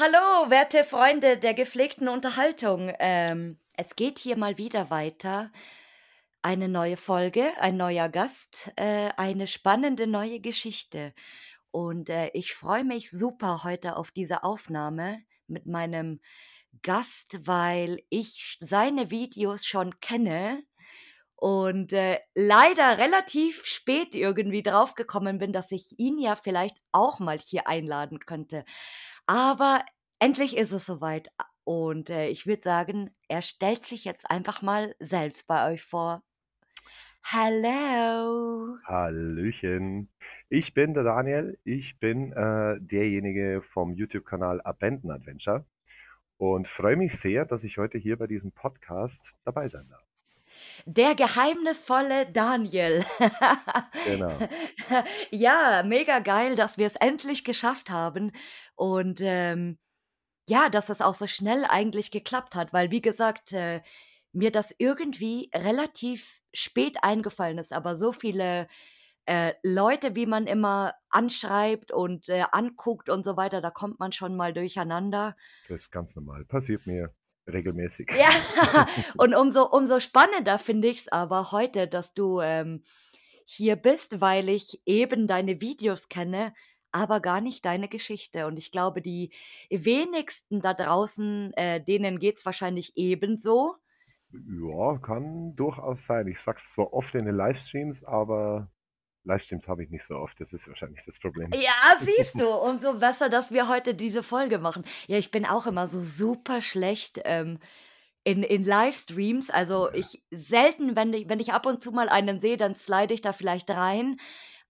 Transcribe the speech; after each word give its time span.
Hallo, 0.00 0.48
werte 0.48 0.84
Freunde 0.84 1.38
der 1.38 1.54
gepflegten 1.54 2.06
Unterhaltung. 2.06 2.92
Ähm, 3.00 3.58
es 3.76 3.96
geht 3.96 4.20
hier 4.20 4.36
mal 4.36 4.56
wieder 4.56 4.90
weiter. 4.90 5.50
Eine 6.40 6.68
neue 6.68 6.96
Folge, 6.96 7.50
ein 7.58 7.76
neuer 7.76 8.08
Gast, 8.08 8.70
äh, 8.76 9.08
eine 9.16 9.48
spannende 9.48 10.06
neue 10.06 10.38
Geschichte. 10.38 11.14
Und 11.72 12.10
äh, 12.10 12.30
ich 12.32 12.54
freue 12.54 12.84
mich 12.84 13.10
super 13.10 13.64
heute 13.64 13.96
auf 13.96 14.12
diese 14.12 14.44
Aufnahme 14.44 15.24
mit 15.48 15.66
meinem 15.66 16.20
Gast, 16.82 17.48
weil 17.48 18.00
ich 18.08 18.56
seine 18.60 19.10
Videos 19.10 19.66
schon 19.66 19.98
kenne 19.98 20.62
und 21.34 21.92
äh, 21.92 22.20
leider 22.34 22.98
relativ 22.98 23.64
spät 23.64 24.14
irgendwie 24.14 24.62
draufgekommen 24.62 25.38
bin, 25.38 25.52
dass 25.52 25.72
ich 25.72 25.98
ihn 25.98 26.18
ja 26.18 26.36
vielleicht 26.36 26.76
auch 26.92 27.18
mal 27.18 27.38
hier 27.38 27.66
einladen 27.66 28.20
könnte. 28.20 28.64
Aber 29.28 29.84
endlich 30.18 30.56
ist 30.56 30.72
es 30.72 30.86
soweit. 30.86 31.30
Und 31.64 32.08
äh, 32.08 32.28
ich 32.28 32.46
würde 32.46 32.62
sagen, 32.62 33.10
er 33.28 33.42
stellt 33.42 33.84
sich 33.84 34.06
jetzt 34.06 34.30
einfach 34.30 34.62
mal 34.62 34.96
selbst 35.00 35.46
bei 35.46 35.70
euch 35.70 35.84
vor. 35.84 36.22
Hallo. 37.24 38.78
Hallöchen. 38.86 40.08
Ich 40.48 40.72
bin 40.72 40.94
der 40.94 41.04
Daniel. 41.04 41.58
Ich 41.64 41.98
bin 41.98 42.32
äh, 42.32 42.80
derjenige 42.80 43.60
vom 43.60 43.92
YouTube-Kanal 43.92 44.62
Abandon 44.62 45.10
Adventure 45.10 45.66
und 46.38 46.66
freue 46.66 46.96
mich 46.96 47.14
sehr, 47.14 47.44
dass 47.44 47.64
ich 47.64 47.76
heute 47.76 47.98
hier 47.98 48.16
bei 48.16 48.28
diesem 48.28 48.52
Podcast 48.52 49.36
dabei 49.44 49.68
sein 49.68 49.90
darf. 49.90 50.07
Der 50.86 51.14
geheimnisvolle 51.14 52.26
Daniel. 52.26 53.04
Genau. 54.04 54.32
ja, 55.30 55.82
mega 55.84 56.18
geil, 56.20 56.56
dass 56.56 56.78
wir 56.78 56.86
es 56.86 56.96
endlich 56.96 57.44
geschafft 57.44 57.90
haben. 57.90 58.32
Und 58.74 59.20
ähm, 59.20 59.78
ja, 60.48 60.68
dass 60.68 60.88
es 60.88 61.02
auch 61.02 61.14
so 61.14 61.26
schnell 61.26 61.64
eigentlich 61.64 62.10
geklappt 62.10 62.54
hat, 62.54 62.72
weil 62.72 62.90
wie 62.90 63.02
gesagt, 63.02 63.52
äh, 63.52 63.82
mir 64.32 64.50
das 64.50 64.74
irgendwie 64.78 65.50
relativ 65.54 66.40
spät 66.54 67.02
eingefallen 67.02 67.58
ist, 67.58 67.72
aber 67.72 67.96
so 67.96 68.12
viele 68.12 68.66
äh, 69.26 69.52
Leute, 69.62 70.14
wie 70.14 70.24
man 70.24 70.46
immer 70.46 70.94
anschreibt 71.10 71.92
und 71.92 72.30
äh, 72.30 72.44
anguckt 72.50 73.10
und 73.10 73.24
so 73.24 73.36
weiter, 73.36 73.60
da 73.60 73.70
kommt 73.70 74.00
man 74.00 74.12
schon 74.12 74.36
mal 74.36 74.54
durcheinander. 74.54 75.36
Das 75.68 75.82
ist 75.82 75.92
ganz 75.92 76.16
normal. 76.16 76.46
Passiert 76.46 76.86
mir 76.86 77.14
regelmäßig. 77.52 78.10
Ja, 78.18 78.86
und 79.16 79.34
umso, 79.34 79.66
umso 79.66 80.00
spannender 80.00 80.58
finde 80.58 80.88
ich 80.88 81.00
es 81.00 81.08
aber 81.08 81.52
heute, 81.52 81.88
dass 81.88 82.14
du 82.14 82.40
ähm, 82.40 82.82
hier 83.44 83.76
bist, 83.76 84.20
weil 84.20 84.48
ich 84.48 84.82
eben 84.86 85.26
deine 85.26 85.60
Videos 85.60 86.08
kenne, 86.08 86.52
aber 86.92 87.20
gar 87.20 87.40
nicht 87.40 87.64
deine 87.64 87.88
Geschichte. 87.88 88.46
Und 88.46 88.58
ich 88.58 88.70
glaube, 88.70 89.02
die 89.02 89.32
wenigsten 89.70 90.60
da 90.60 90.74
draußen, 90.74 91.52
äh, 91.54 91.82
denen 91.82 92.18
geht 92.18 92.38
es 92.38 92.46
wahrscheinlich 92.46 92.92
ebenso. 92.96 93.76
Ja, 94.32 94.98
kann 94.98 95.56
durchaus 95.56 96.04
sein. 96.04 96.28
Ich 96.28 96.40
sag's 96.40 96.72
zwar 96.72 96.92
oft 96.92 97.14
in 97.14 97.24
den 97.24 97.34
Livestreams, 97.34 98.04
aber 98.04 98.70
Livestreams 99.28 99.68
habe 99.68 99.84
ich 99.84 99.90
nicht 99.90 100.04
so 100.04 100.16
oft. 100.16 100.40
Das 100.40 100.52
ist 100.52 100.66
wahrscheinlich 100.68 101.02
das 101.04 101.18
Problem. 101.18 101.54
Ja, 101.54 101.96
siehst 102.02 102.38
du, 102.38 102.46
umso 102.48 102.94
besser, 102.98 103.28
dass 103.28 103.52
wir 103.52 103.68
heute 103.68 103.94
diese 103.94 104.22
Folge 104.22 104.58
machen. 104.58 104.84
Ja, 105.06 105.18
ich 105.18 105.30
bin 105.30 105.46
auch 105.46 105.66
immer 105.66 105.88
so 105.88 106.04
super 106.04 106.60
schlecht 106.60 107.20
ähm, 107.24 107.58
in, 108.24 108.42
in 108.42 108.64
Livestreams. 108.64 109.50
Also 109.50 109.90
ich 109.92 110.22
selten, 110.30 110.96
wenn 110.96 111.12
ich, 111.14 111.28
wenn 111.28 111.40
ich 111.40 111.52
ab 111.52 111.66
und 111.66 111.82
zu 111.82 111.92
mal 111.92 112.08
einen 112.08 112.40
sehe, 112.40 112.56
dann 112.58 112.74
slide 112.74 113.14
ich 113.14 113.22
da 113.22 113.32
vielleicht 113.32 113.70
rein. 113.70 114.20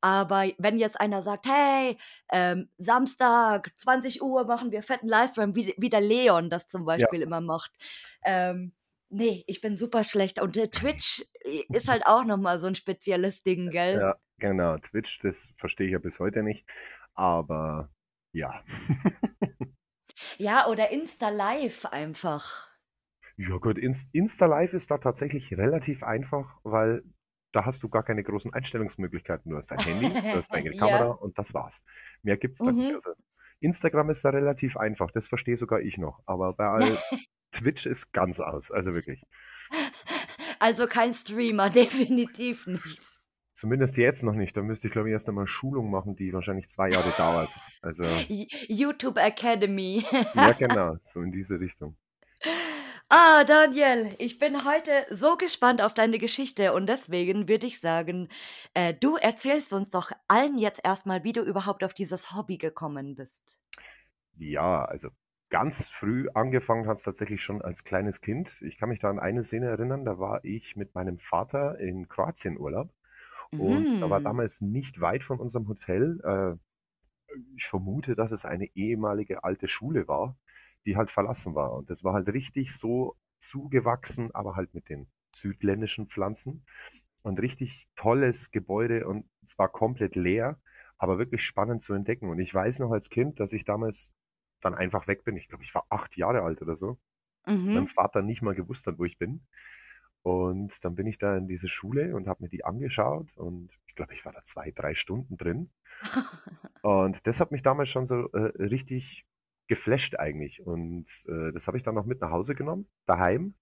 Aber 0.00 0.46
wenn 0.58 0.78
jetzt 0.78 1.00
einer 1.00 1.22
sagt, 1.24 1.46
hey, 1.46 1.98
ähm, 2.30 2.70
Samstag, 2.78 3.72
20 3.78 4.22
Uhr 4.22 4.44
machen 4.46 4.70
wir 4.72 4.82
fetten 4.84 5.08
Livestream, 5.08 5.56
wie, 5.56 5.74
wie 5.78 5.90
der 5.90 6.00
Leon 6.02 6.50
das 6.50 6.68
zum 6.68 6.84
Ja, 6.94 7.06
Beispiel 7.06 7.22
immer 7.22 7.40
macht. 7.40 7.72
Ähm, 8.24 8.72
nee, 9.10 9.44
ich 9.46 9.60
bin 9.60 9.76
super 9.76 10.04
schlecht. 10.04 10.40
Und 10.40 10.56
äh, 10.56 10.68
Twitch 10.68 11.24
äh, 11.44 11.62
ist 11.72 11.88
halt 11.88 12.06
auch 12.06 12.24
nochmal 12.24 12.60
so 12.60 12.66
ein 12.66 12.74
spezielles 12.74 13.42
Ding, 13.42 13.70
gell? 13.70 13.98
ja, 14.00 14.16
genau. 14.38 14.76
Twitch, 14.78 15.18
das 15.20 15.50
verstehe 15.56 15.86
ich 15.86 15.92
ja 15.92 15.98
bis 15.98 16.18
heute 16.18 16.42
nicht. 16.42 16.66
Aber 17.14 17.90
ja. 18.32 18.62
Ja, 20.36 20.66
oder 20.66 20.90
Insta 20.90 21.28
Live 21.28 21.84
einfach. 21.86 22.68
Ja 23.36 23.56
gut, 23.58 23.78
Inst 23.78 24.08
Insta 24.12 24.46
Live 24.46 24.72
ist 24.72 24.90
da 24.90 24.98
tatsächlich 24.98 25.56
relativ 25.56 26.02
einfach, 26.02 26.58
weil 26.64 27.04
da 27.52 27.64
hast 27.64 27.82
du 27.82 27.88
gar 27.88 28.02
keine 28.02 28.24
großen 28.24 28.52
Einstellungsmöglichkeiten. 28.52 29.50
Du 29.50 29.56
hast 29.56 29.70
dein 29.70 29.78
Handy, 29.78 30.08
du 30.08 30.36
hast 30.36 30.52
deine 30.52 30.70
Kamera 30.76 30.98
Ja. 31.04 31.10
und 31.10 31.38
das 31.38 31.54
war's. 31.54 31.82
Mehr 32.22 32.36
gibt's 32.36 32.58
da 32.58 32.72
nicht. 32.72 32.88
Mhm. 32.90 32.94
Also 32.96 33.12
Instagram 33.60 34.10
ist 34.10 34.24
da 34.24 34.30
relativ 34.30 34.76
einfach, 34.76 35.10
das 35.12 35.28
verstehe 35.28 35.56
sogar 35.56 35.80
ich 35.80 35.98
noch. 35.98 36.20
Aber 36.26 36.52
bei 36.52 36.66
all 36.66 36.98
Twitch 37.52 37.86
ist 37.86 38.12
ganz 38.12 38.40
aus, 38.40 38.70
also 38.70 38.94
wirklich. 38.94 39.22
Also 40.58 40.86
kein 40.86 41.14
Streamer, 41.14 41.70
definitiv 41.70 42.66
nicht. 42.66 43.02
Zumindest 43.54 43.96
jetzt 43.96 44.22
noch 44.22 44.34
nicht. 44.34 44.56
Da 44.56 44.62
müsste 44.62 44.86
ich, 44.86 44.92
glaube 44.92 45.08
ich, 45.08 45.12
erst 45.12 45.28
einmal 45.28 45.48
Schulung 45.48 45.90
machen, 45.90 46.14
die 46.14 46.32
wahrscheinlich 46.32 46.68
zwei 46.68 46.90
Jahre 46.90 47.10
dauert. 47.16 47.50
Also, 47.82 48.04
YouTube 48.68 49.18
Academy. 49.18 50.04
ja 50.34 50.52
genau, 50.58 50.96
so 51.02 51.20
in 51.22 51.32
diese 51.32 51.58
Richtung. 51.58 51.96
Ah, 53.08 53.42
Daniel, 53.42 54.14
ich 54.18 54.38
bin 54.38 54.64
heute 54.64 54.92
so 55.10 55.36
gespannt 55.36 55.80
auf 55.80 55.94
deine 55.94 56.18
Geschichte 56.18 56.72
und 56.72 56.86
deswegen 56.86 57.48
würde 57.48 57.66
ich 57.66 57.80
sagen, 57.80 58.28
äh, 58.74 58.94
du 58.94 59.16
erzählst 59.16 59.72
uns 59.72 59.90
doch 59.90 60.12
allen 60.28 60.58
jetzt 60.58 60.84
erstmal, 60.84 61.24
wie 61.24 61.32
du 61.32 61.40
überhaupt 61.40 61.82
auf 61.82 61.94
dieses 61.94 62.34
Hobby 62.34 62.58
gekommen 62.58 63.16
bist. 63.16 63.60
Ja, 64.36 64.84
also 64.84 65.08
ganz 65.50 65.88
früh 65.88 66.28
angefangen 66.34 66.86
hat 66.88 66.98
es 66.98 67.04
tatsächlich 67.04 67.42
schon 67.42 67.62
als 67.62 67.84
kleines 67.84 68.20
Kind. 68.20 68.60
Ich 68.62 68.78
kann 68.78 68.88
mich 68.90 68.98
da 69.00 69.10
an 69.10 69.18
eine 69.18 69.42
Szene 69.44 69.66
erinnern, 69.68 70.04
da 70.04 70.18
war 70.18 70.44
ich 70.44 70.76
mit 70.76 70.94
meinem 70.94 71.18
Vater 71.18 71.78
in 71.80 72.08
Kroatien 72.08 72.58
Urlaub 72.58 72.92
und 73.56 73.88
da 74.00 74.10
war 74.10 74.20
Mhm. 74.20 74.22
damals 74.22 74.60
nicht 74.62 75.00
weit 75.00 75.24
von 75.24 75.40
unserem 75.40 75.68
Hotel, 75.68 76.20
äh, 76.24 76.56
ich 77.56 77.66
vermute, 77.66 78.14
dass 78.16 78.32
es 78.32 78.44
eine 78.44 78.66
ehemalige 78.74 79.44
alte 79.44 79.68
Schule 79.68 80.08
war, 80.08 80.36
die 80.86 80.96
halt 80.96 81.10
verlassen 81.10 81.54
war. 81.54 81.72
Und 81.72 81.90
das 81.90 82.04
war 82.04 82.14
halt 82.14 82.28
richtig 82.28 82.76
so 82.76 83.16
zugewachsen, 83.40 84.34
aber 84.34 84.56
halt 84.56 84.74
mit 84.74 84.88
den 84.88 85.08
südländischen 85.34 86.08
Pflanzen 86.08 86.64
und 87.22 87.40
richtig 87.40 87.86
tolles 87.96 88.50
Gebäude 88.50 89.06
und 89.06 89.28
zwar 89.46 89.68
komplett 89.70 90.16
leer, 90.16 90.60
aber 90.98 91.18
wirklich 91.18 91.42
spannend 91.44 91.82
zu 91.82 91.94
entdecken. 91.94 92.28
Und 92.30 92.38
ich 92.40 92.54
weiß 92.54 92.78
noch 92.80 92.90
als 92.90 93.10
Kind, 93.10 93.40
dass 93.40 93.52
ich 93.52 93.64
damals 93.64 94.12
dann 94.60 94.74
einfach 94.74 95.06
weg 95.08 95.24
bin. 95.24 95.36
Ich 95.36 95.48
glaube, 95.48 95.64
ich 95.64 95.74
war 95.74 95.86
acht 95.90 96.16
Jahre 96.16 96.42
alt 96.42 96.62
oder 96.62 96.76
so. 96.76 96.98
Mein 97.72 97.84
Mhm. 97.84 97.88
Vater 97.88 98.22
nicht 98.22 98.42
mal 98.42 98.54
gewusst 98.54 98.86
hat, 98.86 98.98
wo 98.98 99.04
ich 99.04 99.18
bin. 99.18 99.46
Und 100.22 100.84
dann 100.84 100.94
bin 100.94 101.06
ich 101.06 101.18
da 101.18 101.36
in 101.36 101.48
diese 101.48 101.68
Schule 101.68 102.14
und 102.16 102.28
habe 102.28 102.42
mir 102.44 102.48
die 102.50 102.64
angeschaut 102.64 103.36
und 103.36 103.70
ich 103.86 103.94
glaube, 103.96 104.14
ich 104.14 104.24
war 104.24 104.32
da 104.32 104.44
zwei, 104.44 104.70
drei 104.72 104.94
Stunden 104.94 105.36
drin. 105.36 105.70
Und 106.82 107.26
das 107.26 107.40
hat 107.40 107.50
mich 107.50 107.62
damals 107.62 107.88
schon 107.90 108.06
so 108.06 108.30
äh, 108.32 108.52
richtig 108.62 109.26
geflasht 109.66 110.16
eigentlich. 110.16 110.64
Und 110.64 111.06
äh, 111.26 111.52
das 111.52 111.66
habe 111.66 111.76
ich 111.76 111.82
dann 111.82 111.94
noch 111.94 112.06
mit 112.06 112.20
nach 112.20 112.30
Hause 112.30 112.54
genommen. 112.54 112.88
Daheim, 113.06 113.54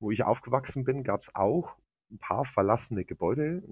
wo 0.00 0.10
ich 0.10 0.24
aufgewachsen 0.24 0.84
bin, 0.84 1.04
gab 1.04 1.20
es 1.20 1.34
auch 1.34 1.76
ein 2.10 2.18
paar 2.18 2.44
verlassene 2.44 3.04
Gebäude. 3.04 3.62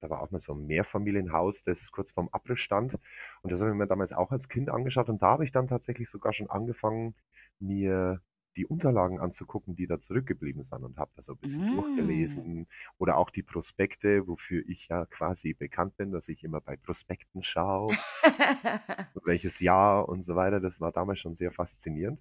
Da 0.00 0.10
war 0.10 0.22
auch 0.22 0.30
mal 0.30 0.40
so 0.40 0.54
ein 0.54 0.66
Mehrfamilienhaus, 0.66 1.64
das 1.64 1.92
kurz 1.92 2.12
vorm 2.12 2.28
Abriss 2.32 2.60
stand. 2.60 2.94
Und 3.42 3.52
das 3.52 3.60
habe 3.60 3.70
ich 3.70 3.76
mir 3.76 3.86
damals 3.86 4.12
auch 4.12 4.30
als 4.32 4.48
Kind 4.48 4.70
angeschaut. 4.70 5.08
Und 5.08 5.22
da 5.22 5.28
habe 5.28 5.44
ich 5.44 5.52
dann 5.52 5.68
tatsächlich 5.68 6.08
sogar 6.08 6.32
schon 6.32 6.50
angefangen, 6.50 7.14
mir 7.58 8.20
die 8.56 8.66
Unterlagen 8.66 9.20
anzugucken, 9.20 9.76
die 9.76 9.86
da 9.86 10.00
zurückgeblieben 10.00 10.64
sind 10.64 10.82
und 10.82 10.98
habe 10.98 11.10
da 11.14 11.22
so 11.22 11.32
ein 11.32 11.38
bisschen 11.38 11.72
Mm. 11.72 11.76
durchgelesen. 11.76 12.66
Oder 12.98 13.16
auch 13.16 13.30
die 13.30 13.42
Prospekte, 13.42 14.26
wofür 14.26 14.62
ich 14.66 14.88
ja 14.88 15.06
quasi 15.06 15.54
bekannt 15.54 15.96
bin, 15.96 16.10
dass 16.10 16.28
ich 16.28 16.42
immer 16.42 16.60
bei 16.60 16.76
Prospekten 16.76 17.42
schaue 17.42 17.96
welches 19.24 19.60
Jahr 19.60 20.08
und 20.08 20.22
so 20.22 20.34
weiter. 20.34 20.60
Das 20.60 20.80
war 20.80 20.92
damals 20.92 21.20
schon 21.20 21.34
sehr 21.34 21.52
faszinierend. 21.52 22.20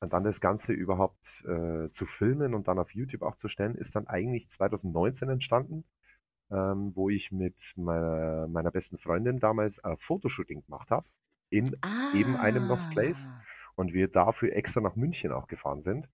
Und 0.00 0.12
dann 0.12 0.24
das 0.24 0.40
Ganze 0.40 0.72
überhaupt 0.72 1.44
äh, 1.44 1.90
zu 1.90 2.06
filmen 2.06 2.54
und 2.54 2.68
dann 2.68 2.78
auf 2.78 2.94
YouTube 2.94 3.22
auch 3.22 3.36
zu 3.36 3.48
stellen, 3.48 3.74
ist 3.74 3.94
dann 3.96 4.06
eigentlich 4.06 4.48
2019 4.48 5.28
entstanden, 5.28 5.84
ähm, 6.50 6.92
wo 6.94 7.08
ich 7.10 7.30
mit 7.32 7.72
meiner, 7.76 8.46
meiner 8.48 8.70
besten 8.70 8.98
Freundin 8.98 9.38
damals 9.38 9.78
ein 9.84 9.96
Fotoshooting 9.98 10.64
gemacht 10.64 10.90
habe 10.90 11.06
in 11.50 11.76
eben 12.14 12.36
einem 12.36 12.66
Lost 12.66 12.88
Place 12.90 13.26
Ah. 13.28 13.42
und 13.76 13.92
wir 13.92 14.08
dafür 14.08 14.52
extra 14.54 14.80
nach 14.80 14.96
München 14.96 15.32
auch 15.32 15.46
gefahren 15.48 15.82
sind. 15.82 16.08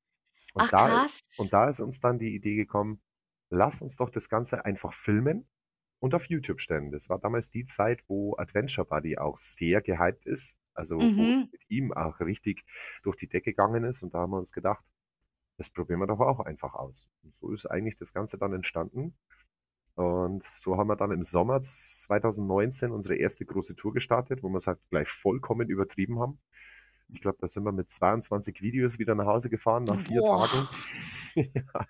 Und 0.54 0.62
Ach, 0.62 0.70
da, 0.70 0.88
krass. 0.88 1.22
und 1.36 1.52
da 1.52 1.68
ist 1.68 1.80
uns 1.80 2.00
dann 2.00 2.18
die 2.18 2.34
Idee 2.34 2.56
gekommen, 2.56 3.02
lass 3.50 3.82
uns 3.82 3.96
doch 3.96 4.08
das 4.10 4.28
Ganze 4.28 4.64
einfach 4.64 4.92
filmen 4.94 5.46
und 5.98 6.14
auf 6.14 6.26
YouTube 6.26 6.60
stellen. 6.60 6.90
Das 6.90 7.08
war 7.08 7.18
damals 7.18 7.50
die 7.50 7.64
Zeit, 7.66 8.02
wo 8.08 8.36
Adventure 8.36 8.86
Buddy 8.86 9.18
auch 9.18 9.36
sehr 9.36 9.82
gehypt 9.82 10.26
ist. 10.26 10.56
Also 10.74 10.96
wo 10.98 11.02
Mhm. 11.02 11.48
mit 11.52 11.62
ihm 11.70 11.92
auch 11.92 12.20
richtig 12.20 12.64
durch 13.02 13.16
die 13.16 13.28
Decke 13.28 13.52
gegangen 13.52 13.84
ist. 13.84 14.02
Und 14.02 14.12
da 14.14 14.18
haben 14.20 14.30
wir 14.32 14.38
uns 14.38 14.52
gedacht, 14.52 14.84
das 15.58 15.70
probieren 15.70 16.00
wir 16.00 16.06
doch 16.06 16.20
auch 16.20 16.40
einfach 16.40 16.74
aus. 16.74 17.08
Und 17.22 17.34
so 17.34 17.50
ist 17.52 17.64
eigentlich 17.66 17.96
das 17.96 18.12
Ganze 18.12 18.36
dann 18.36 18.52
entstanden. 18.52 19.16
Und 19.96 20.44
so 20.44 20.76
haben 20.76 20.88
wir 20.88 20.96
dann 20.96 21.10
im 21.10 21.24
Sommer 21.24 21.60
2019 21.62 22.92
unsere 22.92 23.16
erste 23.16 23.46
große 23.46 23.74
Tour 23.76 23.94
gestartet, 23.94 24.42
wo 24.42 24.48
wir 24.50 24.58
es 24.58 24.66
halt 24.66 24.78
gleich 24.90 25.08
vollkommen 25.08 25.68
übertrieben 25.68 26.20
haben. 26.20 26.38
Ich 27.08 27.20
glaube, 27.22 27.38
da 27.40 27.48
sind 27.48 27.64
wir 27.64 27.72
mit 27.72 27.90
22 27.90 28.60
Videos 28.60 28.98
wieder 28.98 29.14
nach 29.14 29.26
Hause 29.26 29.48
gefahren 29.48 29.84
nach 29.84 29.98
4 29.98 30.20
Boah. 30.20 30.46
Tagen. 30.46 30.68
Ja, 31.54 31.86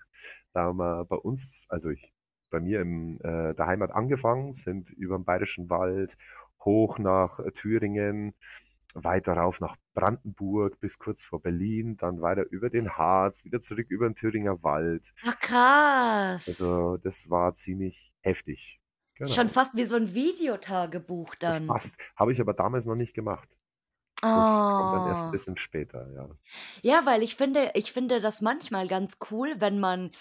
da 0.51 0.63
haben 0.63 0.77
wir 0.77 1.05
bei 1.05 1.15
uns 1.15 1.67
also 1.69 1.89
ich 1.89 2.11
bei 2.49 2.59
mir 2.59 2.81
in, 2.81 3.19
äh, 3.21 3.55
der 3.55 3.65
Heimat 3.65 3.91
angefangen, 3.91 4.53
sind 4.53 4.89
überm 4.89 5.23
Bayerischen 5.23 5.69
Wald 5.69 6.17
hoch 6.65 6.99
nach, 6.99 7.39
äh, 7.39 7.51
Thüringen, 7.51 8.33
weiter 9.03 9.33
rauf 9.33 9.59
nach 9.61 9.77
Brandenburg 9.93 10.79
bis 10.79 10.99
kurz 10.99 11.23
vor 11.23 11.41
Berlin, 11.41 11.97
dann 11.97 12.21
weiter 12.21 12.45
über 12.49 12.69
den 12.69 12.91
Harz, 12.97 13.45
wieder 13.45 13.61
zurück 13.61 13.87
über 13.89 14.07
den 14.09 14.15
Thüringer 14.15 14.63
Wald. 14.63 15.13
Ach 15.25 15.39
krass. 15.39 16.43
Also, 16.47 16.95
das 16.97 17.29
war 17.29 17.53
ziemlich 17.55 18.13
heftig. 18.21 18.79
Schon 19.25 19.49
Genau. 19.49 19.49
fast 19.49 19.75
wie 19.75 19.85
so 19.85 19.95
'n 19.95 20.13
Videotagebuch 20.13 21.35
dann. 21.35 21.81
Fast. 21.81 21.97
Habe 22.15 22.31
ich 22.33 22.39
aber 22.41 22.53
damals 22.53 22.85
noch 22.85 22.95
nicht 22.95 23.13
gemacht. 23.13 23.49
Das 24.33 24.65
kommt 24.67 24.93
dann 24.93 25.05
erst 25.05 25.29
Oh. 25.29 25.31
bisschen 25.31 25.57
später, 25.57 26.11
ja. 26.13 26.29
Ja, 26.83 27.05
weil 27.05 27.23
ich 27.23 27.35
finde 27.35 27.71
ich 27.73 27.91
finde 27.91 28.19
das 28.21 28.41
manchmal 28.41 28.87
ganz 28.87 29.17
cool, 29.31 29.55
wenn 29.59 29.79
man 29.79 30.11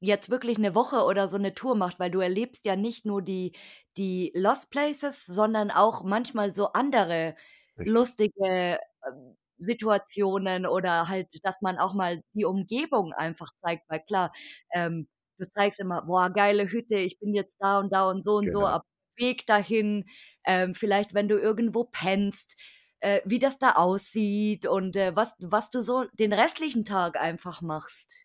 jetzt 0.00 0.30
wirklich 0.30 0.58
'ne 0.58 0.74
Woche 0.74 1.04
oder 1.04 1.28
so 1.28 1.38
'ne 1.38 1.54
Tour 1.54 1.74
macht, 1.74 1.98
weil 1.98 2.10
du 2.10 2.20
erlebst 2.20 2.64
ja 2.64 2.76
nicht 2.76 3.04
nur 3.06 3.22
die 3.22 3.52
die 3.96 4.32
Lost 4.34 4.70
Places, 4.70 5.24
sondern 5.26 5.70
auch 5.70 6.02
manchmal 6.04 6.54
so 6.54 6.72
andere. 6.72 7.34
Lustige, 7.82 8.78
ähm, 9.06 9.36
Situationen 9.58 10.66
oder 10.66 11.08
halt, 11.08 11.28
dass 11.44 11.60
man 11.62 11.78
auch 11.78 11.94
mal 11.94 12.20
die 12.34 12.44
Umgebung 12.44 13.12
einfach 13.12 13.50
zeigt, 13.64 13.84
weil 13.88 14.00
klar, 14.00 14.32
ähm, 14.72 15.08
du 15.38 15.46
zeigst 15.50 15.80
immer: 15.80 16.02
„Boah, 16.02 16.30
geile 16.30 16.70
Hütte, 16.70 16.96
ich 16.96 17.18
bin 17.20 17.34
jetzt 17.34 17.56
da 17.60 17.78
und 17.78 17.92
da 17.92 18.10
und 18.10 18.24
so 18.24 18.34
und 18.36 18.50
so, 18.50 18.66
Genau. 18.66 18.66
aber 18.66 18.84
Weg 19.16 19.46
dahin, 19.46 20.06
ähm, 20.44 20.74
vielleicht, 20.74 21.14
wenn 21.14 21.28
du 21.28 21.38
irgendwo 21.38 21.84
pennst, 21.84 22.56
äh, 23.00 23.20
wie 23.24 23.38
das 23.38 23.58
da 23.58 23.72
aussieht 23.72 24.66
und, 24.66 24.96
äh, 24.96 25.14
was 25.14 25.34
was 25.40 25.70
du 25.70 25.82
so 25.82 26.04
den 26.14 26.32
restlichen 26.32 26.84
Tag 26.84 27.16
einfach 27.20 27.62
machst.“ 27.62 28.24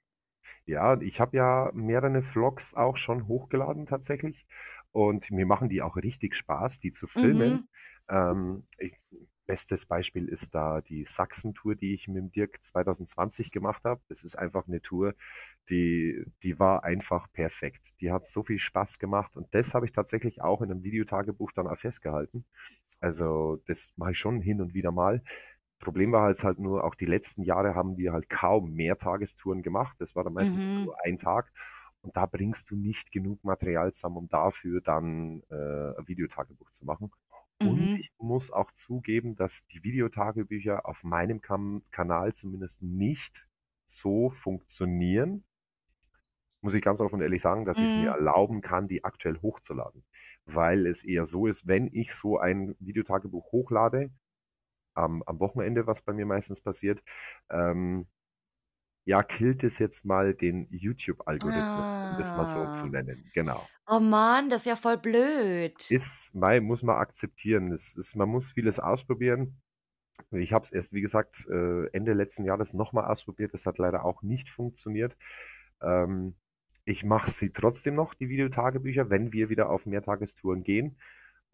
Ja, 0.65 0.99
ich 1.01 1.19
habe 1.19 1.37
ja 1.37 1.71
mehrere 1.73 2.21
Vlogs 2.21 2.73
auch 2.73 2.97
schon 2.97 3.27
hochgeladen 3.27 3.85
tatsächlich 3.85 4.45
und 4.91 5.31
mir 5.31 5.45
machen 5.45 5.69
die 5.69 5.81
auch 5.81 5.95
richtig 5.97 6.35
Spaß, 6.35 6.79
die 6.79 6.91
zu 6.91 7.07
filmen. 7.07 7.59
Mhm. 7.59 7.67
Ähm, 8.09 8.67
ich 8.77 8.97
bestes 9.49 9.87
Beispiel 9.87 10.29
ist 10.29 10.55
da 10.55 10.81
die 10.81 11.05
Sachsen-Tour, 11.05 11.75
die 11.75 11.95
ich 11.95 12.07
mit 12.09 12.17
dem 12.17 12.31
Dirk 12.31 12.63
2020 12.63 13.51
gemacht 13.51 13.85
habe. 13.85 14.01
Das 14.09 14.23
ist 14.25 14.37
einfach 14.37 14.67
'ne 14.69 14.81
Tour, 14.83 15.15
die 15.69 16.25
die 16.43 16.59
war 16.59 16.85
einfach 16.85 17.31
perfekt. 17.33 18.01
Die 18.01 18.11
hat 18.13 18.27
so 18.27 18.43
viel 18.45 18.59
Spaß 18.59 18.99
gemacht 18.99 19.37
und 19.37 19.53
das 19.55 19.73
habe 19.75 19.85
ich 19.87 19.93
tatsächlich 19.93 20.41
auch 20.43 20.61
in 20.63 20.69
'nem 20.69 20.83
Videotagebuch 20.85 21.51
dann 21.53 21.67
auch 21.67 21.79
festgehalten. 21.79 22.45
Also, 23.01 23.57
das 23.67 23.93
mache 23.97 24.11
ich 24.13 24.19
schon 24.19 24.41
hin 24.41 24.61
und 24.61 24.73
wieder 24.75 24.91
mal. 24.93 25.23
Problem 25.79 26.11
war 26.13 26.29
jetzt 26.29 26.43
halt 26.45 26.59
nur, 26.59 26.83
auch 26.85 26.95
die 26.95 27.05
letzten 27.07 27.43
Jahre 27.43 27.75
haben 27.75 27.97
wir 27.97 28.13
halt 28.13 28.29
kaum 28.29 28.73
Mehrtagestouren 28.75 29.63
gemacht. 29.63 29.97
Das 30.01 30.15
war 30.15 30.23
dann 30.25 30.33
meistens 30.33 30.65
Mhm. 30.65 30.89
nur 30.89 30.95
1 31.05 31.17
Tag 31.19 31.51
und 32.03 32.17
da 32.17 32.25
bringst 32.27 32.71
du 32.71 32.77
nicht 32.77 33.11
genug 33.13 33.43
Material 33.45 33.93
zusammen, 33.93 34.17
um 34.17 34.29
dafür 34.29 34.81
dann, 34.81 35.43
äh, 35.51 35.55
'n 35.99 36.07
Videotagebuch 36.07 36.71
zu 36.71 36.85
machen. 36.85 37.11
Und 37.61 37.89
Mhm. 37.89 38.00
ich 38.00 38.11
muss 38.17 38.51
auch 38.51 38.71
zugeben, 38.73 39.35
dass 39.35 39.65
die 39.67 39.83
Videotagebücher 39.83 40.85
auf 40.88 41.03
meinem 41.03 41.41
Kam 41.41 41.83
Kanal 41.91 42.33
zumindest 42.33 42.81
nicht 42.81 43.47
so 43.85 44.29
funktionieren 44.31 45.44
muss 46.61 46.73
ich 46.73 46.81
ganz 46.81 47.00
offen 47.01 47.15
und 47.15 47.21
ehrlich 47.21 47.41
sagen, 47.41 47.65
dass 47.65 47.81
ich's 47.81 47.95
mir 47.95 48.09
Mhm. 48.09 48.15
erlauben 48.17 48.61
kann, 48.61 48.88
die 48.88 49.03
aktuell 49.03 49.38
hochzuladen. 49.41 50.03
Weil 50.45 50.88
es 50.88 51.03
eher 51.03 51.25
so 51.25 51.47
ist, 51.47 51.67
wenn 51.67 51.88
ich 51.91 52.13
so 52.13 52.38
ein 52.39 52.75
Videotagebuch 52.79 53.51
hochlade, 53.51 54.11
am 54.95 55.23
am 55.25 55.39
Wochenende, 55.41 55.88
was 55.88 56.01
bei 56.03 56.13
mir 56.13 56.25
meistens 56.27 56.61
passiert, 56.61 57.03
ähm, 57.51 58.07
ja, 59.05 59.23
killt 59.23 59.63
es 59.63 59.79
jetzt 59.79 60.05
mal 60.05 60.33
den 60.33 60.67
YouTube-Algorithmus, 60.71 62.11
um 62.11 62.17
das 62.17 62.29
mal 62.35 62.45
so 62.45 62.69
zu 62.69 62.85
Ah. 62.85 62.89
nennen. 62.89 63.29
Genau. 63.33 63.67
Oh 63.87 63.99
Mann, 63.99 64.49
das 64.49 64.61
ist 64.61 64.65
ja 64.67 64.75
voll 64.75 64.97
blöd. 64.97 65.89
Ist 65.89 66.35
mei 66.35 66.59
muss 66.61 66.83
man 66.83 66.97
akzeptieren. 66.97 67.71
Es 67.71 67.95
ist 67.95 68.15
man 68.15 68.29
muss 68.29 68.51
vieles 68.51 68.79
ausprobieren. 68.79 69.61
Ich 70.31 70.51
habe 70.53 70.63
es 70.63 70.71
erst, 70.71 70.93
wie 70.93 71.01
gesagt, 71.01 71.47
äh, 71.49 71.87
Ende 71.93 72.13
letzten 72.13 72.43
Jahres 72.45 72.73
noch 72.73 72.91
mal 72.93 73.05
ausprobiert. 73.07 73.53
Das 73.53 73.65
hat 73.65 73.77
leider 73.77 74.03
auch 74.05 74.21
nicht 74.21 74.49
funktioniert. 74.49 75.15
Ähm, 75.81 76.35
ich 76.85 77.03
mache 77.05 77.31
sie 77.31 77.51
trotzdem 77.51 77.95
noch, 77.95 78.13
die 78.13 78.29
Videotagebücher, 78.29 79.09
wenn 79.09 79.31
wir 79.31 79.49
wieder 79.49 79.69
auf 79.69 79.85
Mehrtagestouren 79.85 80.63
gehen, 80.63 80.97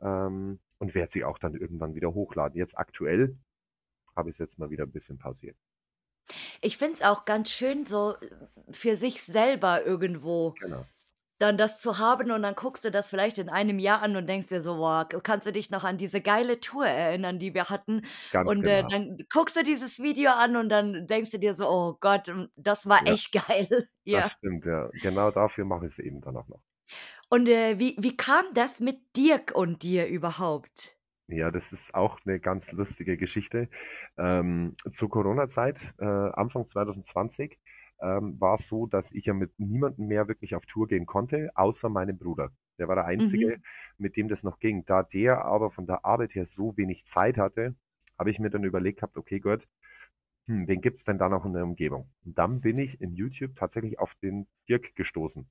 ähm, 0.01 0.59
und 0.80 0.95
werde 0.95 1.12
sie 1.12 1.24
auch 1.24 1.38
dann 1.38 1.53
irgendwann 1.56 1.94
wieder 1.95 2.13
hochladen. 2.13 2.57
Jetzt 2.57 2.77
aktuell 2.77 3.38
habe 4.15 4.30
ich's 4.30 4.39
jetzt 4.39 4.57
mal 4.59 4.69
wieder 4.71 4.86
'n 4.86 4.92
bisschen 4.92 5.18
pausiert. 5.19 5.57
Ich 6.62 6.77
finde 6.77 6.95
es 6.95 7.01
auch 7.01 7.25
ganz 7.25 7.50
schön, 7.51 7.86
so 7.86 8.16
für 8.72 8.98
sich 8.98 9.24
selber 9.24 9.86
irgendwo 9.86 10.60
Genau. 10.60 10.88
dann 11.39 11.57
das 11.57 11.81
zu 11.81 12.00
haben 12.00 12.31
und 12.31 12.44
dann 12.44 12.56
guckst 12.56 12.86
du 12.86 12.92
das 12.92 13.10
vielleicht 13.10 13.38
in 13.39 13.50
einem 13.50 13.80
Jahr 13.80 14.01
an 14.04 14.16
und 14.18 14.27
denkst 14.27 14.48
dir 14.50 14.63
so: 14.63 14.77
„Boah, 14.77 15.07
k 15.10 15.19
kannst 15.22 15.48
du 15.48 15.51
dich 15.54 15.69
noch 15.72 15.83
an 15.83 15.98
diese 15.98 16.22
geile 16.22 16.60
Tour 16.62 16.88
erinnern, 16.88 17.39
die 17.39 17.54
wir 17.56 17.69
hatten?“ 17.69 18.04
Ganz 18.31 18.57
Und, 18.57 18.68
äh, 18.68 18.83
genau. 18.83 18.92
dann 18.92 19.18
guckst 19.33 19.56
du 19.57 19.63
dieses 19.63 20.00
Video 20.00 20.31
an 20.31 20.56
und 20.57 20.69
dann 20.69 21.07
denkst 21.07 21.31
du 21.31 21.39
dir 21.39 21.56
so: 21.56 21.69
„Oh 21.69 21.98
Gott, 22.00 22.31
das 22.57 22.88
war 22.89 23.01
Ja. 23.01 23.07
echt 23.07 23.31
geil.“ 23.33 23.89
Das 24.12 24.30
Ja. 24.30 24.31
stimmt, 24.31 24.66
ja. 24.66 24.92
Genau 24.95 25.31
dafür 25.31 25.66
mache 25.66 25.88
ich's 25.88 26.00
eben 26.00 26.21
dann 26.21 26.38
auch 26.38 26.48
noch. 26.50 26.62
Und, 27.31 27.48
äh, 27.48 27.80
wie 27.80 27.95
wie 28.00 28.16
kam 28.18 28.45
das 28.54 28.80
mit 28.80 29.16
Dirk 29.18 29.51
und 29.56 29.81
dir 29.83 30.07
überhaupt? 30.07 30.94
Ja, 31.27 31.50
das 31.50 31.74
ist 31.74 31.95
auch 31.95 32.19
'ne 32.25 32.39
ganz 32.39 32.72
lustige 32.72 33.18
Geschichte. 33.18 33.68
Ähm, 34.18 34.75
zur 34.92 35.10
Corona-Zeit, 35.10 35.95
äh, 35.98 36.06
Anfang 36.06 36.68
2020, 36.68 37.60
ähm, 38.00 38.39
war's 38.39 38.68
so, 38.68 38.86
dass 38.86 39.12
ich 39.12 39.25
ja 39.25 39.33
mit 39.33 39.57
niemandem 39.60 40.06
mehr 40.07 40.27
wirklich 40.27 40.54
auf 40.56 40.66
Tour 40.68 40.88
gehen 40.88 41.07
konnte, 41.07 41.50
außer 41.56 41.89
meinem 41.89 42.18
Bruder. 42.19 42.51
Der 42.77 42.88
war 42.88 42.95
der 42.95 43.06
Einzige, 43.06 43.56
Mhm. 43.56 43.63
mit 43.98 44.18
dem 44.18 44.27
das 44.27 44.44
noch 44.44 44.60
ging. 44.60 44.86
Da 44.86 45.01
der 45.01 45.45
aber 45.45 45.72
von 45.72 45.88
der 45.88 46.06
Arbeit 46.06 46.36
her 46.36 46.45
so 46.45 46.77
wenig 46.77 47.06
Zeit 47.06 47.38
hatte, 47.39 47.75
habe 48.19 48.30
ich 48.30 48.38
mir 48.39 48.51
dann 48.51 48.63
überlegt 48.63 49.00
gehabt: 49.00 49.18
„Okay, 49.18 49.40
gut, 49.40 49.68
hm, 50.47 50.68
wen 50.68 50.81
gibt's 50.81 51.06
denn 51.06 51.18
da 51.18 51.30
noch 51.30 51.45
in 51.45 51.54
der 51.54 51.64
Umgebung?“ 51.64 52.11
Und 52.26 52.38
dann 52.38 52.61
bin 52.61 52.78
ich 52.80 53.02
in 53.02 53.14
YouTube 53.14 53.56
tatsächlich 53.56 54.00
auf 54.00 54.16
den 54.16 54.47
Dirk 54.69 54.95
gestoßen. 54.95 55.50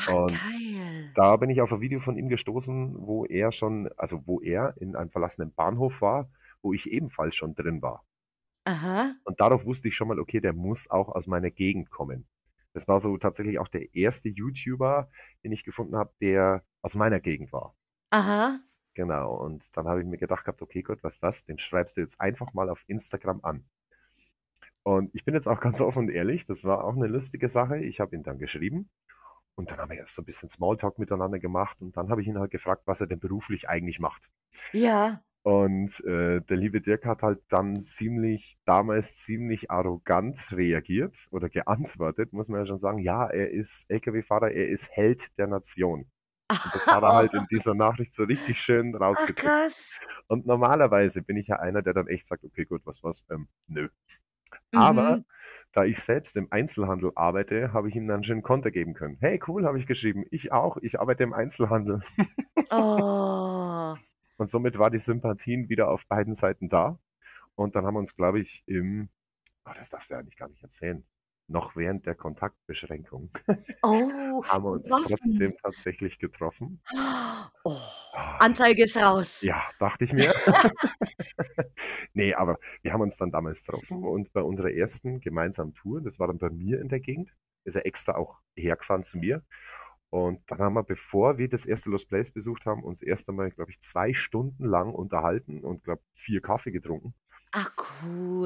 Ach, 0.00 0.06
Und 0.06 0.46
geil. 0.72 1.10
da 1.14 1.36
bin 1.36 1.50
ich 1.50 1.60
auf 1.62 1.72
'n 1.72 1.80
Video 1.80 2.00
von 2.00 2.16
ihm 2.18 2.28
gestoßen, 2.28 2.96
wo 2.98 3.24
er 3.26 3.52
schon 3.52 3.90
also, 3.96 4.22
wo 4.26 4.40
er 4.40 4.74
in 4.78 4.96
einem 4.96 5.10
verlassenen 5.10 5.52
Bahnhof 5.54 6.02
war, 6.02 6.30
wo 6.62 6.72
ich 6.74 6.90
ebenfalls 6.90 7.36
schon 7.36 7.54
drin 7.54 7.82
war. 7.82 8.04
Aha. 8.66 9.18
Und 9.26 9.40
dadurch 9.40 9.64
wusste 9.64 9.88
ich 9.88 9.96
schon 9.96 10.08
mal, 10.08 10.18
okay, 10.18 10.40
der 10.40 10.52
muss 10.52 10.90
auch 10.90 11.08
aus 11.08 11.26
meiner 11.26 11.50
Gegend 11.50 11.90
kommen. 11.90 12.26
Das 12.72 12.86
war 12.88 13.00
so 13.00 13.16
tatsächlich 13.18 13.58
auch 13.58 13.68
der 13.68 13.94
1. 13.94 14.28
YouTuber, 14.28 15.10
den 15.44 15.52
ich 15.52 15.64
gefunden 15.64 15.96
habe, 15.96 16.12
der 16.20 16.64
aus 16.82 16.94
meiner 16.94 17.20
Gegend 17.20 17.52
war. 17.52 17.74
Aha. 18.12 18.60
Genau, 18.96 19.34
und 19.34 19.74
dann 19.76 19.86
habe 19.86 20.00
ich 20.00 20.06
mir 20.06 20.18
gedacht 20.18 20.44
gehabt: 20.44 20.60
„Okay, 20.62 20.82
gut, 20.82 21.02
weißt 21.02 21.22
du 21.22 21.26
was, 21.26 21.44
den 21.44 21.58
schreibst 21.58 21.96
du 21.96 22.00
jetzt 22.02 22.20
einfach 22.20 22.52
mal 22.54 22.68
auf 22.68 22.84
Instagram 22.86 23.40
an.“ 23.42 23.68
Und 24.86 25.14
ich 25.14 25.24
bin 25.24 25.34
jetzt 25.34 25.46
auch 25.46 25.60
ganz 25.60 25.80
offen 25.80 26.00
und 26.04 26.10
ehrlich, 26.10 26.44
das 26.44 26.64
war 26.64 26.84
auch 26.84 26.94
'ne 26.94 27.06
lustige 27.06 27.48
Sache. 27.48 27.78
Ich 27.78 28.00
habe 28.00 28.14
ihn 28.16 28.22
dann 28.22 28.38
geschrieben 28.38 28.90
und 29.58 29.70
dann 29.70 29.78
haben 29.78 29.90
wir 29.90 29.98
erst 29.98 30.14
so 30.16 30.22
'n 30.22 30.26
bisschen 30.26 30.48
Small-Talk 30.50 30.98
miteinander 30.98 31.38
gemacht 31.40 31.80
und 31.82 31.96
dann 31.98 32.10
habe 32.10 32.22
ich 32.22 32.28
ihn 32.28 32.38
halt 32.38 32.50
gefragt, 32.52 32.82
was 32.86 33.00
er 33.02 33.08
denn 33.08 33.20
beruflich 33.20 33.68
eigentlich 33.68 34.00
macht. 34.00 34.30
Ja. 34.72 35.24
Und, 35.42 36.00
äh, 36.04 36.40
der 36.42 36.56
liebe 36.56 36.80
Dirk 36.80 37.06
hat 37.06 37.22
halt 37.22 37.40
dann 37.48 37.84
ziemlich 37.84 38.58
damals 38.64 39.16
ziemlich 39.16 39.70
arrogant 39.70 40.52
reagiert 40.52 41.26
oder 41.30 41.48
geantwortet, 41.48 42.32
muss 42.32 42.48
man 42.48 42.60
ja 42.60 42.66
schon 42.66 42.80
sagen. 42.80 42.98
Ja, 42.98 43.26
er 43.28 43.50
ist 43.50 43.86
LKW-Fahrer, 43.88 44.50
er 44.50 44.68
ist 44.68 44.90
Held 44.90 45.38
der 45.38 45.46
Nation. 45.46 46.10
Und 46.62 46.74
das 46.74 46.90
hat 46.90 47.02
er 47.04 47.14
halt 47.14 47.34
in 47.34 47.46
dieser 47.48 47.74
Nachricht 47.76 48.14
so 48.14 48.24
richtig 48.24 48.60
schön 48.60 48.94
rausgedrückt. 48.96 49.56
Und 50.28 50.46
normalerweise 50.46 51.22
bin 51.22 51.36
ich 51.38 51.48
ja 51.48 51.56
einer, 51.58 51.82
der 51.82 51.94
dann 51.94 52.08
echt 52.08 52.26
sagt: 52.28 52.44
„Okay, 52.44 52.64
gut, 52.66 52.82
du 52.86 52.92
was, 53.02 53.24
ähm, 53.30 53.48
nö.“ 53.68 53.88
Aber 54.74 55.18
Mhm. 55.18 55.24
da 55.72 55.84
ich 55.84 55.98
selbst 56.00 56.36
im 56.36 56.48
Einzelhandel 56.52 57.12
arbeite, 57.14 57.72
habe 57.72 57.88
ich 57.88 57.96
ihm 57.96 58.06
dann 58.08 58.24
schön 58.24 58.42
Konter 58.42 58.70
geben 58.70 58.94
können. 58.94 59.18
„Hey, 59.20 59.40
cool“, 59.48 59.64
habe 59.66 59.78
ich 59.78 59.86
geschrieben. 59.86 60.24
„Ich 60.30 60.52
auch, 60.52 60.76
ich 60.78 61.00
arbeite 61.00 61.24
im 61.24 61.32
Einzelhandel.“ 61.34 62.00
Oh. 62.70 63.96
Und 64.36 64.50
somit 64.50 64.78
war 64.78 64.90
die 64.90 64.98
Sympathien 64.98 65.68
wieder 65.68 65.88
auf 65.90 66.06
beiden 66.06 66.34
Seiten 66.34 66.68
da. 66.68 66.98
Und 67.56 67.76
dann 67.76 67.86
haben 67.86 67.94
wir 67.94 68.00
uns, 68.00 68.16
glaube 68.16 68.40
ich, 68.40 68.64
im 68.66 69.10
oh, 69.66 69.72
das 69.76 69.90
darfst 69.90 70.10
du 70.10 70.14
ja 70.14 70.20
eigentlich 70.20 70.36
gar 70.38 70.48
nicht 70.48 70.62
erzählen, 70.62 71.04
noch 71.48 71.76
während 71.76 72.06
der 72.06 72.14
Kontaktbeschränkung 72.14 73.30
Oh, 73.82 74.44
haben 74.48 74.64
wir 74.64 74.70
uns 74.72 74.88
getroffen. 74.88 75.08
trotzdem 75.08 75.54
tatsächlich 75.62 76.18
getroffen. 76.18 76.82
Oh, 77.64 77.76
Ah, 78.14 78.38
Anzeige 78.38 78.84
ist 78.84 78.96
raus. 78.96 79.40
ja, 79.42 79.62
dachte 79.78 80.04
ich 80.04 80.12
mir. 80.12 80.32
Ne, 82.14 82.34
aber 82.34 82.58
wir 82.82 82.92
haben 82.92 83.00
uns 83.02 83.16
dann 83.16 83.30
damals 83.30 83.64
getroffen 83.64 84.02
und 84.04 84.32
bei 84.32 84.42
unserer 84.42 84.68
1. 84.68 85.02
gemeinsamen 85.20 85.74
Tour, 85.74 86.00
das 86.00 86.18
war 86.18 86.26
dann 86.26 86.38
bei 86.38 86.50
mir 86.50 86.80
in 86.80 86.88
der 86.88 87.00
Gegend, 87.00 87.30
ist 87.64 87.76
er 87.76 87.86
extra 87.86 88.14
auch 88.16 88.38
hergefahren 88.56 89.04
zu 89.04 89.18
mir. 89.18 89.42
Und 90.10 90.40
dann 90.50 90.58
haben 90.60 90.74
wir, 90.74 90.84
bevor 90.84 91.36
wir 91.36 91.48
das 91.50 91.66
erste 91.66 91.90
Lost 91.90 92.08
Place 92.08 92.30
besucht 92.30 92.64
haben, 92.64 92.82
uns 92.82 93.02
erst 93.02 93.28
einmal, 93.28 93.50
glaube 93.50 93.70
ich, 93.72 93.80
2 93.80 94.14
Stunden 94.14 94.64
lang 94.64 94.94
unterhalten 94.94 95.62
und 95.64 95.84
glaube 95.84 96.02
4 96.14 96.40
Kaffee 96.40 96.70
getrunken. 96.72 97.14
Ach, 97.52 97.70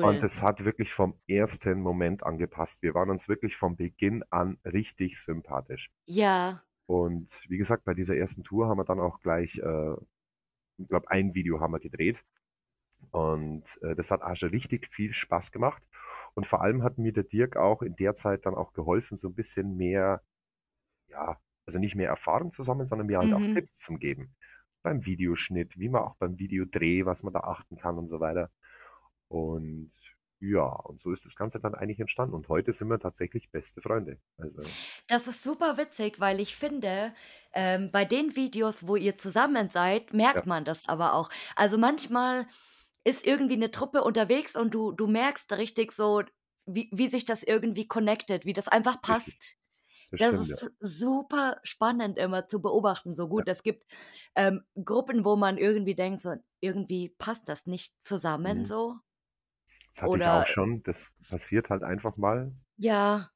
Und 0.03 0.23
cool. 0.23 0.25
es 0.25 0.43
hat 0.43 0.65
wirklich 0.65 0.93
vom 0.93 1.19
ersten 1.29 1.81
Moment 1.81 2.25
an 2.25 2.39
gepasst. 2.39 2.83
Wir 2.83 2.95
waren 2.95 3.11
uns 3.11 3.29
wirklich 3.29 3.57
von 3.57 3.77
Beginn 3.77 4.25
an 4.31 4.59
richtig 4.65 5.21
sympathisch. 5.21 5.91
Ja. 6.07 6.63
Und 6.87 7.31
wie 7.49 7.59
gesagt, 7.59 7.85
bei 7.85 7.95
dieser 7.95 8.17
ersten 8.17 8.45
Tour 8.45 8.69
haben 8.69 8.79
wir 8.79 8.85
dann 8.85 9.01
auch 9.01 9.21
gleich, 9.21 9.59
äh, 9.59 9.93
ich 10.79 10.89
glaube, 10.89 11.11
ein 11.11 11.35
Video 11.35 11.61
haben 11.61 11.73
wir 11.73 11.81
gedreht. 11.81 12.25
Und 13.11 13.65
äh, 13.83 13.95
das 13.97 14.11
hat 14.11 14.23
also 14.23 14.47
richtig 14.47 14.89
viel 14.89 15.15
Spaß 15.15 15.53
gemacht. 15.53 15.83
Und 16.35 16.47
vor 16.47 16.63
allem 16.63 16.83
hat 16.83 16.99
mir 16.99 17.13
der 17.13 17.25
Dirk 17.25 17.57
auch 17.57 17.83
in 17.83 17.97
der 17.97 18.15
Zeit 18.15 18.47
dann 18.47 18.55
auch 18.55 18.73
geholfen, 18.73 19.19
so 19.19 19.29
ein 19.29 19.35
bisschen 19.35 19.77
mehr, 19.77 20.23
ja, 21.09 21.39
also 21.67 21.79
nicht 21.79 21.95
mehr 21.97 22.09
Erfahrung 22.09 22.53
zu 22.53 22.65
sammeln, 22.65 22.89
sondern 22.89 23.07
mir 23.07 23.19
halt 23.19 23.33
auch 23.33 23.39
Mhm. 23.41 23.55
Tipps 23.55 23.77
zu 23.79 23.95
geben. 23.97 24.35
Beim 24.83 25.05
Videoschnitt, 25.07 25.79
wie 25.79 25.89
man 25.89 26.03
auch 26.03 26.17
beim 26.17 26.39
Videodreh, 26.39 27.07
was 27.07 27.23
man 27.23 27.33
da 27.33 27.41
achten 27.41 27.77
kann 27.79 27.99
und 27.99 28.09
so 28.09 28.21
weiter. 28.21 28.51
Und 29.33 29.93
ja, 30.41 30.65
und 30.67 31.01
so 31.01 31.13
ist 31.13 31.25
das 31.25 31.37
Ganze 31.37 31.61
dann 31.61 31.75
eigentlich 31.75 32.01
entstanden. 32.01 32.35
Und 32.35 32.49
heute 32.49 32.73
sind 32.73 32.89
wir 32.89 32.99
tatsächlich 32.99 33.51
beste 33.51 33.81
Freunde. 33.81 34.21
Also, 34.37 34.79
Das 35.09 35.27
ist 35.27 35.43
super 35.43 35.77
witzig, 35.77 36.21
weil 36.21 36.41
ich 36.41 36.57
finde, 36.57 37.15
ähm, 37.53 37.91
bei 37.93 38.05
den 38.05 38.37
Videos, 38.37 38.87
wo 38.87 38.97
ihr 38.97 39.17
zusammen 39.17 39.71
seid, 39.71 40.13
ja, 40.33 40.43
merkt 40.43 40.47
man 40.47 40.65
das 40.65 40.89
aber 40.89 41.15
auch. 41.15 41.31
Also 41.57 41.79
manchmal 41.79 42.47
ist 43.05 43.27
irgendwie 43.27 43.55
eine 43.55 43.71
Truppe 43.71 44.03
unterwegs 44.05 44.57
und 44.57 44.73
du 44.75 44.93
du 44.93 45.07
merkst 45.09 45.53
richtig 45.55 45.93
so, 45.93 46.23
wie 46.67 46.89
wie 46.93 47.09
sich 47.09 47.25
das 47.25 47.43
irgendwie 47.43 47.89
connected, 47.89 48.45
wie 48.45 48.53
das 48.53 48.69
einfach 48.69 49.03
richtig. 49.07 49.35
passt. 49.35 49.57
Das 50.11 50.21
Das 50.21 50.23
stimmt, 50.23 50.49
ja. 50.51 50.59
ist 50.59 50.71
super 50.81 51.61
spannend 51.65 52.19
immer 52.19 52.49
zu 52.49 52.63
beobachten. 52.63 53.15
So 53.15 53.29
Ja. 53.37 53.45
gut, 53.45 53.49
es 53.49 53.63
gibt, 53.65 53.85
ähm, 54.37 54.63
Gruppen, 54.85 55.25
wo 55.25 55.37
man 55.37 55.59
irgendwie 55.59 55.95
denkt, 55.97 56.23
so 56.23 56.35
irgendwie 56.61 57.11
passt 57.11 57.49
das 57.49 57.67
nicht 57.67 57.95
zusammen 58.03 58.65
Mhm. 58.65 58.67
so 58.67 58.97
Das 59.95 60.03
hatte 60.03 60.17
ich 60.17 60.23
auch 60.25 60.37
oder 60.37 60.47
schon. 60.47 60.83
Das 60.85 61.11
passiert 61.29 61.71
halt 61.71 61.83
einfach 61.83 62.17
mal. 62.17 62.53
ja. 62.77 63.29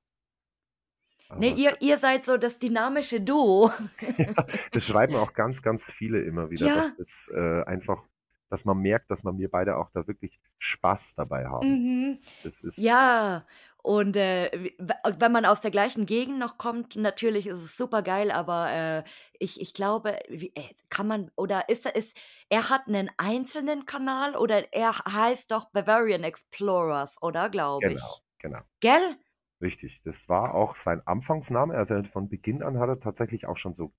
Ne, 1.37 1.49
Aber 1.49 1.57
ihr 1.59 1.77
ihr 1.81 1.99
seid 1.99 2.25
so 2.25 2.37
das 2.37 2.59
dynamische 2.61 3.21
Duo. 3.21 3.73
ja, 4.17 4.33
das 4.71 4.85
schreiben 4.87 5.17
auch 5.17 5.33
ganz, 5.33 5.61
ganz 5.61 5.91
viele 5.91 6.21
immer 6.23 6.51
wieder, 6.51 6.67
dass 6.69 6.87
Ja. 6.87 6.93
das 6.99 7.31
äh, 7.35 7.65
einfach, 7.65 8.01
dass 8.49 8.65
man 8.65 8.79
merkt, 8.79 9.11
dass 9.11 9.25
man 9.25 9.37
wir 9.37 9.51
beide 9.51 9.77
auch 9.77 9.91
da 9.91 10.07
wirklich 10.07 10.39
Spaß 10.59 11.17
dabei 11.17 11.47
haben. 11.47 11.69
Mhm. 11.69 12.19
Das 12.45 12.61
ist, 12.61 12.79
Ja, 12.79 13.45
und, 13.87 14.17
äh, 14.17 14.73
wenn 15.19 15.33
man 15.33 15.45
aus 15.47 15.61
der 15.61 15.71
gleichen 15.71 16.07
Gegend 16.07 16.39
noch 16.39 16.59
kommt, 16.59 16.97
natürlich 16.97 17.47
ist 17.47 17.63
es 17.63 17.77
supergeil, 17.77 18.31
aber, 18.33 18.71
äh, 18.73 19.05
ich 19.39 19.61
ich 19.61 19.75
glaube, 19.75 20.19
wie 20.29 20.53
äh, 20.57 20.75
kann 20.91 21.07
man 21.07 21.31
oder 21.37 21.69
ist 21.69 21.87
er 21.87 21.95
ist 21.97 22.17
er 22.49 22.69
hat 22.71 22.89
'nen 22.89 23.11
einzelnen 23.19 23.87
Kanal 23.87 24.37
oder 24.37 24.73
er 24.73 24.93
heißt 24.99 25.51
doch 25.53 25.67
Bavarian 25.71 26.25
Explorers, 26.25 27.23
oder, 27.23 27.49
glaube 27.51 27.93
genau, 27.93 27.93
ich? 27.93 28.23
genau, 28.39 28.63
Gell? 28.81 29.17
richtig. 29.61 30.03
Das 30.03 30.29
war 30.29 30.55
auch 30.55 30.77
sein 30.77 31.07
Anfangsname. 31.07 31.75
Also 31.77 32.03
von 32.05 32.29
Beginn 32.31 32.63
an 32.63 32.79
hat 32.79 32.89
er 32.91 33.01
tatsächlich 33.01 33.47
auch 33.47 33.57
schon 33.59 33.75
so 33.75 33.93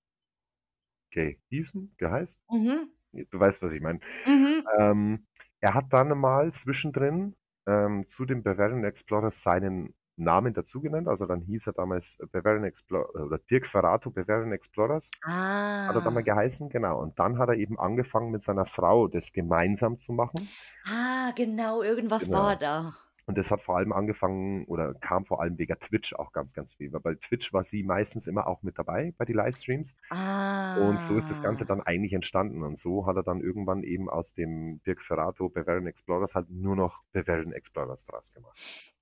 gehießen, 1.10 1.94
geheißt. 1.96 2.40
Mhm. 2.50 2.92
Du 3.30 3.40
weißt, 3.40 3.62
was 3.62 3.72
ich 3.72 3.80
meine. 3.82 4.00
Mhm. 4.26 4.70
Ähm, 4.78 5.26
er 5.60 5.74
hat 5.74 5.92
dann 5.92 6.18
mal 6.18 6.52
zwischendrin 6.52 7.36
ähm, 7.68 8.06
zu 8.08 8.24
den 8.24 8.42
Bavarian 8.42 8.84
Explorers 8.84 9.42
seinen 9.42 9.94
Namen 10.16 10.52
dazu 10.54 10.80
genannt. 10.80 11.06
Also 11.06 11.26
dann 11.26 11.42
hieß 11.42 11.68
er 11.68 11.74
damals 11.74 12.18
Bavarian 12.32 12.64
Explorer 12.64 13.08
oder 13.26 13.38
Dirk 13.38 13.66
Ferrato 13.66 14.10
Bavarian 14.10 14.50
Explorers. 14.52 15.10
Hat 15.22 15.94
er 15.94 16.00
dann 16.02 16.14
mal 16.14 16.20
Ah. 16.20 16.22
geheißen, 16.22 16.70
genau. 16.70 17.00
Und 17.00 17.18
dann 17.20 17.38
hat 17.38 17.48
er 17.50 17.54
eben 17.56 17.78
angefangen 17.78 18.30
mit 18.32 18.42
seiner 18.42 18.66
Frau 18.66 19.06
das 19.06 19.32
gemeinsam 19.32 19.98
zu 20.00 20.12
machen. 20.12 20.48
Ah, 20.86 21.30
genau, 21.36 21.82
irgendwas 21.82 22.28
war 22.32 22.56
Genau. 22.56 22.60
da. 22.60 22.94
Und 23.28 23.36
das 23.36 23.50
hat 23.50 23.60
vor 23.60 23.76
allem 23.76 23.92
angefangen 23.92 24.64
oder 24.64 24.94
kam 24.94 25.26
vor 25.26 25.42
allem 25.42 25.58
wegen 25.58 25.78
Twitch 25.78 26.14
auch 26.14 26.32
ganz, 26.32 26.54
ganz 26.54 26.72
viel. 26.72 26.90
Weil 26.94 27.00
bei 27.00 27.14
Twitch 27.14 27.52
war 27.52 27.62
sie 27.62 27.82
meistens 27.82 28.26
immer 28.26 28.46
auch 28.46 28.62
mit 28.62 28.78
dabei 28.78 29.12
bei 29.18 29.26
den 29.26 29.36
Livestreams. 29.36 29.94
Und 30.10 31.02
so 31.02 31.14
ist 31.14 31.28
das 31.28 31.42
Ganze 31.42 31.64
Ah. 31.64 31.66
dann 31.66 31.82
eigentlich 31.82 32.14
entstanden. 32.14 32.62
Und 32.62 32.78
so 32.78 33.04
hat 33.06 33.16
er 33.16 33.22
dann 33.22 33.42
irgendwann 33.42 33.82
eben 33.82 34.08
aus 34.08 34.32
dem 34.32 34.80
Dirk 34.84 35.02
Ferrato 35.02 35.50
Bavarian 35.50 35.86
Explorers 35.86 36.34
halt 36.34 36.48
nur 36.48 36.74
noch 36.74 37.02
Bavarian 37.12 37.52
Explorers 37.52 38.06
draus 38.06 38.32
gemacht. 38.32 38.58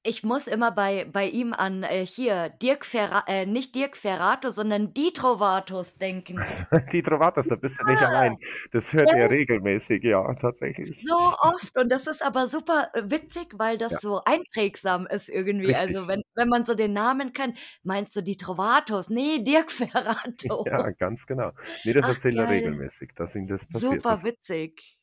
Ich 0.07 0.23
muss 0.25 0.47
immer 0.47 0.71
bei 0.73 1.05
bei 1.05 1.29
ihm 1.29 1.53
an, 1.53 1.83
äh, 1.83 2.07
hier 2.07 2.49
Dirk 2.51 2.85
Ferra 2.87 3.25
äh, 3.27 3.45
nicht 3.47 3.75
Dirk 3.75 3.97
Ferrato, 3.97 4.51
sondern 4.51 4.95
Die 4.95 5.13
Trovatos 5.13 5.99
denken. 5.99 6.47
Also, 6.63 6.65
die 6.93 7.03
Trovatos, 7.03 7.49
da 7.49 7.57
bist 7.57 7.81
du 7.81 7.85
nicht 7.85 8.03
Ja, 8.03 8.03
allein. 8.03 8.39
Das 8.73 8.93
hört 8.93 9.13
er 9.13 9.31
gell? 9.31 9.31
regelmäßig, 9.31 10.03
ja, 10.05 10.35
tatsächlich. 10.35 11.07
So 11.09 11.15
oft 11.41 11.77
und 11.79 11.91
das 11.91 12.07
ist 12.07 12.23
aber 12.25 12.49
super, 12.49 12.91
äh, 12.95 13.03
witzig, 13.11 13.49
weil 13.59 13.77
Ja, 13.89 13.99
das 13.99 14.01
so 14.01 14.23
einprägsam 14.25 15.07
ist 15.07 15.29
irgendwie. 15.29 15.75
Also, 15.75 16.07
richtig. 16.07 16.09
wenn 16.09 16.23
wenn 16.35 16.49
man 16.49 16.65
so 16.65 16.75
den 16.75 16.93
Namen 16.93 17.33
kennt, 17.33 17.59
meinst 17.83 18.15
du 18.17 18.23
Die 18.23 18.37
Trovatos? 18.37 19.09
Ne, 19.09 19.43
Dirk 19.43 19.73
Ferrato. 19.73 20.73
Ja, 20.87 20.91
ganz 20.91 21.27
genau. 21.27 21.53
Ne, 21.85 21.93
das 21.93 22.07
Ach, 22.07 22.09
erzählt 22.09 22.39
er 22.39 22.49
geil. 22.49 22.49
regelmäßig, 22.49 23.13
dass 23.15 23.35
ihm 23.37 23.47
das 23.47 23.67
passiert. 23.67 24.05
Super 24.05 24.11
Das 24.11 24.25
witzig. 24.25 24.96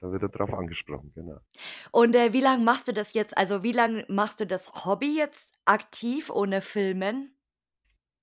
Da 0.00 0.10
wird 0.10 0.22
er 0.22 0.28
drauf 0.28 0.52
angesprochen, 0.54 1.12
genau. 1.14 1.40
Und, 1.92 2.14
äh, 2.16 2.32
wie 2.32 2.40
lang 2.40 2.64
machst 2.64 2.88
du 2.88 2.92
das 2.92 3.12
jetzt? 3.12 3.36
Also, 3.36 3.62
wie 3.62 3.72
lang 3.72 4.04
machst 4.08 4.40
du 4.40 4.46
das 4.46 4.72
Hobby 4.84 5.16
jetzt 5.16 5.52
aktiv 5.64 6.30
ohne 6.30 6.60
Filmen? 6.60 7.34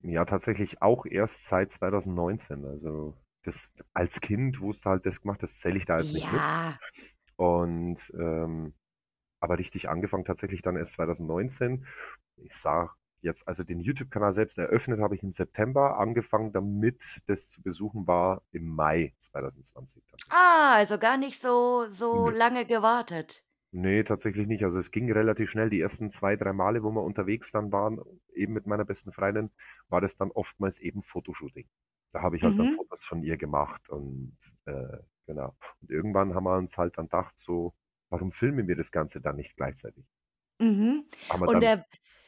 Ja, 0.02 0.24
tatsächlich 0.24 0.80
auch 0.82 1.06
erst 1.06 1.46
seit 1.46 1.72
2019. 1.72 2.64
Also, 2.64 3.16
das 3.42 3.70
als 3.94 4.20
Kind, 4.20 4.60
wo 4.60 4.72
du 4.72 4.78
halt 4.84 5.06
das 5.06 5.20
gemacht 5.20 5.42
hast, 5.42 5.60
zähle 5.60 5.76
ich 5.76 5.84
da 5.86 5.98
jetzt 5.98 6.14
nicht 6.14 6.30
mit. 6.30 6.46
Und, 7.36 8.12
ähm, 8.18 8.74
aber 9.40 9.58
richtig 9.58 9.88
angefangen 9.88 10.24
tatsächlich 10.24 10.62
dann 10.62 10.76
erst 10.76 10.94
2019. 10.94 11.86
Ich 12.36 12.54
sage 12.54 12.92
jetzt 13.22 13.46
also 13.48 13.64
den 13.64 13.80
YouTube-Kanal 13.80 14.32
selbst 14.34 14.58
eröffnet 14.58 15.00
habe 15.00 15.14
ich 15.16 15.22
im 15.22 15.32
September, 15.32 15.98
angefangen 15.98 16.52
damit, 16.52 17.20
das 17.26 17.48
zu 17.48 17.62
besuchen 17.62 18.06
war 18.06 18.42
im 18.52 18.66
Mai 18.68 19.14
2020 19.18 20.04
tatsächlich. 20.10 20.40
Ah, 20.40 20.74
also 20.76 20.96
gar 20.98 21.16
nicht 21.18 21.38
so 21.40 21.86
so 21.90 22.28
Nö. 22.28 22.30
lange 22.30 22.64
gewartet. 22.66 23.44
Ne, 23.72 24.02
tatsächlich 24.04 24.46
nicht. 24.46 24.64
Also, 24.64 24.78
es 24.78 24.90
ging 24.90 25.12
relativ 25.12 25.50
schnell. 25.50 25.68
Die 25.68 25.80
ersten 25.80 26.10
2, 26.10 26.36
3 26.36 26.52
Male, 26.54 26.82
wo 26.82 26.90
wir 26.90 27.02
unterwegs 27.02 27.52
dann 27.52 27.70
waren, 27.70 28.00
eben 28.34 28.54
mit 28.54 28.66
meiner 28.66 28.84
besten 28.86 29.12
Freundin, 29.12 29.50
war 29.88 30.00
das 30.00 30.16
dann 30.16 30.30
oftmals 30.30 30.78
eben 30.80 31.02
Fotoshooting. 31.02 31.68
Da 32.12 32.22
habe 32.22 32.36
ich 32.36 32.44
halt 32.44 32.58
dann 32.58 32.66
Mhm. 32.66 32.74
Fotos 32.74 33.04
von 33.04 33.22
ihr 33.22 33.36
gemacht 33.36 33.90
und, 33.90 34.38
äh, 34.64 34.98
genau. 35.26 35.54
Und 35.82 35.90
irgendwann 35.90 36.34
haben 36.34 36.44
wir 36.44 36.56
uns 36.56 36.78
halt 36.78 36.96
dann 36.96 37.06
gedacht 37.06 37.38
so: 37.38 37.74
„Warum 38.08 38.32
filmen 38.32 38.68
wir 38.68 38.76
das 38.76 38.90
Ganze 38.90 39.20
dann 39.20 39.36
nicht 39.36 39.54
gleichzeitig?“ 39.56 40.06
Mhm. 40.60 41.08
Und, 41.44 41.50
dann 41.54 41.64
äh, 41.64 41.82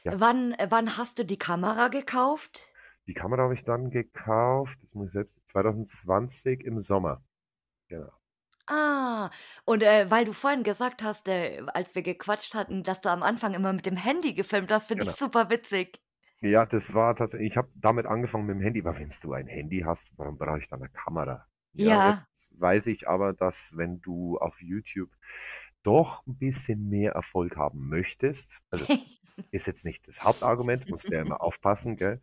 ja, 0.04 0.20
wann 0.20 0.52
äh, 0.54 0.66
wann 0.70 0.96
hast 0.96 1.18
du 1.18 1.24
die 1.24 1.38
Kamera 1.38 1.88
gekauft? 1.88 2.68
die 3.06 3.12
Kamera 3.14 3.42
habe 3.42 3.52
ich 3.54 3.64
dann 3.64 3.90
gekauft, 3.90 4.78
das 4.82 4.94
muss 4.94 5.08
ich 5.08 5.12
selbst 5.12 5.46
2020 5.48 6.64
im 6.64 6.80
Sommer. 6.80 7.22
Genau. 7.88 8.12
Ah, 8.66 9.30
und, 9.64 9.82
äh, 9.82 10.10
weil 10.10 10.24
du 10.24 10.32
vorhin 10.32 10.62
gesagt 10.62 11.02
hast, 11.02 11.26
äh, 11.28 11.62
als 11.74 11.94
wir 11.94 12.02
gequatscht 12.02 12.54
hatten, 12.54 12.82
dass 12.84 13.00
du 13.00 13.08
am 13.10 13.22
Anfang 13.22 13.52
immer 13.54 13.72
mit 13.72 13.84
dem 13.86 13.96
Handy 13.96 14.32
gefilmt 14.34 14.70
hast, 14.70 14.86
finde 14.88 15.04
ich 15.04 15.12
Genau. 15.12 15.16
super 15.16 15.50
witzig. 15.50 16.00
Ja, 16.42 16.64
das 16.64 16.94
war 16.94 17.14
tatsächlich 17.16 17.50
ich 17.52 17.56
habe 17.58 17.70
damit 17.74 18.06
angefangen 18.06 18.46
mit 18.46 18.56
dem 18.56 18.62
Handy, 18.62 18.82
weil 18.84 18.98
wenn's 18.98 19.20
du 19.20 19.32
ein 19.34 19.46
Handy 19.46 19.80
hast, 19.80 20.12
warum 20.16 20.38
brauche 20.38 20.58
ich 20.58 20.68
dann 20.68 20.80
'ne 20.80 20.88
Kamera? 20.88 21.46
Ja, 21.72 21.96
Ja. 21.96 22.28
jetzt 22.32 22.58
weiß 22.58 22.86
ich 22.86 23.06
aber, 23.08 23.32
dass 23.34 23.76
wenn 23.76 24.00
du 24.00 24.38
auf 24.38 24.60
YouTube 24.62 25.10
doch 25.82 26.26
'n 26.26 26.36
bisschen 26.38 26.88
mehr 26.88 27.12
Erfolg 27.12 27.56
haben 27.56 27.88
möchtest 27.88 28.60
also, 28.70 28.86
ist 29.50 29.66
jetzt 29.66 29.84
nicht 29.84 30.08
das 30.08 30.24
Hauptargument, 30.24 30.88
musst 30.90 31.10
ja 31.10 31.20
immer 31.22 31.40
aufpassen, 31.42 31.96
gell? 31.96 32.20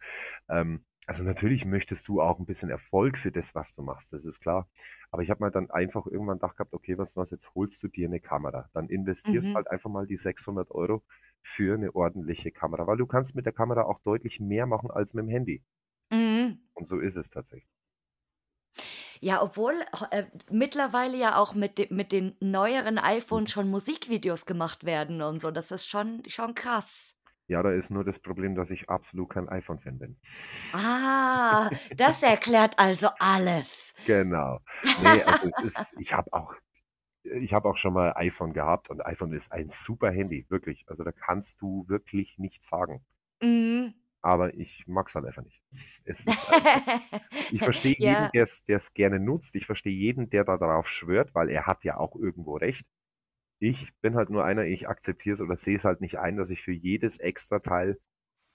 Ähm, 0.49 0.85
also, 1.07 1.23
natürlich 1.23 1.65
möchtest 1.65 2.07
du 2.09 2.21
auch 2.21 2.39
'n 2.39 2.45
bisschen 2.45 2.69
Erfolg 2.69 3.17
für 3.17 3.31
das, 3.31 3.55
was 3.55 3.73
du 3.75 3.81
machst, 3.83 4.13
das 4.13 4.25
ist 4.25 4.39
klar. 4.41 4.69
Aber 5.11 5.23
ich 5.23 5.29
habe 5.31 5.43
mir 5.43 5.51
dann 5.51 5.71
einfach 5.71 6.05
irgendwann 6.07 6.37
gedacht 6.39 6.57
gehabt: 6.57 6.73
„Okay, 6.73 6.97
was, 6.97 7.15
jetzt 7.31 7.55
holst 7.55 7.81
du 7.83 7.87
dir 7.89 8.09
'ne 8.09 8.19
Kamera. 8.21 8.69
Dann 8.73 8.89
investierst 8.89 9.53
Mhm. 9.53 9.57
halt 9.57 9.69
einfach 9.71 9.89
mal 9.89 10.07
die 10.07 10.17
600 10.17 10.71
€ 10.71 11.03
für 11.41 11.77
'ne 11.77 11.95
ordentliche 11.95 12.51
Kamera“, 12.51 12.87
weil 12.87 12.97
du 12.97 13.07
kannst 13.07 13.35
mit 13.35 13.45
der 13.45 13.53
Kamera 13.53 13.83
auch 13.83 13.99
deutlich 14.01 14.39
mehr 14.41 14.65
machen 14.67 14.91
als 14.91 15.13
mit'm 15.15 15.29
Handy. 15.31 15.63
Mhm. 16.11 16.67
Und 16.77 16.85
so 16.87 16.99
ist 16.99 17.15
es 17.17 17.29
tatsächlich. 17.31 17.76
Ja, 19.21 19.41
obwohl, 19.41 19.73
äh, 20.11 20.23
mittlerweile 20.51 21.17
ja 21.17 21.37
auch 21.37 21.53
mit 21.53 21.77
de 21.77 21.93
mit 21.93 22.11
den 22.11 22.35
neueren 22.39 22.97
iPhones 22.97 23.49
Mhm. 23.49 23.53
schon 23.53 23.69
Musikvideos 23.69 24.45
gemacht 24.45 24.83
werden 24.85 25.21
und 25.21 25.41
so. 25.41 25.51
Das 25.51 25.71
ist 25.71 25.87
schon 25.87 26.23
schon 26.27 26.55
krass. 26.55 27.15
Ja, 27.47 27.61
da 27.63 27.71
ist 27.71 27.89
nur 27.91 28.03
das 28.03 28.19
Problem, 28.19 28.55
dass 28.55 28.71
ich 28.71 28.89
absolut 28.89 29.29
kein 29.29 29.47
iPhone-Fan 29.49 29.99
bin. 29.99 30.17
Ah, 30.71 31.69
das 31.95 32.21
erklärt 32.23 32.77
also 32.79 33.07
alles. 33.19 33.93
Genau. 34.05 34.61
Ne, 34.95 35.23
also, 35.25 35.45
es 35.47 35.59
ist 35.61 35.93
ich 35.99 36.13
habe 36.13 36.31
auch 36.33 36.55
ich 37.23 37.53
habe 37.53 37.69
auch 37.69 37.77
schon 37.77 37.93
mal 37.93 38.13
iPhone 38.17 38.53
gehabt 38.53 38.89
und 38.89 39.05
iPhone 39.05 39.33
ist 39.33 39.51
ein 39.51 39.69
super 39.69 40.11
Handy, 40.11 40.45
wirklich. 40.49 40.85
Also, 40.89 41.03
da 41.03 41.11
kannst 41.11 41.61
du 41.61 41.85
wirklich 41.89 42.37
nichts 42.39 42.67
sagen. 42.69 43.05
Mhm. 43.41 43.93
Aber 44.21 44.53
ich 44.55 44.85
mag's 44.87 45.15
halt 45.15 45.25
einfach 45.25 45.43
nicht. 45.43 45.61
Es 46.03 46.25
einfach 46.27 47.11
ich 47.51 47.63
verstehe 47.63 47.95
jeden, 47.97 48.25
Ja. 48.25 48.29
der's 48.33 48.63
der's 48.65 48.93
gerne 48.93 49.19
nutzt. 49.19 49.55
Ich 49.55 49.65
verstehe 49.65 49.93
jeden, 49.93 50.29
der 50.29 50.43
da 50.43 50.57
drauf 50.57 50.87
schwört, 50.89 51.33
weil 51.35 51.49
er 51.49 51.67
hat 51.67 51.83
ja 51.83 51.97
auch 51.97 52.15
irgendwo 52.15 52.57
recht. 52.57 52.85
Ich 53.59 53.93
bin 54.01 54.15
halt 54.15 54.29
nur 54.29 54.45
einer, 54.45 54.65
ich 54.65 54.87
akzeptiere 54.89 55.35
es 55.35 55.41
oder 55.41 55.57
sehe 55.57 55.77
es 55.77 55.85
halt 55.85 56.01
nicht 56.01 56.19
ein, 56.19 56.37
dass 56.37 56.49
ich 56.51 56.61
für 56.61 56.73
jedes 56.73 57.17
Extrateil 57.17 57.99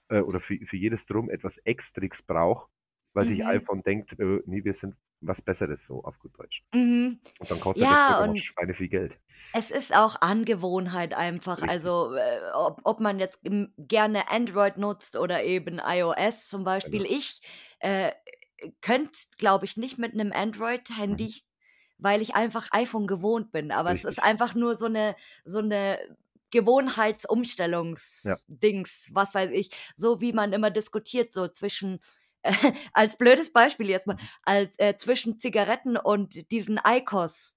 äh, 0.09 0.21
oder 0.21 0.39
für, 0.41 0.57
für 0.65 0.77
jedes 0.77 1.05
Drum 1.07 1.29
etwas 1.29 1.57
Extrix 1.59 2.21
brauche, 2.23 2.69
weil 3.13 3.25
sich 3.25 3.45
Mhm. 3.45 3.47
iPhone 3.47 3.83
denkt, 3.83 4.19
äh, 4.19 4.41
nee, 4.45 4.63
wir 4.63 4.73
sind 4.73 4.95
was 5.21 5.41
Besseres, 5.41 5.85
so 5.85 6.03
auf 6.03 6.19
gut 6.19 6.37
Deutsch. 6.39 6.63
Mhm. 6.73 7.19
Und 7.39 7.51
dann 7.51 7.59
kostet 7.61 7.91
das 7.91 8.03
Ja, 8.03 8.05
sogar 8.05 8.25
noch 8.25 8.37
Schweine 8.37 8.73
viel 8.75 8.89
Geld. 8.89 9.19
es 9.51 9.71
ist 9.71 9.95
auch 9.95 10.21
Angewohnheit 10.21 11.13
einfach. 11.13 11.61
Richtig, 11.61 11.67
Also, 11.67 12.13
äh, 12.15 12.39
ob 12.53 12.81
ob 12.85 12.99
man 12.99 13.19
jetzt, 13.19 13.39
gerne 13.77 14.29
Android 14.31 14.77
nutzt 14.77 15.15
oder 15.15 15.43
eben 15.43 15.79
iOS 15.83 16.47
zum 16.49 16.63
Beispiel. 16.63 17.05
genau. 17.05 17.07
Ich, 17.07 17.41
äh, 17.79 18.11
könnte, 18.81 19.19
glaube 19.37 19.65
ich, 19.65 19.77
nicht 19.77 19.97
mit 19.99 20.15
'nem 20.15 20.31
Mhm. 21.09 21.27
Android-Handy, 21.27 21.43
weil 21.97 22.21
ich 22.21 22.35
einfach 22.35 22.69
iPhone 22.71 23.07
gewohnt 23.07 23.51
bin. 23.51 23.71
Aber 23.71 23.91
es 23.91 24.03
ist 24.05 24.21
Richtig. 24.21 24.23
einfach 24.23 24.55
nur 24.55 24.75
so 24.77 24.87
'ne 24.87 25.15
so 25.45 25.61
'ne 25.61 25.99
Ja, 28.23 28.37
Gewohnheitsumstellungs-Dings, 28.57 29.09
was 29.13 29.33
weiß 29.35 29.51
ich, 29.51 29.71
so 29.95 30.21
wie 30.21 30.33
man 30.33 30.53
immer 30.53 30.71
diskutiert, 30.71 31.33
so 31.33 31.47
zwischen 31.47 31.99
als 32.93 33.17
blödes 33.17 33.51
Beispiel 33.53 33.89
jetzt 33.89 34.07
mal, 34.07 34.17
als 34.43 34.77
äh, 34.79 34.97
zwischen 34.97 35.39
Zigaretten 35.39 35.97
und 35.97 36.51
diesen 36.51 36.79
IQOS. 36.85 37.55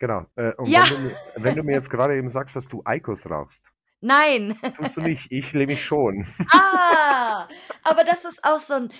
Genau. 0.00 0.26
Äh, 0.36 0.54
und 0.54 0.74
Ja, 0.74 0.80
wenn 0.80 0.88
du 0.88 0.96
mir, 0.98 1.16
wenn 1.34 1.54
du 1.54 1.62
mir 1.62 1.74
jetzt 1.74 1.90
gerade 1.90 2.16
eben 2.16 2.30
sagst, 2.30 2.56
dass 2.56 2.68
du 2.68 2.82
IQOS 2.88 3.28
rauchst, 3.30 3.64
nein. 4.02 4.54
tust 4.76 4.96
du 4.96 5.00
nicht, 5.00 5.30
ich 5.30 5.52
nämlich 5.54 5.84
schon. 5.84 6.26
Ah, 6.52 7.48
aber 7.84 8.04
das 8.04 8.24
ist 8.24 8.42
auch 8.44 8.60
so 8.62 8.74
'n 8.74 8.92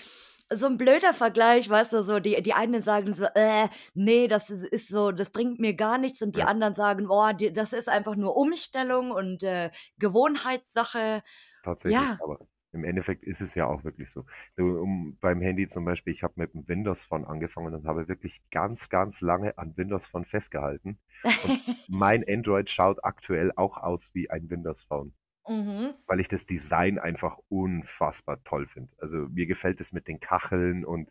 so 0.52 0.66
'n 0.66 0.76
blöder 0.78 1.14
Vergleich, 1.14 1.68
weißt 1.68 1.92
du, 1.92 2.02
so 2.04 2.18
die 2.20 2.40
die 2.42 2.54
einen 2.54 2.82
sagen 2.82 3.14
so: 3.14 3.24
„Äh, 3.34 3.68
ne, 3.94 4.28
das 4.28 4.50
is 4.50 4.62
ist 4.68 4.88
so 4.88 5.10
das 5.12 5.30
bringt 5.30 5.58
mir 5.60 5.74
gar 5.74 5.98
nichts“ 5.98 6.22
und 6.22 6.34
die 6.36 6.42
Ja. 6.42 6.46
anderen 6.46 6.74
sagen: 6.74 7.06
„Oh, 7.08 7.32
d 7.32 7.50
das 7.50 7.72
ist 7.72 7.88
einfach 7.88 8.16
nur 8.16 8.36
Umstellung 8.36 9.10
und, 9.10 9.42
äh, 9.42 9.70
Gewohnheitssache.“ 9.98 11.22
Tatsächlich, 11.64 12.10
Ja. 12.10 12.22
aber 12.22 12.38
im 12.72 12.84
Endeffekt 12.84 13.24
ist 13.24 13.40
es 13.40 13.54
ja 13.54 13.66
auch 13.66 13.84
wirklich 13.84 14.10
so. 14.10 14.24
Um 14.56 15.16
beim 15.20 15.40
Handy 15.40 15.68
zum 15.68 15.84
Beispiel, 15.84 16.12
ich 16.12 16.22
habe 16.22 16.34
mit 16.36 16.54
dem 16.54 16.68
Windows 16.68 17.04
Phone 17.04 17.24
angefangen 17.24 17.74
und 17.74 17.86
habe 17.86 18.08
wirklich 18.08 18.40
ganz, 18.50 18.88
ganz 18.88 19.20
lange 19.20 19.58
an 19.58 19.76
Windows 19.76 20.06
Phone 20.06 20.24
festgehalten. 20.24 20.98
Und 21.44 21.60
mein 21.88 22.24
Android 22.28 22.70
schaut 22.70 23.04
aktuell 23.04 23.52
auch 23.56 23.76
aus 23.76 24.10
wie 24.14 24.30
ein 24.30 24.50
Windows 24.50 24.82
Phone, 24.84 25.12
Mhm. 25.48 25.94
weil 26.06 26.20
ich 26.20 26.28
das 26.28 26.44
Design 26.44 26.98
einfach 26.98 27.38
unfassbar 27.48 28.42
toll 28.44 28.68
finde. 28.68 28.92
Also 28.98 29.16
mir 29.30 29.46
gefällt 29.46 29.80
es 29.80 29.92
mit 29.92 30.06
den 30.06 30.20
Kacheln 30.20 30.84
und 30.84 31.10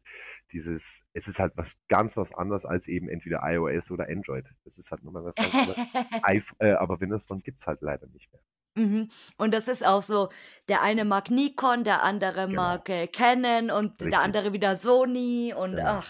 dieses, 0.54 1.04
es 1.14 1.28
ist 1.28 1.40
halt 1.40 1.54
was 1.58 1.76
ganz 1.90 2.16
was 2.16 2.34
anderes 2.34 2.66
als 2.66 2.88
eben 2.88 3.10
entweder 3.10 3.42
iOS 3.44 3.92
oder 3.92 4.08
Android. 4.08 4.46
Das 4.64 4.78
ist 4.78 4.92
halt 4.92 5.04
nochmal 5.04 5.26
was 5.26 5.36
ganz 5.36 5.54
anderes. 5.54 5.78
iPh 6.24 6.56
äh, 6.60 6.72
aber 6.74 7.02
Windows 7.02 7.26
Phone 7.26 7.42
gibt's 7.42 7.68
halt 7.68 7.82
leider 7.82 8.08
nicht 8.08 8.32
mehr. 8.32 8.42
Mhm. 8.76 9.10
Und 9.38 9.54
das 9.54 9.68
ist 9.68 9.86
auch 9.86 10.04
so, 10.04 10.30
der 10.70 10.82
eine 10.82 11.06
mag 11.06 11.30
Nikon, 11.32 11.84
der 11.84 12.04
andere 12.04 12.48
Genau, 12.48 12.48
mag, 12.48 12.88
äh, 12.90 13.08
Canon 13.08 13.72
und 13.72 14.12
der 14.12 14.22
richtig, 14.22 14.22
andere 14.22 14.54
wieder 14.54 14.80
Sony 14.80 15.54
und 15.58 15.80
genau. 15.80 15.84
ach, 15.84 16.10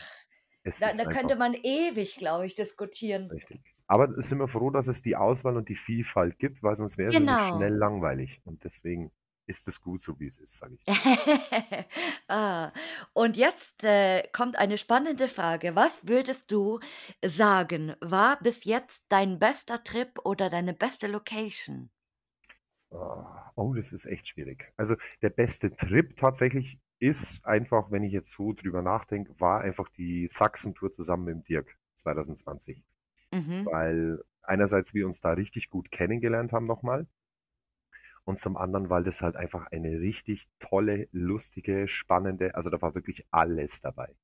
Es 0.63 0.79
da 0.79 0.93
da 0.93 1.05
könnte 1.05 1.35
man 1.35 1.53
ewig, 1.55 2.15
glaube 2.17 2.45
ich, 2.47 2.55
diskutieren. 2.55 3.31
Richtig. 3.31 3.61
Aber 3.87 4.11
sind 4.21 4.39
wir 4.39 4.47
froh, 4.47 4.69
dass 4.71 4.87
es 4.87 5.01
die 5.01 5.15
Auswahl 5.15 5.57
und 5.57 5.69
die 5.69 5.75
Vielfalt 5.75 6.37
gibt, 6.39 6.61
weil 6.63 6.75
sonst 6.75 6.97
wäre 6.97 7.09
es 7.09 7.17
nämlich 7.19 7.39
schnell 7.41 7.73
Genau. 7.73 7.73
langweilig. 7.73 8.41
Und 8.45 8.63
deswegen 8.63 9.11
ist 9.47 9.67
es 9.67 9.81
gut 9.81 10.01
so, 10.01 10.19
wie 10.19 10.27
es 10.27 10.37
ist, 10.37 10.55
sage 10.57 10.75
ich. 10.75 10.87
Ah, 12.27 12.71
und 13.13 13.37
jetzt, 13.37 13.83
äh, 13.83 14.27
kommt 14.33 14.57
eine 14.57 14.77
spannende 14.77 15.27
Frage. 15.27 15.75
Was 15.75 16.07
würdest 16.07 16.51
du 16.51 16.79
sagen, 17.25 17.95
war 18.01 18.39
bis 18.39 18.63
jetzt 18.65 19.05
dein 19.09 19.39
bester 19.39 19.83
Trip 19.83 20.19
oder 20.23 20.49
deine 20.49 20.73
beste 20.73 21.07
Location? 21.07 21.91
Ah, 22.91 23.51
Oh, 23.55 23.73
das 23.73 23.91
ist 23.91 24.05
echt 24.05 24.27
schwierig. 24.29 24.71
Also 24.77 24.95
der 25.21 25.29
beste 25.29 25.75
Trip 25.75 26.15
tatsächlich 26.15 26.79
ist 26.99 27.45
einfach, 27.45 27.91
wenn 27.91 28.03
ich 28.03 28.13
jetzt 28.13 28.31
so 28.33 28.53
drüber 28.53 28.81
nachdenke, 28.81 29.33
war 29.39 29.61
einfach 29.61 29.89
die 29.89 30.27
Sachsen-Tour 30.29 30.91
zusammen 30.93 31.25
mit 31.25 31.33
dem 31.35 31.43
Dirk 31.43 31.77
2020. 31.95 32.83
Mhm. 33.31 33.65
Weil 33.65 34.23
einerseits 34.41 34.93
wir 34.93 35.05
uns 35.07 35.21
da 35.21 35.31
richtig 35.33 35.69
gut 35.69 35.91
kennengelernt 35.91 36.53
haben 36.53 36.65
nochmal 36.67 37.07
und 38.23 38.39
zum 38.39 38.57
anderen, 38.57 38.89
weil 38.89 39.03
das 39.03 39.21
halt 39.21 39.35
einfach 39.35 39.67
eine 39.71 39.99
richtig 39.99 40.47
tolle, 40.59 41.07
lustige, 41.11 41.87
spannende, 41.87 42.55
also 42.55 42.69
da 42.69 42.81
war 42.81 42.95
wirklich 42.95 43.25
alles 43.31 43.81
dabei. 43.81 44.15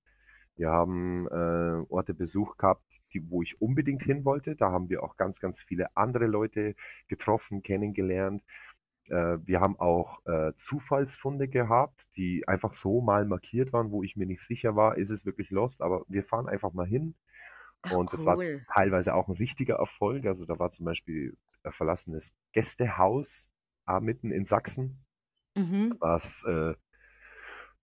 Wir 0.56 0.70
haben 0.72 1.28
äh, 1.28 1.86
Orte 1.90 2.14
besucht 2.14 2.58
gehabt, 2.58 2.84
die, 3.14 3.30
wo 3.30 3.42
ich 3.42 3.62
unbedingt 3.62 4.04
hin 4.04 4.26
wollte. 4.26 4.56
Da 4.56 4.72
haben 4.72 4.90
wir 4.90 5.04
auch 5.04 5.18
ganz, 5.18 5.40
ganz 5.40 5.62
viele 5.62 5.96
andere 5.98 6.28
Leute 6.28 6.76
getroffen, 7.08 7.62
kennengelernt. 7.64 8.44
Äh, 9.10 9.38
wir 9.46 9.60
haben 9.62 9.78
auch 9.80 10.26
äh, 10.26 10.54
Zufallsfunde 10.56 11.48
gehabt, 11.48 12.08
die 12.18 12.48
einfach 12.48 12.74
so 12.74 13.02
mal 13.02 13.26
markiert 13.26 13.74
waren, 13.74 13.92
wo 13.92 14.04
ich 14.04 14.16
mir 14.16 14.26
nicht 14.26 14.42
sicher 14.42 14.76
war, 14.76 14.98
ist 14.98 15.10
es 15.12 15.26
wirklich 15.26 15.52
Lost, 15.52 15.82
aber 15.82 16.04
wir 16.08 16.24
fahren 16.24 16.48
einfach 16.48 16.74
mal 16.74 16.88
hin. 16.88 17.16
Ach, 17.82 17.92
Und 17.92 18.14
das 18.14 18.26
war 18.26 18.38
cool. 18.38 18.66
teilweise 18.74 19.14
auch 19.14 19.28
ein 19.28 19.36
richtiger 19.36 19.76
Erfolg. 19.76 20.26
Also 20.26 20.46
da 20.46 20.58
war 20.60 20.72
zum 20.72 20.86
Beispiel 20.86 21.38
ein 21.64 21.72
verlassenes 21.72 22.34
Gästehaus 22.54 23.50
äh, 23.88 24.00
mitten 24.00 24.32
in 24.32 24.46
Sachsen, 24.46 25.06
Mhm. 25.56 25.96
was 26.00 26.44
äh, 26.44 26.76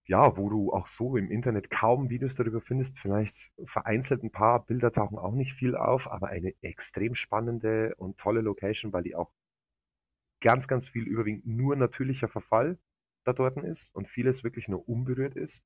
ja, 0.05 0.37
wo 0.37 0.51
du 0.51 0.73
auch 0.73 0.87
so 0.87 1.17
im 1.17 1.31
Internet 1.31 1.71
kaum 1.71 2.11
Videos 2.11 2.35
darüber 2.35 2.61
findest. 2.61 2.99
Vielleicht 2.99 3.51
vereinzelt 3.65 4.23
ein 4.23 4.33
paar 4.33 4.65
Bilder 4.65 4.91
tauchen 4.93 5.19
auch 5.19 5.33
nicht 5.33 5.53
viel 5.53 5.77
auf, 5.77 6.11
aber 6.11 6.29
eine 6.29 6.55
extrem 6.62 7.15
spannende 7.15 7.95
und 7.97 8.19
tolle 8.19 8.41
Location, 8.41 8.93
weil 8.93 9.05
die 9.05 9.15
auch 9.15 9.31
ganz, 10.41 10.67
ganz 10.67 10.88
viel 10.88 11.07
überwiegend 11.07 11.47
nur 11.47 11.77
natürlicher 11.77 12.29
Verfall 12.29 12.79
da 13.25 13.33
dort 13.33 13.57
ist 13.59 13.95
und 13.95 14.09
vieles 14.09 14.43
wirklich 14.43 14.67
nur 14.67 14.88
unberührt 14.88 15.37
ist. 15.37 15.62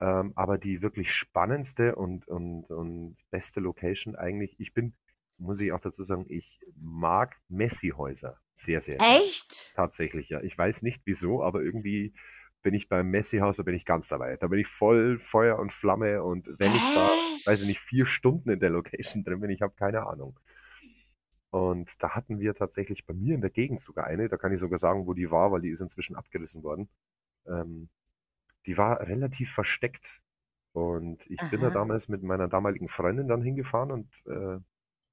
Ähm, 0.00 0.32
aber 0.36 0.58
die 0.58 0.82
wirklich 0.82 1.12
spannendste 1.12 1.96
und, 1.96 2.28
und, 2.28 2.64
und 2.70 3.16
beste 3.30 3.60
Location 3.60 4.14
eigentlich, 4.14 4.58
ich 4.60 4.74
bin, 4.74 4.94
muss 5.38 5.60
ich 5.60 5.72
auch 5.72 5.80
dazu 5.80 6.04
sagen, 6.04 6.26
ich 6.28 6.60
mag 6.76 7.40
Messi-Häuser 7.48 8.40
sehr, 8.54 8.80
sehr. 8.80 9.00
Echt? 9.00 9.72
Tatsächlich, 9.74 10.28
ja. 10.28 10.40
Ich 10.42 10.56
weiß 10.56 10.82
nicht 10.82 11.02
wieso, 11.04 11.42
aber 11.42 11.62
irgendwie 11.62 12.14
bin 12.62 12.74
ich 12.74 12.88
beim 12.88 13.10
Messi-Haus, 13.10 13.56
da 13.56 13.62
bin 13.62 13.74
ich 13.74 13.84
ganz 13.84 14.08
dabei. 14.08 14.36
Da 14.36 14.46
bin 14.46 14.60
ich 14.60 14.68
voll 14.68 15.18
Feuer 15.18 15.58
und 15.58 15.72
Flamme 15.72 16.22
und 16.22 16.48
wenn 16.58 16.72
ich 16.72 16.94
da, 16.94 17.08
weiß 17.44 17.62
ich 17.62 17.66
nicht, 17.66 17.80
vier 17.80 18.06
Stunden 18.06 18.50
in 18.50 18.60
der 18.60 18.70
Location 18.70 19.24
drin 19.24 19.40
bin, 19.40 19.50
ich 19.50 19.62
habe 19.62 19.74
keine 19.74 20.06
Ahnung. 20.06 20.38
Und 21.50 22.02
da 22.02 22.10
hatten 22.10 22.40
wir 22.40 22.54
tatsächlich 22.54 23.04
bei 23.04 23.12
mir 23.12 23.34
in 23.34 23.42
der 23.42 23.50
Gegend 23.50 23.82
sogar 23.82 24.06
eine, 24.06 24.28
da 24.28 24.38
kann 24.38 24.52
ich 24.52 24.60
sogar 24.60 24.78
sagen, 24.78 25.06
wo 25.06 25.12
die 25.12 25.30
war, 25.30 25.52
weil 25.52 25.60
die 25.60 25.68
ist 25.68 25.80
inzwischen 25.80 26.16
abgerissen 26.16 26.62
worden. 26.62 26.88
Ähm, 27.46 27.90
die 28.64 28.78
war 28.78 29.00
relativ 29.00 29.52
versteckt. 29.52 30.22
Und 30.72 31.26
ich 31.30 31.40
bin 31.50 31.60
da 31.60 31.66
Aha. 31.66 31.74
damals 31.74 32.08
mit 32.08 32.22
meiner 32.22 32.48
damaligen 32.48 32.88
Freundin 32.88 33.28
dann 33.28 33.42
hingefahren 33.42 33.90
und 33.90 34.08
äh, 34.26 34.58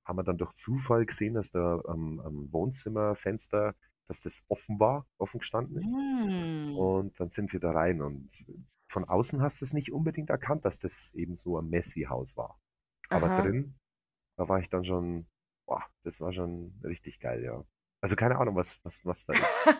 haben 0.05 0.17
wir 0.17 0.23
dann 0.23 0.37
durch 0.37 0.53
Zufall 0.53 1.05
gesehen, 1.05 1.33
dass 1.33 1.51
da 1.51 1.81
am, 1.85 2.21
am 2.21 2.51
Wohnzimmerfenster, 2.53 3.75
dass 4.09 4.21
das 4.21 4.43
offen 4.49 4.79
war, 4.79 5.07
offen 5.17 5.39
gestanden 5.39 5.81
ist. 5.81 5.95
Hm. 5.95 6.75
Und 6.75 7.19
dann 7.19 7.29
sind 7.29 7.53
wir 7.53 7.59
da 7.59 7.71
rein 7.71 8.01
und 8.01 8.29
von 8.87 9.05
außen 9.05 9.41
hast 9.41 9.61
du 9.61 9.65
es 9.65 9.71
nicht 9.71 9.93
unbedingt 9.93 10.31
erkannt, 10.31 10.65
dass 10.65 10.79
das 10.79 11.13
eben 11.13 11.37
so 11.37 11.59
ein 11.59 11.69
Messi-Haus 11.69 12.35
war. 12.35 12.59
Aber 13.09 13.27
Aha. 13.27 13.41
drin, 13.43 13.79
da 14.35 14.49
war 14.49 14.59
ich 14.59 14.69
dann 14.69 14.83
schon, 14.83 15.27
boah, 15.67 15.83
das 16.03 16.19
war 16.19 16.33
schon 16.33 16.73
richtig 16.83 17.19
geil, 17.19 17.43
ja. 17.43 17.63
Also 18.01 18.15
keine 18.15 18.37
Ahnung, 18.37 18.55
was, 18.55 18.83
was, 18.83 18.99
was 19.05 19.25
da 19.25 19.33
ist. 19.33 19.43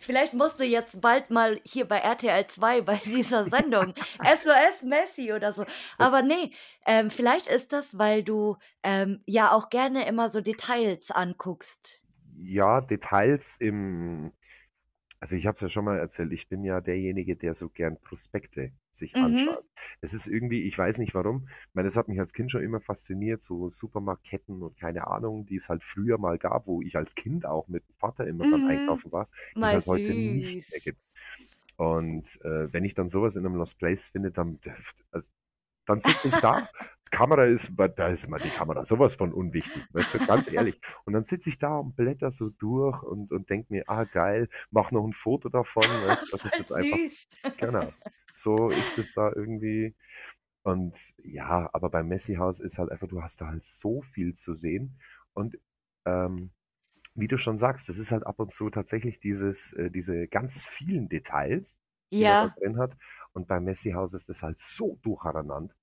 Vielleicht 0.00 0.32
musst 0.32 0.58
du 0.60 0.64
jetzt 0.64 1.02
bald 1.02 1.28
mal 1.28 1.60
hier 1.64 1.86
bei 1.86 1.98
RTL 1.98 2.46
2 2.46 2.80
bei 2.82 2.96
dieser 3.04 3.44
Sendung 3.50 3.94
SOS 4.22 4.82
Messi 4.82 5.32
oder 5.34 5.52
so. 5.52 5.66
Aber 5.98 6.22
ne, 6.22 6.50
ähm, 6.86 7.10
vielleicht 7.10 7.46
ist 7.48 7.72
das, 7.72 7.98
weil 7.98 8.22
du, 8.22 8.56
ähm, 8.82 9.22
ja 9.26 9.52
auch 9.52 9.68
gerne 9.68 10.06
immer 10.06 10.30
so 10.30 10.40
Details 10.40 11.10
anguckst. 11.10 12.07
Ja, 12.40 12.80
Details 12.80 13.56
im, 13.58 14.32
also 15.20 15.36
ich 15.36 15.46
habe 15.46 15.56
es 15.56 15.60
ja 15.62 15.68
schon 15.68 15.84
mal 15.84 15.98
erzählt, 15.98 16.32
ich 16.32 16.48
bin 16.48 16.64
ja 16.64 16.80
derjenige, 16.80 17.36
der 17.36 17.54
so 17.54 17.68
gern 17.68 18.00
Prospekte 18.00 18.72
sich 18.92 19.14
Mhm. 19.16 19.22
anschaut. 19.22 19.64
Es 20.00 20.14
ist 20.14 20.26
irgendwie, 20.28 20.64
ich 20.64 20.78
weiß 20.78 20.98
nicht 20.98 21.14
warum, 21.14 21.48
ich 21.68 21.74
meine, 21.74 21.88
das 21.88 21.96
hat 21.96 22.08
mich 22.08 22.20
als 22.20 22.32
Kind 22.32 22.52
schon 22.52 22.62
immer 22.62 22.80
fasziniert, 22.80 23.42
so 23.42 23.70
Supermarktketten 23.70 24.62
und 24.62 24.76
keine 24.78 25.06
Ahnung, 25.08 25.46
die 25.46 25.56
es 25.56 25.68
halt 25.68 25.82
früher 25.84 26.18
mal 26.18 26.38
gab, 26.38 26.66
wo 26.66 26.82
ich 26.82 26.96
als 26.96 27.14
Kind 27.14 27.46
auch 27.46 27.68
mit 27.68 27.88
dem 27.88 27.96
Vater 27.96 28.26
immer 28.26 28.44
Mhm. 28.44 28.64
einkaufen 28.64 29.12
war, 29.12 29.28
die 29.60 29.66
es 29.66 29.72
halt 29.72 29.86
heute 29.86 30.14
nicht 30.14 30.60
mehr 30.70 30.80
gibt. 30.80 31.00
Und 31.76 32.40
äh, 32.44 32.72
wenn 32.72 32.84
ich 32.84 32.94
dann 32.94 33.08
sowas 33.08 33.36
in 33.36 33.46
einem 33.46 33.54
Lost 33.56 33.78
Place 33.78 34.08
finde, 34.08 34.30
dann, 34.32 34.58
also, 35.12 35.28
dann 35.86 36.00
sitze 36.00 36.28
ich 36.28 36.40
da, 36.40 36.68
Kamera 37.10 37.44
ist, 37.44 37.72
da 37.96 38.08
ist 38.08 38.28
mal 38.28 38.40
die 38.40 38.50
Kamera 38.50 38.84
sowas 38.84 39.14
von 39.16 39.32
unwichtig, 39.32 39.88
weißt 39.92 40.14
du, 40.14 40.20
ganz 40.20 40.48
ehrlich. 40.50 40.80
Und 41.04 41.12
dann 41.14 41.24
sitze 41.24 41.48
ich 41.50 41.58
da 41.58 41.76
und 41.78 41.96
blätter 41.96 42.30
so 42.30 42.50
durch 42.50 43.02
und, 43.02 43.32
und 43.32 43.50
denke 43.50 43.72
mir, 43.72 43.84
ah 43.88 44.04
geil, 44.04 44.48
mach 44.70 44.90
noch 44.92 45.04
ein 45.06 45.12
Foto 45.14 45.48
davon, 45.48 46.00
weißt, 46.02 46.32
dass 46.32 46.44
ich 46.44 46.54
Voll 46.54 46.58
das 46.58 46.70
einfach, 46.72 47.00
genau, 47.56 47.94
so 48.34 48.70
ist 48.72 48.98
es 48.98 49.12
da 49.14 49.32
irgendwie. 49.34 49.96
Und 50.62 50.96
ja, 51.18 51.68
aber 51.72 51.90
beim 51.90 52.08
Messi-Haus 52.08 52.60
ist 52.60 52.78
halt 52.78 52.90
einfach, 52.90 53.08
du 53.08 53.22
hast 53.22 53.40
da 53.40 53.48
halt 53.48 53.64
so 53.64 54.02
viel 54.02 54.34
zu 54.34 54.54
sehen. 54.54 54.98
Und 55.32 55.58
ähm, 56.04 56.50
wie 57.14 57.28
du 57.28 57.38
schon 57.38 57.58
sagst, 57.58 57.88
das 57.88 57.98
ist 57.98 58.12
halt 58.12 58.26
ab 58.26 58.38
und 58.40 58.52
zu 58.52 58.70
tatsächlich 58.70 59.20
dieses, 59.20 59.72
äh, 59.74 59.90
diese 59.90 60.28
ganz 60.28 60.60
vielen 60.62 61.08
Details, 61.08 61.78
die 62.18 62.24
man 62.24 62.38
da 62.38 62.48
Ja. 62.48 62.54
drin 62.58 62.78
hat. 62.78 62.96
Und 63.32 63.48
beim 63.48 63.64
Messi-Haus 63.64 64.14
ist 64.14 64.28
das 64.28 64.42
halt 64.42 64.58
so 64.58 64.98
durcheinander. 65.02 65.74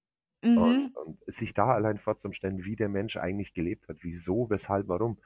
Und, 0.46 0.56
Mhm. 0.56 0.92
und 0.96 1.20
sich 1.28 1.54
da 1.54 1.68
allein 1.74 1.98
vorzustellen, 1.98 2.64
wie 2.66 2.76
der 2.76 2.90
Mensch 2.90 3.18
eigentlich 3.18 3.54
gelebt 3.54 3.88
hat, 3.90 3.98
wieso, 4.02 4.50
weshalb, 4.50 4.88
warum. 4.88 5.18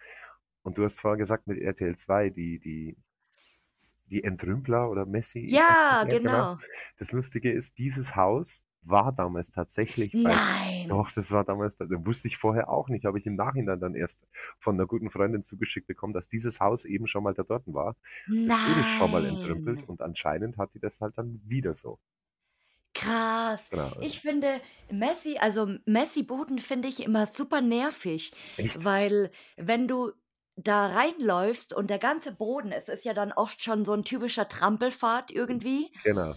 Und 0.64 0.78
du 0.78 0.84
hast 0.84 1.00
vorher 1.00 1.18
gesagt 1.18 1.48
mit 1.48 1.60
RTL 1.60 1.96
2, 1.98 2.30
die, 2.30 2.60
die, 2.60 2.98
die 4.08 4.24
Entrümpler 4.24 4.90
oder 4.90 5.06
Messi, 5.06 5.46
Ja, 5.50 6.04
genau. 6.04 6.20
genau. 6.20 6.58
Das 6.98 7.12
Lustige 7.12 7.52
ist, 7.52 7.78
dieses 7.78 8.16
Haus 8.16 8.64
war 8.82 9.12
damals 9.12 9.52
tatsächlich 9.52 10.14
bei 10.14 10.30
Nein. 10.34 10.88
doch, 10.88 11.12
das 11.12 11.32
war 11.32 11.44
damals, 11.44 11.76
da 11.76 11.86
wusste 11.90 12.28
ich 12.28 12.38
vorher 12.38 12.70
auch 12.70 12.88
nicht, 12.90 13.06
habe 13.06 13.20
ich 13.20 13.26
im 13.28 13.36
Nachhinein 13.36 13.80
dann 13.80 13.94
erst 13.94 14.26
von 14.58 14.76
einer 14.76 14.88
guten 14.88 15.12
Freundin 15.12 15.44
zugeschickt 15.44 15.86
bekommen, 15.86 16.14
dass 16.14 16.28
dieses 16.30 16.60
Haus 16.60 16.86
eben 16.86 17.06
schon 17.06 17.24
mal 17.24 17.34
da 17.34 17.44
dort 17.44 17.66
war. 17.68 17.96
Das 18.26 18.58
wurde 18.68 18.84
schon 18.98 19.12
mal 19.12 19.26
entrümpelt 19.26 19.76
Nein. 19.78 19.86
und 19.90 20.02
anscheinend 20.02 20.58
hat 20.58 20.74
die 20.74 20.80
das 20.80 21.02
halt 21.02 21.18
dann 21.18 21.42
wieder 21.46 21.76
so. 21.76 22.00
Krass. 23.00 23.72
Genau. 23.72 23.94
also 23.96 24.02
Ich 24.02 24.20
finde 24.22 24.60
Messi 24.92 25.38
also 25.40 25.68
Messi-Buden 25.86 26.60
finde 26.60 26.88
ich 26.90 27.00
immer 27.02 27.28
super 27.28 27.62
nervig, 27.62 28.32
Echt? 28.58 28.84
weil 28.84 29.32
wenn 29.58 29.88
du 29.88 30.12
da 30.56 30.88
reinläufst 30.88 31.74
und 31.74 31.90
der 31.90 32.00
ganze 32.00 32.34
Boden 32.34 32.72
es 32.74 32.90
ist 32.90 33.06
ja 33.06 33.14
dann 33.14 33.32
oft 33.32 33.62
schon 33.64 33.86
so 33.86 33.94
'n 33.94 34.04
typischer 34.04 34.50
Trampelpfad 34.50 35.32
irgendwie 35.32 35.92
Genau. 36.04 36.36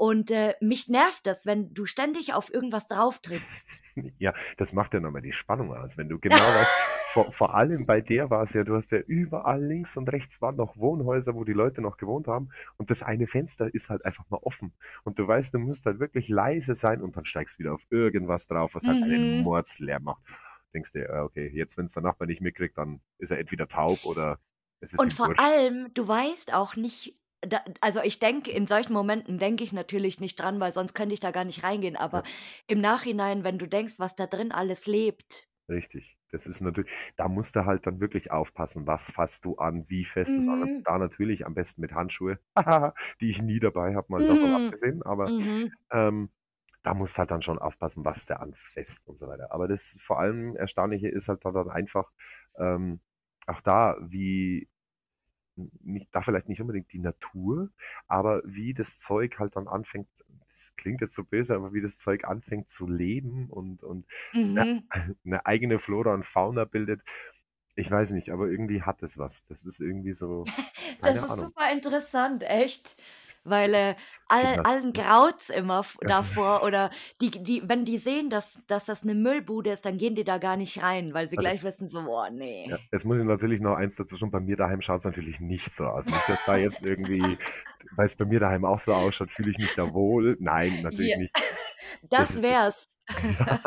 Und, 0.00 0.30
äh, 0.30 0.54
mich 0.60 0.88
nervt 0.88 1.26
das, 1.26 1.44
wenn 1.46 1.74
du 1.74 1.84
ständig 1.86 2.32
auf 2.34 2.52
irgendwas 2.52 2.86
drauftrittst. 2.86 3.84
Ja, 4.18 4.34
das 4.56 4.72
macht 4.72 4.94
ja 4.94 5.00
noch 5.00 5.10
mal 5.10 5.20
die 5.20 5.32
Spannung 5.32 5.72
aus, 5.74 5.96
wenn 5.96 6.08
du 6.08 6.18
genau 6.18 6.54
weißt 6.54 6.76
vor 7.04 7.32
vor 7.32 7.54
allem 7.54 7.86
bei 7.86 8.00
der 8.00 8.30
war's 8.30 8.52
ja, 8.54 8.64
du 8.64 8.74
hast 8.76 8.90
ja 8.92 8.98
überall 9.00 9.62
links 9.64 9.96
und 9.96 10.08
rechts 10.10 10.40
waren 10.40 10.56
noch 10.56 10.76
Wohnhäuser, 10.76 11.34
wo 11.34 11.44
die 11.44 11.52
Leute 11.52 11.80
noch 11.82 11.96
gewohnt 11.96 12.28
haben 12.28 12.50
und 12.76 12.90
das 12.90 13.02
eine 13.02 13.26
Fenster 13.26 13.72
ist 13.74 13.90
halt 13.90 14.04
einfach 14.04 14.28
mal 14.30 14.38
offen. 14.42 14.74
Und 15.04 15.18
du 15.18 15.26
weißt, 15.26 15.54
du 15.54 15.58
musst 15.58 15.86
halt 15.86 15.98
wirklich 16.00 16.28
leise 16.28 16.74
sein 16.74 17.02
und 17.02 17.16
dann 17.16 17.24
steigst 17.24 17.58
wieder 17.58 17.74
auf 17.74 17.82
irgendwas 17.90 18.46
drauf, 18.46 18.74
was 18.74 18.86
halt 18.86 19.02
einen 19.02 19.28
Mhm. 19.28 19.42
Mordslärm 19.42 20.04
macht. 20.04 20.22
Denkst 20.74 20.92
dir: 20.92 21.02
„Ja, 21.08 21.22
okay, 21.24 21.50
jetzt, 21.52 21.76
wenn's 21.76 21.94
der 21.94 22.02
Nachbar 22.02 22.26
nicht 22.28 22.40
mitkriegt, 22.40 22.78
dann 22.78 23.00
ist 23.18 23.30
er 23.30 23.38
entweder 23.38 23.66
taub 23.68 24.04
oder 24.04 24.38
es 24.80 24.92
ist 24.92 25.04
Und 25.04 25.12
vor 25.12 25.26
wurscht.“ 25.26 25.38
allem, 25.38 25.92
du 25.94 26.06
weißt 26.06 26.52
auch 26.54 26.76
nicht 26.76 27.16
da 27.42 27.62
also 27.80 28.00
ich 28.02 28.18
denke 28.18 28.50
in 28.50 28.66
solchen 28.66 28.92
Momenten 28.92 29.38
denke 29.38 29.64
ich 29.64 29.72
natürlich 29.72 30.20
nicht 30.20 30.36
dran, 30.40 30.60
weil 30.60 30.74
sonst 30.74 30.94
könnte 30.94 31.14
ich 31.14 31.20
da 31.20 31.30
gar 31.30 31.44
nicht 31.44 31.62
reingehen, 31.62 31.96
aber 31.96 32.22
Ja. 32.22 32.30
im 32.66 32.80
Nachhinein, 32.80 33.44
wenn 33.44 33.58
du 33.58 33.66
denkst, 33.66 33.94
was 33.98 34.14
da 34.14 34.26
drin 34.26 34.52
alles 34.52 34.86
lebt. 34.86 35.48
Richtig. 35.68 36.16
Das 36.32 36.46
ist 36.46 36.60
natür 36.60 36.84
da 37.16 37.28
musst 37.28 37.56
du 37.56 37.64
halt 37.64 37.86
dann 37.86 38.00
wirklich 38.00 38.30
aufpassen, 38.30 38.86
was 38.86 39.10
fasst 39.10 39.44
du 39.44 39.56
an, 39.56 39.84
wie 39.88 40.04
fest 40.04 40.38
ist 40.38 40.48
an. 40.48 40.68
Mhm. 40.68 40.84
Da 40.84 40.98
natürlich 40.98 41.44
am 41.46 41.54
besten 41.54 41.80
mit 41.80 41.92
Handschuhe, 41.92 42.38
die 43.20 43.30
ich 43.30 43.42
nie 43.42 43.58
dabei 43.60 43.94
habe, 43.96 44.06
mal 44.10 44.24
davon 44.24 44.52
Mhm. 44.52 44.52
abgesehen, 44.52 45.02
aber, 45.02 45.32
Mhm. 45.32 45.76
ähm, 45.92 46.30
da 46.82 46.94
musst 46.94 47.18
halt 47.18 47.30
dann 47.30 47.42
schon 47.42 47.58
aufpassen, 47.58 48.04
was 48.04 48.26
du 48.26 48.38
anfasst 48.40 49.06
und 49.06 49.18
so 49.18 49.28
weiter. 49.28 49.52
Aber 49.52 49.68
das 49.68 49.98
vor 50.02 50.18
allem 50.20 50.56
Erstaunliche 50.56 51.08
ist 51.08 51.28
halt 51.28 51.44
da 51.44 51.50
dann 51.52 51.68
einfach, 51.70 52.12
ähm, 52.58 53.00
auch 53.46 53.60
da, 53.60 53.96
wie 54.02 54.68
nicht 55.82 56.08
da 56.14 56.22
vielleicht 56.22 56.48
nicht 56.48 56.60
unbedingt 56.60 56.92
die 56.92 56.98
Natur, 57.00 57.70
aber 58.08 58.42
wie 58.44 58.74
das 58.74 58.98
Zeug 58.98 59.38
halt 59.38 59.56
dann 59.56 59.68
anfängt 59.68 60.08
das 60.50 60.72
klingt 60.76 61.00
jetzt 61.00 61.14
so 61.14 61.24
böse, 61.24 61.54
aber 61.54 61.72
wie 61.72 61.80
das 61.82 61.96
Zeug 61.98 62.24
anfängt 62.24 62.68
zu 62.70 62.86
leben 62.88 63.48
und 63.50 63.82
und 63.84 64.06
Mhm. 64.32 64.90
'ne 65.24 65.46
eigene 65.46 65.78
Flora 65.78 66.14
und 66.14 66.26
Fauna 66.26 66.64
bildet. 66.64 67.02
Ich 67.76 67.90
weiß 67.90 68.12
nicht, 68.12 68.30
aber 68.30 68.48
irgendwie 68.48 68.82
hat 68.82 69.02
es 69.02 69.18
was. 69.18 69.44
Das 69.46 69.64
ist 69.66 69.80
irgendwie 69.80 70.12
so 70.14 70.50
Das 71.02 71.22
ist 71.22 71.38
Ahnung. 71.38 71.52
super 71.54 71.70
interessant, 71.72 72.42
echt, 72.42 72.96
weil, 73.44 73.74
äh, 73.74 73.94
alle 74.28 74.64
allen 74.64 74.92
graut's 74.92 75.50
immer 75.50 75.84
davor 76.02 76.62
oder 76.62 76.90
die 77.20 77.30
die 77.30 77.62
wenn 77.68 77.84
die 77.84 77.98
sehen, 77.98 78.30
dass 78.30 78.58
dass 78.66 78.84
das 78.86 79.04
'ne 79.04 79.14
Müllbude 79.14 79.72
ist, 79.72 79.84
dann 79.86 79.98
gehen 79.98 80.14
die 80.14 80.24
da 80.24 80.38
gar 80.38 80.56
nicht 80.56 80.82
rein, 80.82 81.14
weil 81.14 81.28
sie 81.30 81.38
Also 81.38 81.50
gleich 81.50 81.62
wissen 81.62 81.88
so: 81.90 82.02
„Boah, 82.02 82.30
Ja, 82.68 82.76
ne.“ 82.76 82.88
jetzt 82.92 83.04
muss 83.06 83.16
ich 83.18 83.24
natürlich 83.24 83.60
noch 83.60 83.74
eins 83.76 83.96
dazu 83.96 84.16
schon 84.18 84.30
bei 84.30 84.40
mir 84.40 84.56
daheim 84.56 84.82
schaut's 84.82 85.04
natürlich 85.04 85.40
nicht 85.40 85.72
so 85.72 85.86
aus. 85.86 86.10
Nicht, 86.10 86.28
dass 86.28 86.44
da 86.44 86.56
jetzt 86.56 86.82
irgendwie 86.82 87.38
weil's 87.90 88.16
bei 88.16 88.26
mir 88.26 88.38
daheim 88.40 88.64
auch 88.64 88.78
so 88.80 88.94
ausschaut, 88.94 89.32
fühle 89.32 89.50
ich 89.50 89.58
mich 89.58 89.74
da 89.74 89.92
wohl. 89.92 90.36
Nein, 90.40 90.80
natürlich 90.80 91.14
Ja, 91.14 91.16
nicht. 91.16 91.34
Das 92.16 92.30
das 92.30 92.34
ist 92.34 92.50
es. 92.50 92.58
wär's. 92.58 92.98
Ja. 93.46 93.58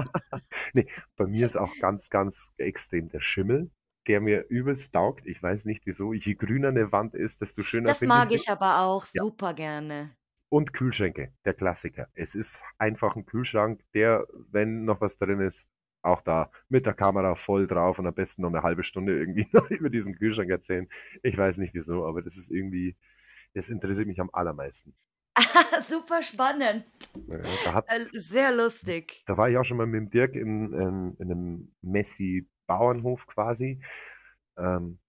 Ne, 0.73 0.87
bei 1.17 1.27
mir 1.27 1.45
ist 1.45 1.57
auch 1.57 1.77
ganz, 1.79 2.09
ganz 2.09 2.53
extrem 2.57 3.09
der 3.09 3.21
Schimmel, 3.21 3.71
der 4.07 4.21
mir 4.21 4.45
übelst 4.49 4.93
taugt. 4.93 5.27
Ich 5.27 5.41
weiß 5.43 5.65
nicht 5.65 5.85
wieso. 5.85 6.13
Je 6.13 6.35
grüner 6.35 6.71
'ne 6.71 6.91
Wand 6.91 7.15
ist, 7.15 7.41
desto 7.41 7.63
schöner 7.63 7.95
Das 7.95 8.01
finde 8.01 8.19
ich 8.19 8.27
mag 8.27 8.31
ich 8.31 8.49
aber 8.49 8.79
auch 8.79 9.05
Ja. 9.13 9.23
super 9.23 9.53
gerne. 9.53 10.15
Und 10.51 10.73
Kühlschränke, 10.73 11.33
der 11.45 11.53
Klassiker. 11.55 12.09
Es 12.13 12.35
ist 12.35 12.61
einfach 12.77 13.15
'n 13.15 13.25
Kühlschrank, 13.25 13.81
der, 13.93 14.27
wenn 14.51 14.85
noch 14.85 15.01
was 15.01 15.17
drin 15.17 15.39
ist 15.39 15.67
auch 16.03 16.21
da 16.21 16.51
mit 16.67 16.85
der 16.85 16.93
Kamera 16.93 17.35
voll 17.35 17.65
drauf 17.65 17.97
und 17.97 18.05
am 18.07 18.13
besten 18.13 18.41
noch 18.43 18.51
'ne 18.51 18.61
halbe 18.61 18.83
Stunde 18.83 19.17
irgendwie 19.17 19.47
noch 19.53 19.69
über 19.71 19.89
diesen 19.89 20.15
Kühlschrank 20.15 20.49
erzählen. 20.51 20.87
Ich 21.23 21.37
weiß 21.37 21.57
nicht 21.57 21.73
wieso, 21.73 22.05
aber 22.05 22.21
das 22.21 22.35
ist 22.37 22.51
irgendwie 22.51 22.95
das 23.53 23.69
interessiert 23.69 24.07
mich 24.07 24.19
am 24.21 24.29
allermeisten. 24.33 24.95
Super 25.87 26.21
spannend. 26.23 26.85
Ja, 27.27 27.83
Äh, 27.85 28.01
sehr 28.01 28.51
lustig. 28.53 29.25
da 29.27 29.37
war 29.37 29.49
ich 29.49 29.57
auch 29.57 29.63
schon 29.63 29.77
mal 29.77 29.87
mit 29.87 29.95
dem 30.01 30.09
Dirk 30.09 30.35
in 30.35 30.73
ähm, 30.73 31.15
in 31.19 31.27
'nem 31.27 31.75
Messi-Bauernhof 32.67 33.27
quasi. 33.27 33.79
Ähm, 34.57 34.99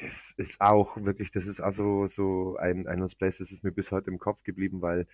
das 0.00 0.32
ist 0.38 0.60
auch 0.60 0.96
wirklich 0.98 1.30
das 1.32 1.46
ist 1.46 1.60
also 1.60 2.08
so 2.08 2.56
ein 2.58 2.86
ein 2.88 3.06
Place, 3.18 3.38
das 3.38 3.52
ist 3.52 3.64
mir 3.64 3.72
bis 3.72 3.92
heute 3.92 4.10
im 4.10 4.18
Kopf 4.18 4.42
geblieben, 4.44 4.82
weil, 4.82 5.06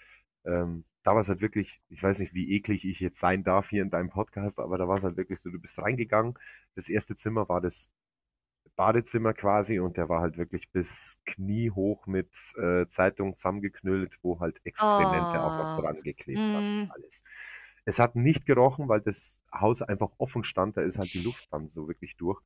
ähm, 0.46 0.84
da 1.04 1.14
war's 1.16 1.28
halt 1.28 1.40
wirklich 1.42 1.80
ich 1.90 2.02
weiß 2.02 2.18
nicht, 2.20 2.34
wie 2.34 2.52
eklig 2.56 2.84
ich 2.86 3.00
jetzt 3.00 3.20
sein 3.20 3.44
darf 3.44 3.70
hier 3.70 3.82
in 3.82 3.90
deinem 3.90 4.10
Podcast, 4.10 4.60
aber 4.60 4.78
da 4.78 4.88
war's 4.88 5.04
halt 5.04 5.16
wirklich 5.16 5.40
so, 5.40 5.50
du 5.50 5.60
bist 5.60 5.78
reingegangen. 5.80 6.34
Das 6.76 6.88
1. 6.88 7.16
Zimmer 7.16 7.48
war 7.48 7.60
das 7.60 7.90
Badezimmer 8.76 9.34
quasi 9.34 9.80
und 9.80 9.96
der 9.98 10.08
war 10.10 10.20
halt 10.22 10.38
wirklich 10.38 10.70
bis 10.72 11.18
kniehoch 11.26 12.06
mit, 12.08 12.30
äh, 12.58 12.86
Zeitung 12.88 13.36
zusammengeknüllt, 13.36 14.18
wo 14.22 14.40
halt 14.40 14.60
Exkremente 14.66 15.42
auch 15.44 15.56
noch 15.56 15.70
Oh. 15.70 15.74
dran 15.74 16.02
geklebt 16.02 16.52
hat 16.54 16.66
und 16.72 16.82
Mhm. 16.84 16.90
alles. 16.90 17.22
Es 17.84 17.98
hat 17.98 18.16
nicht 18.16 18.46
gerochen, 18.46 18.88
weil 18.88 19.00
das 19.00 19.40
Haus 19.52 19.82
einfach 19.82 20.10
offen 20.18 20.44
stand, 20.44 20.76
da 20.76 20.82
ist 20.82 20.98
halt 20.98 21.14
die 21.14 21.18
Luft 21.18 21.46
dann 21.50 21.68
so 21.68 21.88
wirklich 21.88 22.16
durch. 22.16 22.40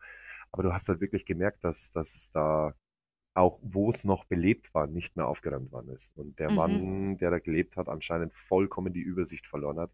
Aber 0.53 0.63
du 0.63 0.73
hast 0.73 0.89
halt 0.89 1.01
wirklich 1.01 1.27
gemerkt, 1.27 1.65
dass 1.65 1.91
dass 1.91 2.31
da 2.33 2.75
auch, 3.35 3.61
wo's 3.63 4.05
noch 4.05 4.25
belebt 4.27 4.75
war, 4.75 4.87
nicht 4.89 5.17
mehr 5.17 5.29
aufgeräumt 5.29 5.73
worden 5.73 5.91
ist 5.91 6.17
und 6.17 6.39
der 6.41 6.51
Mhm. 6.51 6.87
Mann, 6.91 7.19
der 7.19 7.31
da 7.31 7.39
gelebt 7.41 7.77
hat, 7.77 7.89
anscheinend 7.89 8.35
vollkommen 8.35 8.93
die 8.95 9.01
Übersicht 9.03 9.47
verloren 9.47 9.79
hat. 9.81 9.93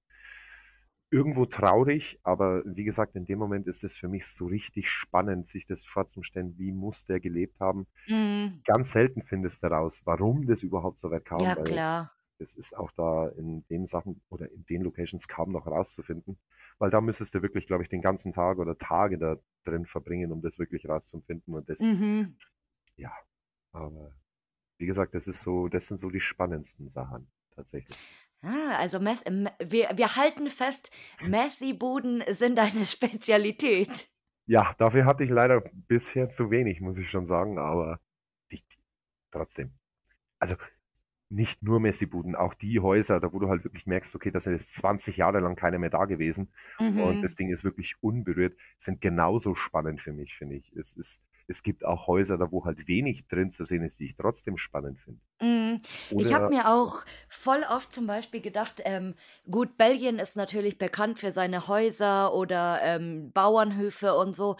Irgendwo 1.11 1.44
traurig, 1.44 2.18
aber 2.22 2.62
wie 2.64 2.85
gesagt, 2.85 3.16
in 3.16 3.26
dem 3.26 3.38
Moment 3.38 3.66
ist 3.66 3.85
es 3.85 3.96
für 3.98 4.09
mich 4.09 4.26
so 4.26 4.46
richtig 4.46 4.88
spannend, 4.90 5.46
sich 5.46 5.66
das 5.66 5.85
vorzustellen, 5.85 6.57
wie 6.59 6.72
muss 6.72 7.05
der 7.05 7.20
gelebt 7.20 7.61
haben. 7.61 7.87
Mhm. 8.09 8.62
Ganz 8.64 8.92
selten 8.92 9.22
findest 9.22 9.62
du 9.62 9.68
raus, 9.68 10.02
warum 10.05 10.46
das 10.46 10.62
überhaupt 10.62 10.98
so 11.00 11.11
weit 11.11 11.24
kam, 11.26 11.44
Ja, 11.44 11.57
klar. 11.57 12.11
Das 12.42 12.55
ist 12.55 12.76
auch 12.76 12.90
da 12.92 13.28
in 13.28 13.64
den 13.68 13.87
Sachen 13.87 14.20
oder 14.28 14.50
in 14.50 14.64
den 14.66 14.83
Locations 14.83 15.28
kaum 15.28 15.52
noch 15.52 15.66
rauszufinden, 15.66 16.38
weil 16.78 16.90
da 16.90 17.00
müsstest 17.00 17.35
du 17.35 17.42
wirklich, 17.42 17.66
glaube 17.66 17.83
ich, 17.83 17.88
den 17.88 18.02
ganzen 18.02 18.33
Tag 18.33 18.59
oder 18.59 18.76
Tage 18.76 19.16
da 19.18 19.37
drin 19.64 19.87
verbringen, 19.87 20.33
um 20.33 20.42
das 20.42 20.59
wirklich 20.59 20.88
rauszufinden 20.88 21.55
und 21.55 21.68
das 21.70 21.81
Mhm. 21.81 22.37
ja, 22.96 23.12
aber 23.72 24.12
wie 24.78 24.87
gesagt, 24.87 25.14
das 25.14 25.28
ist 25.28 25.42
so 25.42 25.68
das 25.68 25.87
sind 25.87 25.98
so 25.98 26.11
die 26.11 26.20
spannendsten 26.20 26.90
Sachen 26.90 27.31
tatsächlich. 27.55 27.98
Ah, 28.42 28.76
also 28.76 28.98
Mess 28.98 29.22
wir 29.24 29.90
wir 29.94 30.16
halten 30.16 30.50
fest, 30.50 30.90
Messi-Buden 31.28 32.24
sind 32.35 32.57
deine 32.59 32.85
Spezialität. 32.87 34.09
Ja, 34.46 34.74
dafür 34.78 35.05
hatte 35.05 35.22
ich 35.24 35.31
leider 35.31 35.61
bisher 35.61 36.28
zu 36.28 36.50
wenig, 36.50 36.81
muss 36.81 36.98
ich 36.98 37.09
schon 37.11 37.26
sagen, 37.26 37.59
aber 37.59 38.00
ich 38.48 38.64
trotzdem. 39.31 39.72
Also, 40.40 40.57
nicht 41.33 41.62
nur 41.62 41.81
Messi-Buden, 41.81 42.35
auch 42.37 42.55
die 42.55 42.81
Häuser, 42.81 43.21
da 43.21 43.33
wo 43.33 43.38
du 43.38 43.49
halt 43.49 43.64
wirklich 43.64 43.87
merkst, 43.87 44.14
okay, 44.14 44.31
da 44.31 44.40
sind 44.40 44.53
jetzt 44.53 44.75
20 44.75 45.16
Jahre 45.16 45.40
lang 45.40 45.57
keiner 45.57 45.79
mehr 45.79 45.90
da 45.90 46.05
gewesen 46.07 46.53
und 46.95 47.23
das 47.23 47.35
Mhm. 47.35 47.37
Ding 47.37 47.51
ist 47.51 47.64
wirklich 47.64 47.97
unberührt, 48.03 48.57
sind 48.77 49.01
genauso 49.01 49.55
spannend 49.55 50.01
für 50.01 50.12
mich, 50.12 50.35
finde 50.37 50.57
ich. 50.57 50.73
Es 50.77 50.95
ist 50.97 51.23
es 51.49 51.62
gibt 51.64 51.85
auch 51.85 52.07
Häuser, 52.07 52.38
da 52.38 52.53
wo 52.53 52.64
halt 52.64 52.87
wenig 52.88 53.27
drin 53.27 53.51
zu 53.51 53.64
sehen 53.64 53.83
ist, 53.83 53.99
die 53.99 54.07
ich 54.07 54.16
trotzdem 54.16 54.57
spannend 54.59 55.01
finde. 55.01 55.21
Mhm. 55.40 55.81
Ich 56.16 56.33
habe 56.33 56.45
mir 56.49 56.68
auch 56.68 57.03
voll 57.29 57.64
oft 57.68 57.92
zum 57.92 58.07
Beispiel 58.07 58.40
gedacht, 58.40 58.81
ähm, 58.85 59.14
gut, 59.51 59.77
Belgien 59.77 60.18
ist 60.21 60.37
natürlich 60.37 60.79
bekannt 60.79 61.18
für 61.18 61.33
seine 61.33 61.66
Häuser 61.66 62.33
oder, 62.33 62.81
ähm, 62.83 63.33
Bauernhöfe 63.33 64.14
und 64.14 64.37
so. 64.37 64.51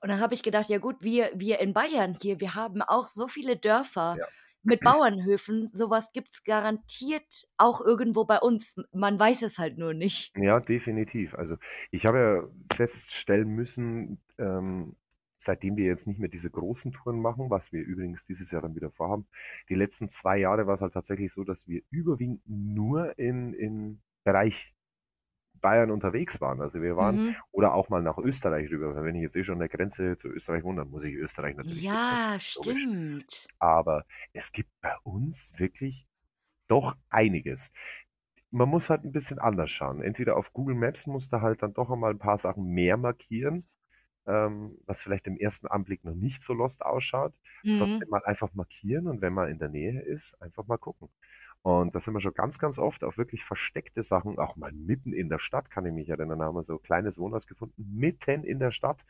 Und 0.00 0.08
dann 0.10 0.18
habe 0.20 0.34
ich 0.34 0.42
gedacht: 0.42 0.68
„Ja 0.68 0.78
gut, 0.78 0.96
wir 1.02 1.30
wir 1.34 1.60
in 1.60 1.72
Bayern 1.72 2.16
hier, 2.20 2.40
wir 2.40 2.54
haben 2.56 2.82
auch 2.82 3.06
so 3.08 3.28
viele 3.28 3.56
Dörfer 3.56 4.18
Ja. 4.18 4.26
Mit 4.62 4.80
Bauernhöfen. 4.80 5.70
So 5.72 5.90
was 5.90 6.12
gibt's 6.12 6.44
garantiert 6.44 7.48
auch 7.56 7.80
irgendwo 7.80 8.24
bei 8.24 8.38
uns. 8.38 8.76
Man 8.92 9.18
weiß 9.18 9.42
es 9.42 9.58
halt 9.58 9.78
nur 9.78 9.94
nicht.“ 9.94 10.32
Ja, 10.36 10.60
definitiv. 10.60 11.34
Also, 11.34 11.56
ich 11.90 12.06
habe 12.06 12.18
ja 12.18 12.76
feststellen 12.76 13.48
müssen, 13.48 14.20
ähm, 14.38 14.96
seitdem 15.36 15.76
wir 15.76 15.86
jetzt 15.86 16.06
nicht 16.06 16.20
mehr 16.20 16.28
diese 16.28 16.50
großen 16.50 16.92
Touren 16.92 17.20
machen, 17.20 17.50
was 17.50 17.72
wir 17.72 17.82
übrigens 17.82 18.24
dieses 18.26 18.50
Jahr 18.50 18.62
dann 18.62 18.74
wieder 18.74 18.90
vorhaben, 18.90 19.26
die 19.68 19.74
letzten 19.74 20.08
zwei 20.08 20.38
Jahre 20.38 20.66
war 20.66 20.76
es 20.76 20.80
halt 20.80 20.94
tatsächlich 20.94 21.32
so, 21.32 21.44
dass 21.44 21.66
wir 21.66 21.82
überwiegend 21.90 22.42
nur 22.46 23.18
in, 23.18 23.52
in 23.52 24.00
Bereich 24.24 24.72
Bayern 25.62 25.90
unterwegs 25.90 26.40
waren. 26.42 26.60
Also 26.60 26.82
wir 26.82 26.96
waren 26.96 27.22
Mhm. 27.28 27.36
oder 27.52 27.74
auch 27.74 27.88
mal 27.88 28.02
nach 28.02 28.18
Österreich 28.18 28.70
rüber. 28.70 28.94
Wenn 29.04 29.14
ich 29.16 29.22
jetzt 29.22 29.36
eh 29.36 29.44
schon 29.44 29.54
an 29.54 29.60
der 29.60 29.68
Grenze 29.70 30.16
zu 30.18 30.28
Österreich 30.28 30.64
wohne, 30.64 30.82
dann 30.82 30.90
muss 30.90 31.04
ich 31.04 31.14
Österreich 31.14 31.56
natürlich. 31.56 31.82
Ja, 31.84 32.36
stimmt. 32.40 33.48
Aber 33.58 34.04
es 34.32 34.52
gibt 34.52 34.70
bei 34.82 34.94
uns 35.04 35.52
wirklich 35.56 36.06
doch 36.68 36.96
einiges. 37.10 37.72
Man 38.50 38.68
muss 38.68 38.90
halt 38.90 39.04
ein 39.04 39.12
bisschen 39.12 39.38
anders 39.38 39.70
schauen. 39.70 40.02
Entweder 40.02 40.36
auf 40.36 40.52
Google 40.52 40.74
Maps 40.76 41.06
musst 41.06 41.32
du 41.32 41.40
halt 41.40 41.62
dann 41.62 41.74
doch 41.74 41.90
einmal 41.90 42.12
ein 42.12 42.18
paar 42.18 42.38
Sachen 42.38 42.66
mehr 42.66 42.96
markieren, 42.98 43.66
ähm, 44.26 44.78
was 44.86 45.02
vielleicht 45.02 45.26
im 45.28 45.36
ersten 45.38 45.66
Anblick 45.68 46.04
noch 46.04 46.14
nicht 46.14 46.42
so 46.42 46.54
lost 46.54 46.84
ausschaut. 46.84 47.34
Mhm. 47.64 47.78
Trotzdem 47.78 48.08
mal 48.10 48.22
einfach 48.24 48.54
markieren 48.54 49.08
und 49.08 49.22
wenn 49.22 49.32
man 49.34 49.50
in 49.50 49.58
der 49.58 49.68
Nähe 49.70 50.02
ist, 50.02 50.40
einfach 50.42 50.66
mal 50.66 50.78
gucken. 50.78 51.08
Und 51.62 51.94
da 51.94 52.00
sind 52.00 52.14
wir 52.14 52.20
schon 52.20 52.34
ganz, 52.34 52.58
ganz 52.58 52.78
oft 52.78 53.04
auf 53.04 53.18
wirklich 53.18 53.44
versteckte 53.44 54.02
Sachen, 54.02 54.38
auch 54.38 54.56
mal 54.56 54.72
mitten 54.72 55.12
in 55.12 55.28
der 55.28 55.38
Stadt, 55.38 55.70
kann 55.70 55.86
ich 55.86 55.92
mich 55.92 56.08
erinnern, 56.08 56.42
haben 56.42 56.56
wir 56.56 56.64
so 56.64 56.74
ein 56.74 56.82
kleines 56.82 57.18
Wohnhaus 57.18 57.46
gefunden, 57.46 57.74
mitten 57.96 58.42
in 58.44 58.58
der 58.58 58.72
Stadt. 58.72 59.04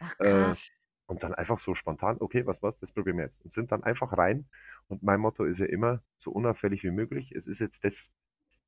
Ach, 0.00 0.14
Äh, 0.18 0.24
krass. 0.24 0.70
und 1.06 1.22
dann 1.22 1.34
einfach 1.34 1.58
so 1.60 1.74
spontan, 1.74 2.16
okay, 2.20 2.46
was 2.46 2.62
war's, 2.62 2.78
das 2.78 2.92
probieren 2.92 3.18
wir 3.18 3.24
jetzt. 3.24 3.42
Und 3.44 3.52
sind 3.52 3.70
dann 3.72 3.84
einfach 3.84 4.16
rein. 4.16 4.48
Und 4.88 5.02
mein 5.02 5.20
Motto 5.20 5.44
ist 5.44 5.58
ja 5.58 5.66
immer, 5.66 6.02
so 6.18 6.32
unauffällig 6.32 6.82
wie 6.84 6.90
möglich. 6.90 7.32
Es 7.32 7.46
ist 7.46 7.60
jetzt 7.60 7.84
das 7.84 8.10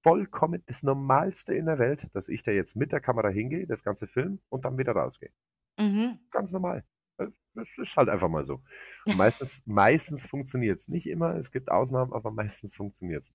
vollkommen 0.02 0.62
das 0.66 0.82
Normalste 0.82 1.54
in 1.54 1.66
der 1.66 1.78
Welt, 1.78 2.14
dass 2.14 2.28
ich 2.28 2.42
da 2.42 2.52
jetzt 2.52 2.76
mit 2.76 2.92
der 2.92 3.00
Kamera 3.00 3.28
hingehe, 3.28 3.66
das 3.66 3.82
ganze 3.82 4.06
Film 4.06 4.40
und 4.50 4.64
dann 4.64 4.78
wieder 4.78 4.92
rausgehe. 4.92 5.30
Mhm. 5.78 6.18
Ganz 6.30 6.52
normal. 6.52 6.84
Äh, 7.18 7.28
Das 7.54 7.68
ist 7.78 7.96
halt 7.96 8.08
einfach 8.08 8.28
mal 8.28 8.44
so. 8.44 8.62
Und 9.06 9.16
meistens, 9.16 9.62
meistens 9.66 10.26
funktioniert 10.26 10.80
es. 10.80 10.88
Nicht 10.88 11.06
immer, 11.06 11.36
es 11.36 11.50
gibt 11.52 11.70
Ausnahmen, 11.70 12.12
aber 12.12 12.30
meistens 12.32 12.74
funktioniert 12.74 13.24
es. 13.24 13.34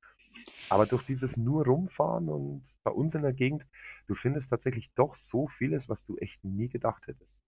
Aber 0.70 0.86
durch 0.88 1.04
dieses 1.04 1.38
nur 1.38 1.66
rumfahren 1.66 2.30
und 2.30 2.64
bei 2.84 2.92
uns 2.92 3.16
in 3.16 3.24
der 3.24 3.34
Gegend, 3.34 3.66
du 4.08 4.16
findest 4.16 4.50
tatsächlich 4.52 4.94
doch 4.96 5.16
so 5.16 5.48
vieles, 5.48 5.90
was 5.90 6.06
du 6.06 6.18
echt 6.18 6.44
nie 6.44 6.70
gedacht 6.70 7.08
hättest. 7.08 7.40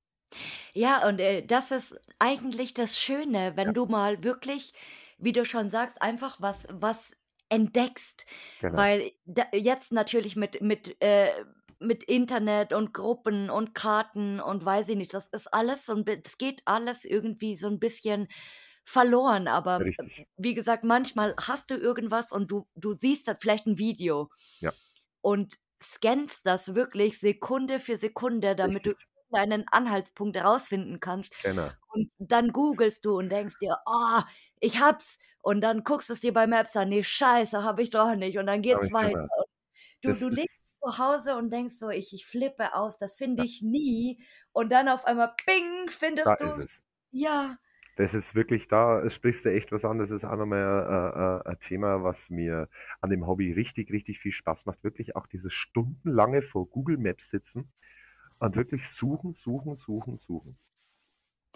Ja, 0.74 1.08
und, 1.08 1.20
äh, 1.20 1.46
das 1.46 1.72
ist 1.72 2.00
eigentlich 2.20 2.74
das 2.74 2.98
Schöne, 3.00 3.56
Ja, 3.64 3.72
wenn 3.72 3.74
du 3.74 3.86
mal 3.86 4.24
wirklich, 4.24 4.74
wie 5.18 5.34
du 5.34 5.46
schon 5.46 5.70
sagst, 5.70 6.02
einfach 6.02 6.42
was 6.42 6.68
was 6.72 7.16
entdeckst. 7.50 8.26
genau. 8.60 8.88
Weil 8.88 9.12
da 9.26 9.44
jetzt 9.54 9.92
natürlich 9.92 10.36
mit 10.36 10.62
mit, 10.62 10.96
äh 11.02 11.30
mit 11.82 12.04
Internet 12.06 12.74
und 12.74 12.94
Gruppen 12.94 13.50
und 13.50 13.76
Karten 13.76 14.40
und 14.42 14.66
weiß 14.66 14.90
ich 14.90 14.98
nicht, 14.98 15.14
das 15.14 15.28
ist 15.28 15.54
alles 15.54 15.86
so 15.86 15.94
'n 15.94 16.06
bi 16.06 16.22
das 16.22 16.38
geht 16.38 16.62
alles 16.66 17.06
irgendwie 17.06 17.58
so 17.58 17.68
'n 17.68 17.80
bisschen 17.80 18.28
verloren. 18.86 19.48
Aber, 19.50 19.86
Richtig. 19.86 20.26
wie 20.38 20.54
gesagt, 20.56 20.84
manchmal 20.86 21.36
hast 21.40 21.72
du 21.72 21.76
irgendwas 21.78 22.32
und 22.32 22.52
du 22.52 22.68
du 22.76 22.96
siehst 23.00 23.28
da 23.28 23.36
vielleicht 23.40 23.68
'n 23.68 23.78
Video 23.80 24.30
Ja, 24.62 24.74
und 25.22 25.58
scannst 25.84 26.46
das 26.48 26.76
wirklich 26.76 27.20
Sekunde 27.20 27.80
für 27.82 27.98
Sekunde, 27.98 28.56
damit 28.58 28.88
du 28.88 28.92
richtig. 28.92 29.08
irgendeinen 29.32 29.68
Anhaltspunkt 29.72 30.38
herausfinden 30.38 31.00
kannst. 31.02 31.36
Genau. 31.44 31.82
Und 31.94 32.12
dann 32.20 32.52
googelst 32.54 33.06
du 33.06 33.18
und 33.20 33.30
denkst 33.32 33.58
dir: 33.60 33.78
„Oh, 33.88 34.22
ich 34.62 34.80
habe 34.82 35.00
es.“ 35.00 35.20
Und 35.42 35.62
dann 35.62 35.84
guckst 35.86 36.10
du's 36.12 36.22
dir 36.22 36.34
bei 36.34 36.48
Maps 36.48 36.76
an: 36.78 36.90
„Ne, 36.90 37.04
Scheiße, 37.06 37.64
habe 37.64 37.84
ich 37.84 37.92
doch 37.92 38.16
nicht.“ 38.16 38.38
Und 38.40 38.48
dann 38.48 38.62
geht's 38.64 38.92
weiter. 38.92 39.18
genau. 39.18 39.46
Du 40.02 40.14
Das 40.14 40.20
du 40.20 40.30
liegst 40.30 40.76
zu 40.80 40.98
Hause 40.98 41.36
und 41.38 41.52
denkst 41.52 41.76
so: 41.76 41.90
„Ich 41.90 42.14
ich 42.14 42.26
flippe 42.26 42.74
aus, 42.76 42.98
das 42.98 43.16
finde 43.16 43.44
ich 43.44 43.62
nie.“ 43.62 44.24
Und 44.52 44.72
dann 44.72 44.90
auf 44.90 45.06
einmal, 45.06 45.36
bing, 45.46 45.90
findest 45.90 46.40
du's. 46.40 46.66
es. 46.66 46.82
Ja. 47.12 47.58
Das 47.98 48.14
ist 48.14 48.36
wirklich, 48.36 48.68
da 48.68 49.10
sprichst 49.10 49.46
du 49.46 49.50
echt 49.52 49.72
was 49.72 49.86
an. 49.86 49.98
Das 50.00 50.12
ist 50.12 50.24
auch 50.26 50.38
nochmal 50.38 51.42
äh, 51.46 51.50
äh, 51.50 51.52
ein 51.52 51.60
Thema, 51.60 52.04
was 52.04 52.30
mir 52.30 52.70
an 53.02 53.10
dem 53.10 53.28
Hobby 53.28 53.52
richtig, 53.52 53.92
richtig 53.92 54.20
viel 54.20 54.32
Spaß 54.32 54.66
macht. 54.66 54.84
Wirklich 54.84 55.16
auch 55.16 55.28
dieses 55.28 55.54
stundenlange 55.54 56.42
vor 56.42 56.68
Google 56.70 56.98
Maps 56.98 57.30
sitzen 57.30 57.72
und 58.40 58.56
wirklich 58.56 58.88
suchen, 58.90 59.34
suchen, 59.34 59.78
suchen, 59.78 60.20
suchen. 60.20 60.58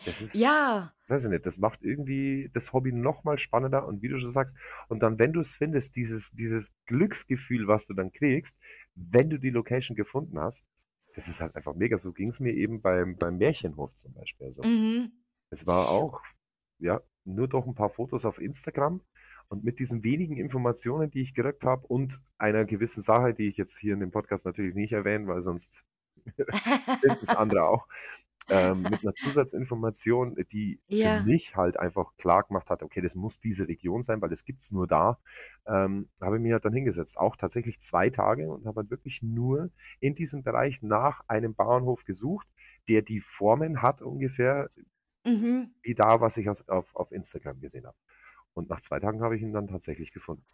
Das 0.03 0.21
ist, 0.21 0.33
Ja. 0.35 0.93
weiß 1.07 1.25
ich 1.25 1.29
nicht, 1.31 1.45
das 1.45 1.57
macht 1.57 1.81
irgendwie 1.83 2.49
das 2.53 2.73
Hobby 2.73 2.91
noch 2.91 3.23
mal 3.23 3.37
spannender 3.39 3.87
und 3.87 4.01
wie 4.01 4.09
du 4.09 4.19
schon 4.19 4.31
sagst, 4.31 4.53
und 4.89 5.01
dann, 5.01 5.17
wenn 5.19 5.33
du 5.33 5.39
es 5.39 5.55
findest, 5.55 5.95
dieses, 5.95 6.31
dieses 6.31 6.71
Glücksgefühl, 6.85 7.67
was 7.67 7.85
du 7.87 7.93
dann 7.93 8.11
kriegst, 8.11 8.57
wenn 8.95 9.29
du 9.29 9.39
die 9.39 9.49
Location 9.51 9.95
gefunden 9.95 10.39
hast, 10.39 10.65
das 11.15 11.27
ist 11.27 11.41
halt 11.41 11.55
einfach 11.55 11.75
mega. 11.75 11.97
So 11.97 12.11
ging 12.11 12.29
es 12.29 12.39
mir 12.39 12.53
eben 12.53 12.81
beim, 12.81 13.15
beim 13.17 13.37
Märchenhof 13.37 13.95
zum 13.95 14.13
Beispiel. 14.13 14.47
Also, 14.47 14.63
Mhm. 14.63 15.11
es 15.49 15.65
war 15.65 15.89
auch, 15.89 16.21
ja, 16.79 17.01
nur 17.23 17.47
durch 17.47 17.65
ein 17.65 17.75
paar 17.75 17.89
Fotos 17.89 18.25
auf 18.25 18.39
Instagram 18.39 19.01
und 19.47 19.63
mit 19.63 19.79
diesen 19.79 20.03
wenigen 20.03 20.37
Informationen, 20.37 21.09
die 21.09 21.21
ich 21.21 21.33
gekriegt 21.33 21.63
habe 21.63 21.87
und 21.87 22.19
einer 22.37 22.65
gewissen 22.65 23.01
Sache, 23.01 23.33
die 23.33 23.47
ich 23.47 23.57
jetzt 23.57 23.77
hier 23.77 23.93
in 23.93 23.99
dem 24.01 24.11
Podcast 24.11 24.45
natürlich 24.45 24.75
nicht 24.75 24.91
erwähne, 24.93 25.27
weil 25.27 25.41
sonst 25.41 25.83
es 27.21 27.29
andere 27.29 27.63
auch, 27.67 27.87
ähm, 28.49 28.87
mit 28.87 29.03
einer 29.03 29.15
Zusatzinformation, 29.15 30.35
die 30.51 30.79
für 30.89 31.09
Ja. 31.09 31.11
mich 31.11 31.55
halt 31.55 31.77
einfach 31.77 32.15
klar 32.17 32.43
gemacht 32.43 32.69
hat, 32.69 32.83
okay, 32.83 33.01
das 33.01 33.15
muss 33.15 33.39
diese 33.39 33.67
Region 33.67 34.03
sein, 34.03 34.21
weil 34.21 34.29
das 34.29 34.45
gibt's 34.45 34.71
nur 34.71 34.87
da, 34.87 35.19
ähm, 35.65 36.09
habe 36.21 36.37
ich 36.37 36.41
mich 36.41 36.51
halt 36.53 36.65
dann 36.65 36.73
hingesetzt. 36.73 37.17
Auch 37.17 37.35
tatsächlich 37.37 37.79
zwei 37.81 38.09
Tage 38.09 38.49
und 38.51 38.65
habe 38.65 38.81
halt 38.81 38.91
wirklich 38.91 39.21
nur 39.21 39.71
in 39.99 40.15
diesem 40.15 40.43
Bereich 40.43 40.81
nach 40.81 41.21
einem 41.27 41.55
Bauernhof 41.55 42.05
gesucht, 42.05 42.47
der 42.89 43.01
die 43.01 43.21
Formen 43.21 43.81
hat 43.81 44.01
ungefähr 44.01 44.69
Mhm. 45.25 45.73
wie 45.83 45.95
da, 45.95 46.19
was 46.21 46.37
ich 46.37 46.49
aus, 46.49 46.67
auf, 46.67 46.95
auf 46.95 47.11
Instagram 47.11 47.59
gesehen 47.61 47.85
habe. 47.85 47.97
Und 48.53 48.69
nach 48.69 48.81
zwei 48.81 48.99
Tagen 48.99 49.21
habe 49.21 49.35
ich 49.35 49.41
ihn 49.41 49.53
dann 49.53 49.67
tatsächlich 49.67 50.11
gefunden. 50.11 50.45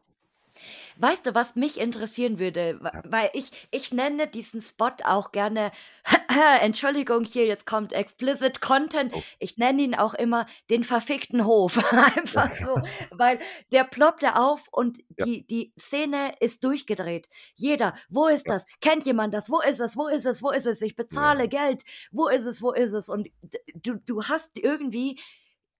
Weißt 0.97 1.25
du, 1.25 1.35
was 1.35 1.55
mich 1.55 1.79
interessieren 1.79 2.39
würde? 2.39 2.79
Ja. 2.83 3.01
weil 3.05 3.29
ich 3.33 3.51
ich 3.71 3.91
nenne 3.91 4.27
diesen 4.27 4.61
Spot 4.61 4.91
auch 5.03 5.31
gerne 5.31 5.71
Entschuldigung, 6.61 7.23
hier 7.23 7.45
jetzt 7.45 7.65
kommt 7.65 7.93
explicit 7.93 8.61
Content. 8.61 9.13
Oh. 9.13 9.23
Ich 9.39 9.57
nenne 9.57 9.81
ihn 9.81 9.95
auch 9.95 10.13
immer 10.13 10.45
den 10.69 10.83
verfickten 10.83 11.45
Hof. 11.45 11.77
Einfach 12.15 12.53
so, 12.53 12.79
weil 13.11 13.39
der 13.71 13.83
ploppte 13.83 14.35
auf 14.35 14.67
und 14.71 14.99
Ja, 15.17 15.25
die 15.25 15.45
die 15.45 15.73
Szene 15.79 16.33
ist 16.39 16.63
durchgedreht. 16.63 17.27
Jeder: 17.55 17.95
„Wo 18.09 18.27
ist 18.27 18.47
ja, 18.47 18.53
das? 18.53 18.65
Kennt 18.81 19.05
jemand 19.05 19.33
das? 19.33 19.49
Wo 19.49 19.59
ist 19.61 19.79
es? 19.79 19.95
Wo 19.97 20.07
ist 20.07 20.25
es? 20.25 20.41
Wo 20.41 20.51
ist 20.51 20.65
es? 20.67 20.81
Ich 20.81 20.95
bezahle 20.95 21.41
ja, 21.41 21.47
Geld. 21.47 21.83
Wo 22.11 22.27
ist 22.27 22.45
es? 22.45 22.61
Wo 22.61 22.71
ist 22.71 22.93
es?“ 22.93 23.09
Und 23.09 23.29
du 23.75 23.95
du 23.95 24.23
hast 24.23 24.49
irgendwie 24.55 25.19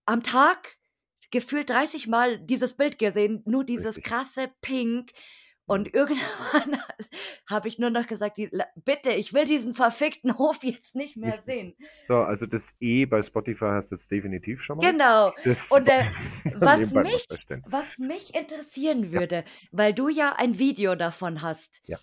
am 0.06 0.22
Tag 0.22 0.76
gefühlt 1.32 1.70
30 1.70 2.06
Mal 2.06 2.38
dieses 2.38 2.76
Bild 2.76 2.98
gesehen, 2.98 3.42
nur 3.44 3.64
dieses 3.64 3.96
richtig. 3.96 4.04
krasse 4.04 4.52
Pink. 4.60 5.10
Mhm. 5.66 5.74
Und 5.74 5.94
irgendwann 5.94 6.80
habe 7.50 7.66
ich 7.68 7.78
nur 7.78 7.90
noch 7.90 8.06
gesagt: 8.06 8.38
„Die 8.38 8.50
bitte, 8.84 9.10
ich 9.10 9.32
will 9.32 9.46
diesen 9.46 9.74
verfickten 9.74 10.38
Hof 10.38 10.62
jetzt 10.62 10.94
nicht 10.94 11.16
mehr 11.16 11.34
Richtig. 11.34 11.44
sehen.“ 11.44 11.76
So, 12.06 12.16
also 12.16 12.46
das 12.46 12.74
E 12.80 13.04
bei 13.06 13.22
Spotify 13.22 13.66
hast 13.66 13.90
du 13.90 13.96
jetzt 13.96 14.10
definitiv 14.10 14.62
schon 14.62 14.78
mal. 14.78 14.90
Genau. 14.92 15.32
Das 15.44 15.70
Und, 15.70 15.88
äh, 15.88 16.04
was 16.60 16.90
mich 16.92 17.26
was 17.64 17.98
mich 17.98 18.34
interessieren 18.34 19.12
Ja, 19.12 19.20
würde, 19.20 19.44
weil 19.70 19.94
du 19.94 20.08
ja 20.08 20.34
ein 20.36 20.58
Video 20.58 20.94
davon 20.94 21.42
hast, 21.42 21.80
ja. 21.86 21.98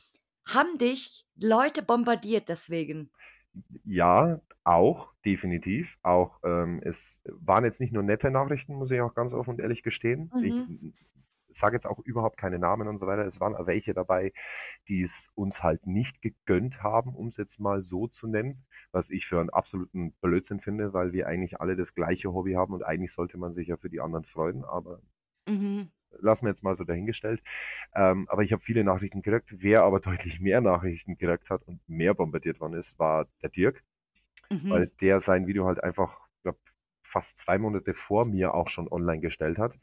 haben 0.47 0.77
dich 0.77 1.25
Leute 1.35 1.83
bombardiert 1.83 2.49
deswegen? 2.49 3.11
Ja, 3.83 4.41
auch, 4.63 5.13
definitiv. 5.25 5.97
Auch, 6.03 6.39
ähm, 6.43 6.79
es 6.83 7.21
waren 7.25 7.63
jetzt 7.65 7.79
nicht 7.81 7.93
nur 7.93 8.03
nette 8.03 8.31
Nachrichten, 8.31 8.75
muss 8.75 8.91
ich 8.91 9.01
auch 9.01 9.13
ganz 9.15 9.33
offen 9.33 9.51
und 9.51 9.59
ehrlich 9.59 9.83
gestehen. 9.83 10.33
Ich 10.39 10.55
Mhm. 10.55 10.93
sage 11.51 11.75
jetzt 11.75 11.87
auch 11.87 11.99
überhaupt 11.99 12.37
keine 12.37 12.59
Namen 12.59 12.87
und 12.87 12.99
so 12.99 13.07
weiter. 13.07 13.25
Es 13.25 13.39
waren 13.39 13.55
auch 13.55 13.67
welche 13.67 13.93
dabei, 13.93 14.33
die 14.87 15.01
es 15.03 15.29
uns 15.35 15.63
halt 15.63 15.87
nicht 15.87 16.21
gegönnt 16.21 16.83
haben, 16.83 17.15
um 17.15 17.27
es 17.27 17.37
jetzt 17.37 17.59
mal 17.59 17.83
so 17.83 18.07
zu 18.07 18.27
nennen, 18.27 18.65
was 18.91 19.09
ich 19.09 19.25
für 19.27 19.39
einen 19.39 19.49
absoluten 19.49 20.13
Blödsinn 20.21 20.59
finde, 20.61 20.93
weil 20.93 21.13
wir 21.13 21.27
eigentlich 21.27 21.59
alle 21.61 21.75
das 21.75 21.95
gleiche 21.95 22.33
Hobby 22.33 22.53
haben 22.53 22.73
und 22.73 22.83
eigentlich 22.83 23.13
sollte 23.13 23.37
man 23.39 23.53
sich 23.53 23.67
ja 23.69 23.77
für 23.77 23.89
die 23.89 24.01
anderen 24.01 24.25
freuen, 24.25 24.63
aber 24.65 25.01
Mhm. 25.47 25.91
Lassen 26.19 26.45
wir 26.45 26.49
jetzt 26.51 26.63
mal 26.63 26.75
so 26.75 26.83
dahingestellt. 26.83 27.41
Ähm, 27.95 28.27
aber 28.29 28.43
ich 28.43 28.51
habe 28.53 28.61
viele 28.63 28.83
Nachrichten 28.83 29.21
gekriegt. 29.21 29.55
Wer 29.59 29.83
aber 29.83 29.99
deutlich 30.01 30.39
mehr 30.39 30.61
Nachrichten 30.61 31.17
gekriegt 31.17 31.49
hat 31.49 31.63
und 31.67 31.81
mehr 31.89 32.13
bombardiert 32.13 32.59
worden 32.59 32.73
ist, 32.75 32.99
war 32.99 33.27
der 33.41 33.49
Dirk, 33.49 33.83
weil 34.69 34.87
Mhm. 34.87 34.91
der 35.01 35.21
sein 35.21 35.47
Video 35.47 35.65
halt 35.67 35.83
einfach, 35.83 36.19
glaube 36.43 36.59
fast 37.03 37.39
zwei 37.39 37.57
Monate 37.57 37.93
vor 37.95 38.25
mir 38.25 38.53
auch 38.53 38.69
schon 38.69 38.87
online 38.91 39.21
gestellt 39.21 39.57
hat. 39.59 39.73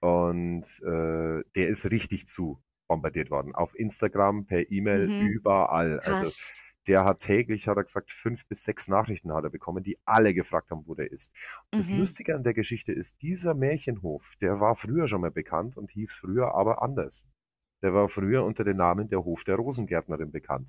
Und 0.00 0.64
äh, 0.82 1.42
der 1.54 1.68
ist 1.68 1.90
richtig 1.90 2.26
zu 2.28 2.62
bombardiert 2.88 3.30
worden. 3.30 3.54
Auf 3.54 3.74
Instagram, 3.78 4.46
per 4.46 4.70
E-Mail, 4.70 5.08
Mhm. 5.08 5.18
überall. 5.18 6.00
Also 6.00 6.26
Krass. 6.26 6.52
Der 6.86 7.04
hat 7.04 7.20
täglich, 7.20 7.68
hat 7.68 7.76
er 7.76 7.84
gesagt, 7.84 8.10
fünf 8.12 8.46
bis 8.46 8.64
sechs 8.64 8.88
Nachrichten 8.88 9.32
hat 9.32 9.44
er 9.44 9.50
bekommen, 9.50 9.82
die 9.84 9.98
alle 10.04 10.34
gefragt 10.34 10.70
haben, 10.70 10.86
wo 10.86 10.94
der 10.94 11.10
ist. 11.12 11.32
Und 11.70 11.78
das 11.78 11.90
Mhm. 11.90 11.98
Lustige 11.98 12.34
an 12.34 12.42
der 12.44 12.54
Geschichte 12.54 12.92
ist, 12.92 13.20
dieser 13.22 13.54
Märchenhof, 13.54 14.34
der 14.40 14.60
war 14.60 14.76
früher 14.76 15.08
schon 15.08 15.20
mal 15.22 15.30
bekannt 15.30 15.76
und 15.76 15.90
hieß 15.90 16.14
früher 16.14 16.54
aber 16.54 16.82
anders. 16.82 17.26
Der 17.82 17.94
war 17.94 18.08
früher 18.08 18.44
unter 18.44 18.64
dem 18.64 18.76
Namen 18.78 19.08
der 19.08 19.24
Hof 19.24 19.44
der 19.44 19.56
Rosengärtnerin 19.56 20.32
bekannt. 20.32 20.68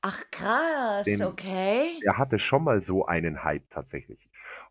Ach 0.00 0.22
krass, 0.30 1.04
Den 1.06 1.22
okay. 1.22 1.98
der 2.04 2.18
hatte 2.18 2.38
schon 2.38 2.64
mal 2.64 2.80
so 2.82 3.06
einen 3.06 3.44
Hype 3.44 3.68
tatsächlich. 3.70 4.28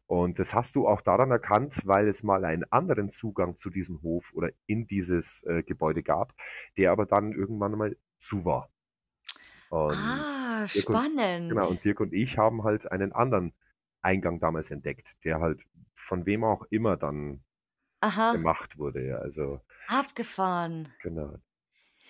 Und 0.08 0.40
das 0.40 0.54
hast 0.54 0.76
du 0.76 0.88
auch 0.88 1.02
daran 1.02 1.32
erkannt, 1.32 1.82
weil 1.86 2.08
es 2.08 2.24
mal 2.24 2.44
einen 2.46 2.66
anderen 2.72 3.10
Zugang 3.12 3.56
zu 3.58 3.70
diesem 3.70 4.02
Hof 4.02 4.32
oder 4.34 4.52
in 4.68 4.88
dieses, 4.88 5.44
äh, 5.44 5.64
Gebäude 5.64 6.04
gab, 6.04 6.34
der 6.78 6.92
aber 6.92 7.06
dann 7.06 7.32
irgendwann 7.32 7.74
mal 7.78 7.98
zu 8.20 8.46
war. 8.46 8.70
Und 9.70 10.22
Ah, 10.30 10.51
Dirk 10.74 10.90
und 10.90 11.06
genau, 11.48 11.68
und 11.70 11.84
spannend. 11.84 11.86
Dirk 11.86 12.00
und 12.00 12.14
ich 12.14 12.38
haben 12.38 12.64
halt 12.64 12.92
einen 12.92 13.12
anderen 13.14 13.54
Eingang 14.02 14.40
damals 14.40 14.72
entdeckt, 14.72 15.24
der 15.26 15.40
halt 15.40 15.66
von 15.94 16.26
wem 16.26 16.44
auch 16.44 16.64
immer 16.70 16.98
dann 16.98 17.44
Aha, 18.02 18.30
gemacht 18.32 18.78
wurde, 18.78 19.06
ja. 19.08 19.18
Also 19.18 19.62
abgefahren. 19.88 20.92
genau. 21.00 21.38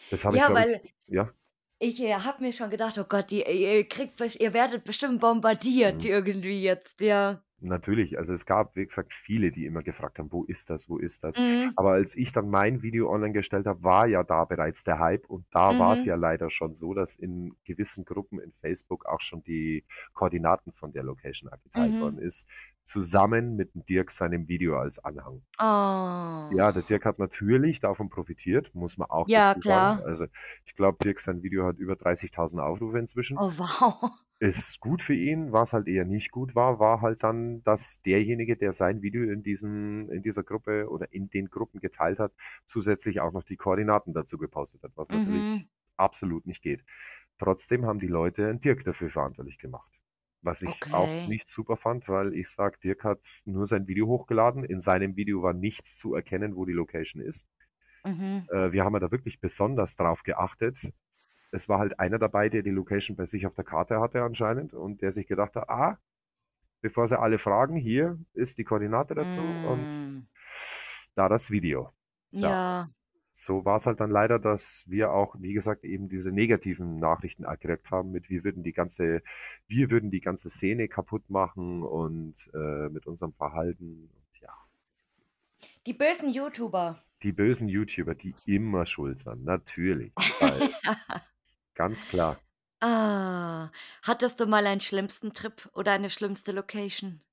Das 0.09 0.25
habe 0.25 0.37
ich, 0.37 0.43
Ja, 0.43 0.45
glaube 0.45 0.63
weil 0.63 0.81
ich 0.83 0.95
ja? 1.07 1.33
ich, 1.79 2.01
äh, 2.01 2.13
habe 2.15 2.43
mir 2.43 2.53
schon 2.53 2.69
gedacht: 2.71 2.97
„Oh 2.99 3.05
Gott, 3.05 3.31
die 3.31 3.43
ihr 3.43 3.87
kriegt 3.87 4.19
ihr 4.39 4.53
werdet 4.53 4.83
bestimmt 4.85 5.21
bombardiert 5.21 6.05
Mhm. 6.05 6.05
irgendwie 6.05 6.63
jetzt“, 6.63 7.01
ja. 7.01 7.43
Natürlich, 7.63 8.17
also 8.17 8.33
es 8.33 8.45
gab, 8.45 8.75
wie 8.75 8.85
gesagt, 8.85 9.13
viele, 9.13 9.51
die 9.51 9.65
immer 9.65 9.81
gefragt 9.81 10.17
haben: 10.19 10.31
„Wo 10.31 10.43
ist 10.45 10.69
das? 10.69 10.89
Wo 10.89 10.97
ist 10.97 11.23
das?“ 11.23 11.41
Mhm, 11.41 11.75
Aber 11.75 11.91
als 11.91 12.15
ich 12.15 12.31
dann 12.31 12.49
mein 12.49 12.81
Video 12.81 13.09
online 13.11 13.33
gestellt 13.33 13.67
habe, 13.67 13.83
war 13.83 14.07
ja 14.07 14.23
da 14.23 14.45
bereits 14.45 14.83
der 14.83 14.99
Hype 14.99 15.29
und 15.29 15.45
da 15.51 15.77
war's 15.77 16.03
mhm, 16.03 16.05
ja 16.05 16.15
leider 16.15 16.49
schon 16.49 16.75
so, 16.75 16.93
dass 16.93 17.15
in 17.15 17.55
gewissen 17.63 18.03
Gruppen 18.05 18.39
in 18.39 18.51
Facebook 18.61 19.05
auch 19.05 19.21
schon 19.21 19.43
die 19.43 19.85
Koordinaten 20.13 20.73
von 20.73 20.91
der 20.91 21.03
Location 21.03 21.49
angeteilt 21.51 21.99
worden 21.99 22.17
mhm. 22.17 22.19
ist, 22.19 22.47
zusammen 22.83 23.55
mit 23.55 23.75
dem 23.75 23.85
Dirk 23.85 24.11
seinem 24.11 24.47
Video 24.47 24.77
als 24.79 24.97
Anhang. 24.99 25.43
Ja, 26.49 26.71
der 26.71 26.83
Oh. 26.83 26.83
Dirk 26.83 27.05
hat 27.05 27.17
natürlich 27.17 27.79
davon 27.79 28.09
profitiert, 28.09 28.75
muss 28.75 28.97
man 28.97 29.09
auch 29.09 29.29
Ja, 29.29 29.55
dazu 29.55 29.59
sagen. 29.61 29.95
klar. 29.95 30.05
Also, 30.05 30.27
ich 30.65 30.75
glaube, 30.75 30.99
Dirk 31.01 31.19
sein 31.19 31.41
Video 31.43 31.65
hat 31.65 31.77
über 31.77 31.95
30.000 31.95 32.61
Aufrufe 32.61 32.99
inzwischen. 32.99 33.41
Oh, 33.41 33.49
wow. 33.57 34.11
Ist 34.43 34.79
gut 34.79 35.03
für 35.03 35.13
ihn. 35.13 35.51
Was 35.51 35.71
halt 35.73 35.87
eher 35.87 36.03
nicht 36.05 36.31
gut 36.31 36.55
war, 36.55 36.79
war 36.79 37.01
halt 37.01 37.21
dann, 37.21 37.61
dass 37.63 38.01
derjenige, 38.01 38.57
der 38.57 38.73
sein 38.73 39.03
Video 39.03 39.21
in 39.31 39.43
diesen 39.43 40.09
in 40.09 40.23
dieser 40.23 40.43
Gruppe 40.43 40.89
oder 40.89 41.13
in 41.13 41.29
den 41.29 41.49
Gruppen 41.51 41.79
geteilt 41.79 42.17
hat, 42.17 42.33
zusätzlich 42.65 43.19
auch 43.21 43.31
noch 43.33 43.43
die 43.43 43.55
Koordinaten 43.55 44.13
dazu 44.13 44.39
gepostet 44.39 44.81
hat, 44.81 44.93
was 44.95 45.11
Mhm, 45.11 45.45
natürlich 45.51 45.67
absolut 45.95 46.47
nicht 46.47 46.63
geht. 46.63 46.83
Trotzdem 47.37 47.85
haben 47.85 47.99
die 47.99 48.07
Leute 48.07 48.49
'n 48.49 48.59
Dirk 48.59 48.83
dafür 48.83 49.11
verantwortlich 49.11 49.59
gemacht. 49.59 49.91
Was 50.41 50.63
ich 50.63 50.85
auch 50.89 51.11
okay. 51.11 51.27
nicht 51.27 51.47
super 51.47 51.77
fand, 51.77 52.09
weil 52.09 52.33
ich 52.33 52.49
sage, 52.49 52.79
Dirk 52.83 53.03
hat 53.03 53.19
nur 53.45 53.67
sein 53.67 53.87
Video 53.87 54.07
hochgeladen. 54.07 54.63
In 54.63 54.81
seinem 54.81 55.15
Video 55.17 55.43
war 55.43 55.53
nichts 55.53 55.97
zu 55.99 56.15
erkennen, 56.15 56.55
wo 56.55 56.65
die 56.65 56.73
Location 56.73 57.21
ist. 57.21 57.47
Mhm. 58.05 58.49
Äh, 58.49 58.71
wir 58.71 58.83
haben 58.83 58.93
ja 58.93 58.99
da 58.99 59.11
wirklich 59.11 59.39
besonders 59.39 59.95
drauf 59.95 60.23
geachtet. 60.23 60.91
Es 61.51 61.67
war 61.69 61.79
halt 61.79 61.99
einer 61.99 62.17
dabei, 62.19 62.49
der 62.49 62.63
die 62.63 62.69
Location 62.71 63.15
bei 63.17 63.25
sich 63.25 63.45
auf 63.45 63.53
der 63.55 63.65
Karte 63.65 63.99
hatte 63.99 64.21
anscheinend 64.23 64.73
und 64.73 65.01
der 65.01 65.11
sich 65.13 65.27
gedacht 65.27 65.55
hat, 65.55 65.69
ah, 65.69 65.97
bevor 66.81 67.07
sie 67.07 67.19
alle 67.19 67.37
fragen, 67.37 67.75
hier 67.75 68.17
ist 68.33 68.57
die 68.57 68.63
Koordinate 68.63 69.13
dazu 69.15 69.41
und 69.41 69.85
Hm. 69.93 70.27
da 71.15 71.29
das 71.29 71.51
Video. 71.51 71.91
Tja, 72.31 72.49
Ja. 72.49 72.89
so 73.33 73.65
war 73.65 73.77
es 73.77 73.85
halt 73.85 73.99
dann 73.99 74.11
leider, 74.11 74.39
dass 74.39 74.85
wir 74.87 75.11
auch, 75.11 75.35
wie 75.39 75.53
gesagt, 75.53 75.83
eben 75.83 76.09
diese 76.09 76.31
negativen 76.31 76.99
Nachrichten 76.99 77.43
gekriegt 77.43 77.91
haben 77.91 78.11
mit, 78.11 78.29
wir 78.29 78.43
würden 78.43 78.63
die 78.63 78.73
ganze, 78.73 79.21
wir 79.67 79.91
würden 79.91 80.09
die 80.11 80.21
ganze 80.21 80.49
Szene 80.49 80.87
kaputt 80.87 81.29
machen 81.29 81.83
und 81.83 82.49
äh, 82.53 82.89
mit 82.89 83.07
unserem 83.07 83.33
Verhalten. 83.33 84.09
Und 84.13 84.39
ja, 84.41 84.53
Die 85.85 85.93
bösen 85.93 86.29
YouTuber. 86.29 87.01
die 87.23 87.31
bösen 87.33 87.67
YouTuber, 87.67 88.15
die 88.15 88.33
immer 88.45 88.85
schuld 88.85 89.19
sind, 89.19 89.43
natürlich, 89.43 90.13
weil 90.39 90.69
ganz 91.73 92.07
klar. 92.07 92.41
Ah, 92.79 93.71
hattest 94.03 94.39
du 94.39 94.45
mal 94.45 94.65
einen 94.67 94.81
schlimmsten 94.81 95.33
Trip 95.33 95.67
oder 95.73 95.93
eine 95.93 96.09
schlimmste 96.11 96.51
Location? 96.51 97.23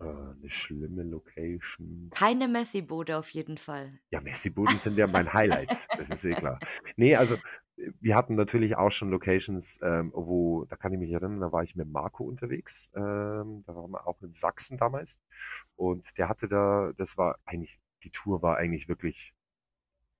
Äh, 0.00 0.04
'ne 0.40 0.48
schlimme 0.48 1.02
Location. 1.02 2.10
Keine 2.10 2.48
Messi-Bude 2.48 3.16
auf 3.16 3.30
jeden 3.30 3.58
Fall. 3.58 4.00
Ja, 4.12 4.20
Messibuden 4.20 4.78
sind 4.78 4.96
ja 4.98 5.06
mein 5.08 5.32
Highlight, 5.32 5.70
das 5.98 6.10
ist 6.10 6.24
eh 6.24 6.34
klar. 6.34 6.60
Ne, 6.96 7.16
also, 7.16 7.34
äh, 7.76 7.90
wir 8.00 8.14
hatten 8.14 8.36
natürlich 8.36 8.76
auch 8.76 8.90
schon 8.92 9.10
Locations, 9.10 9.78
ähm, 9.82 10.12
wo 10.14 10.64
da 10.66 10.76
kann 10.76 10.92
ich 10.92 10.98
mich 10.98 11.10
erinnern, 11.10 11.40
da 11.40 11.50
war 11.52 11.64
ich 11.64 11.74
mit 11.74 11.88
Marco 11.88 12.24
unterwegs. 12.24 12.88
Ähm, 12.94 13.64
da 13.66 13.74
waren 13.74 13.90
wir 13.90 14.06
auch 14.06 14.22
in 14.22 14.32
Sachsen 14.32 14.78
damals 14.78 15.18
und 15.76 16.16
der 16.18 16.28
hatte 16.28 16.48
da 16.48 16.92
das 16.96 17.16
war 17.18 17.38
eigentlich 17.44 17.78
die 18.04 18.10
Tour 18.10 18.42
war 18.42 18.56
eigentlich 18.58 18.88
wirklich 18.88 19.34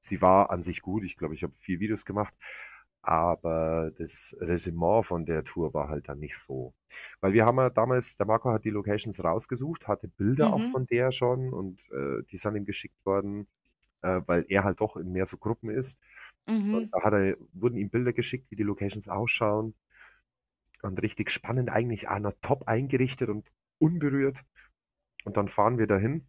sie 0.00 0.22
war 0.22 0.50
an 0.50 0.62
sich 0.62 0.82
gut. 0.82 1.04
Ich 1.04 1.16
glaube, 1.16 1.34
ich 1.34 1.42
habe 1.42 1.54
4 1.58 1.80
Videos 1.80 2.04
gemacht, 2.04 2.34
aber 3.06 3.92
das 3.98 4.36
Resümee 4.40 5.02
von 5.04 5.26
der 5.26 5.44
Tour 5.44 5.72
war 5.74 5.88
halt 5.88 6.08
dann 6.08 6.18
nicht 6.18 6.36
so. 6.38 6.74
Weil 7.20 7.32
wir 7.34 7.46
haben 7.46 7.58
ja 7.58 7.70
damals 7.70 8.16
der 8.16 8.26
Marco 8.26 8.50
hat 8.50 8.64
die 8.64 8.70
Locations 8.70 9.22
rausgesucht, 9.22 9.86
hatte 9.86 10.08
Bilder 10.08 10.52
auch 10.52 10.58
Mhm, 10.58 10.68
von 10.72 10.86
der 10.88 11.12
schon 11.12 11.52
und, 11.52 11.80
äh, 11.92 12.22
die 12.30 12.36
sind 12.36 12.56
ihm 12.56 12.64
geschickt 12.64 13.06
worden, 13.06 13.46
äh, 14.02 14.20
weil 14.26 14.44
er 14.48 14.64
halt 14.64 14.80
doch 14.80 14.96
in 14.96 15.12
mehr 15.12 15.26
so 15.26 15.36
Gruppen 15.36 15.70
ist. 15.70 16.00
Und 16.46 16.66
mhm. 16.66 16.90
da 16.90 17.02
hat 17.02 17.12
er 17.12 17.36
wurden 17.52 17.76
ihm 17.76 17.90
Bilder 17.90 18.12
geschickt, 18.12 18.50
wie 18.50 18.56
die 18.56 18.64
Locations 18.64 19.08
ausschauen 19.08 19.74
und 20.82 21.00
richtig 21.02 21.30
spannend 21.30 21.70
eigentlich, 21.70 22.08
auch 22.08 22.18
noch 22.18 22.34
top 22.42 22.66
eingerichtet 22.68 23.28
und 23.28 23.50
unberührt. 23.78 24.44
Und 25.24 25.36
dann 25.36 25.48
fahren 25.48 25.78
wir 25.78 25.86
dahin 25.86 26.26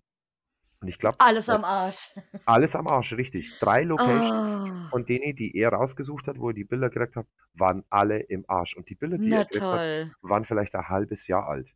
und 0.81 0.87
ich 0.87 0.99
glaube, 0.99 1.19
Alles 1.19 1.49
am 1.49 1.63
Arsch. 1.63 2.13
alles 2.45 2.75
am 2.75 2.87
Arsch, 2.87 3.13
richtig. 3.13 3.57
3 3.59 3.83
Locations 3.83 4.61
Oh, 4.61 4.89
von 4.89 5.05
denen, 5.05 5.35
die 5.35 5.55
er 5.57 5.69
rausgesucht 5.73 6.27
hat, 6.27 6.39
wo 6.39 6.49
er 6.49 6.53
die 6.53 6.63
Bilder 6.65 6.89
gekriegt 6.89 7.15
hat, 7.15 7.27
waren 7.53 7.83
alle 7.89 8.19
im 8.19 8.45
Arsch. 8.47 8.75
Und 8.77 8.89
die 8.89 8.95
Bilder, 8.95 9.17
die 9.17 9.29
na 9.29 9.37
er 9.37 9.45
gekriegt 9.45 9.63
hat, 9.65 10.07
waren 10.21 10.45
vielleicht 10.45 10.75
ein 10.75 10.87
halbes 10.89 11.27
Jahr 11.27 11.47
alt. 11.47 11.73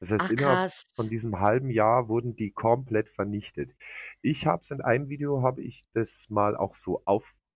Das 0.00 0.10
heißt, 0.12 0.26
Ach 0.26 0.30
innerhalb 0.30 0.72
krass. 0.72 0.86
von 0.94 1.08
diesem 1.08 1.40
halben 1.40 1.70
Jahr 1.70 2.08
wurden 2.08 2.34
die 2.34 2.52
komplett 2.52 3.10
vernichtet. 3.10 3.72
Ich 4.22 4.46
habe 4.46 4.62
es 4.62 4.70
in 4.70 4.80
einem 4.80 5.08
Video 5.10 5.42
habe 5.42 5.62
ich 5.62 5.84
das 5.92 6.28
mal 6.30 6.56
auch 6.56 6.74
so 6.74 7.02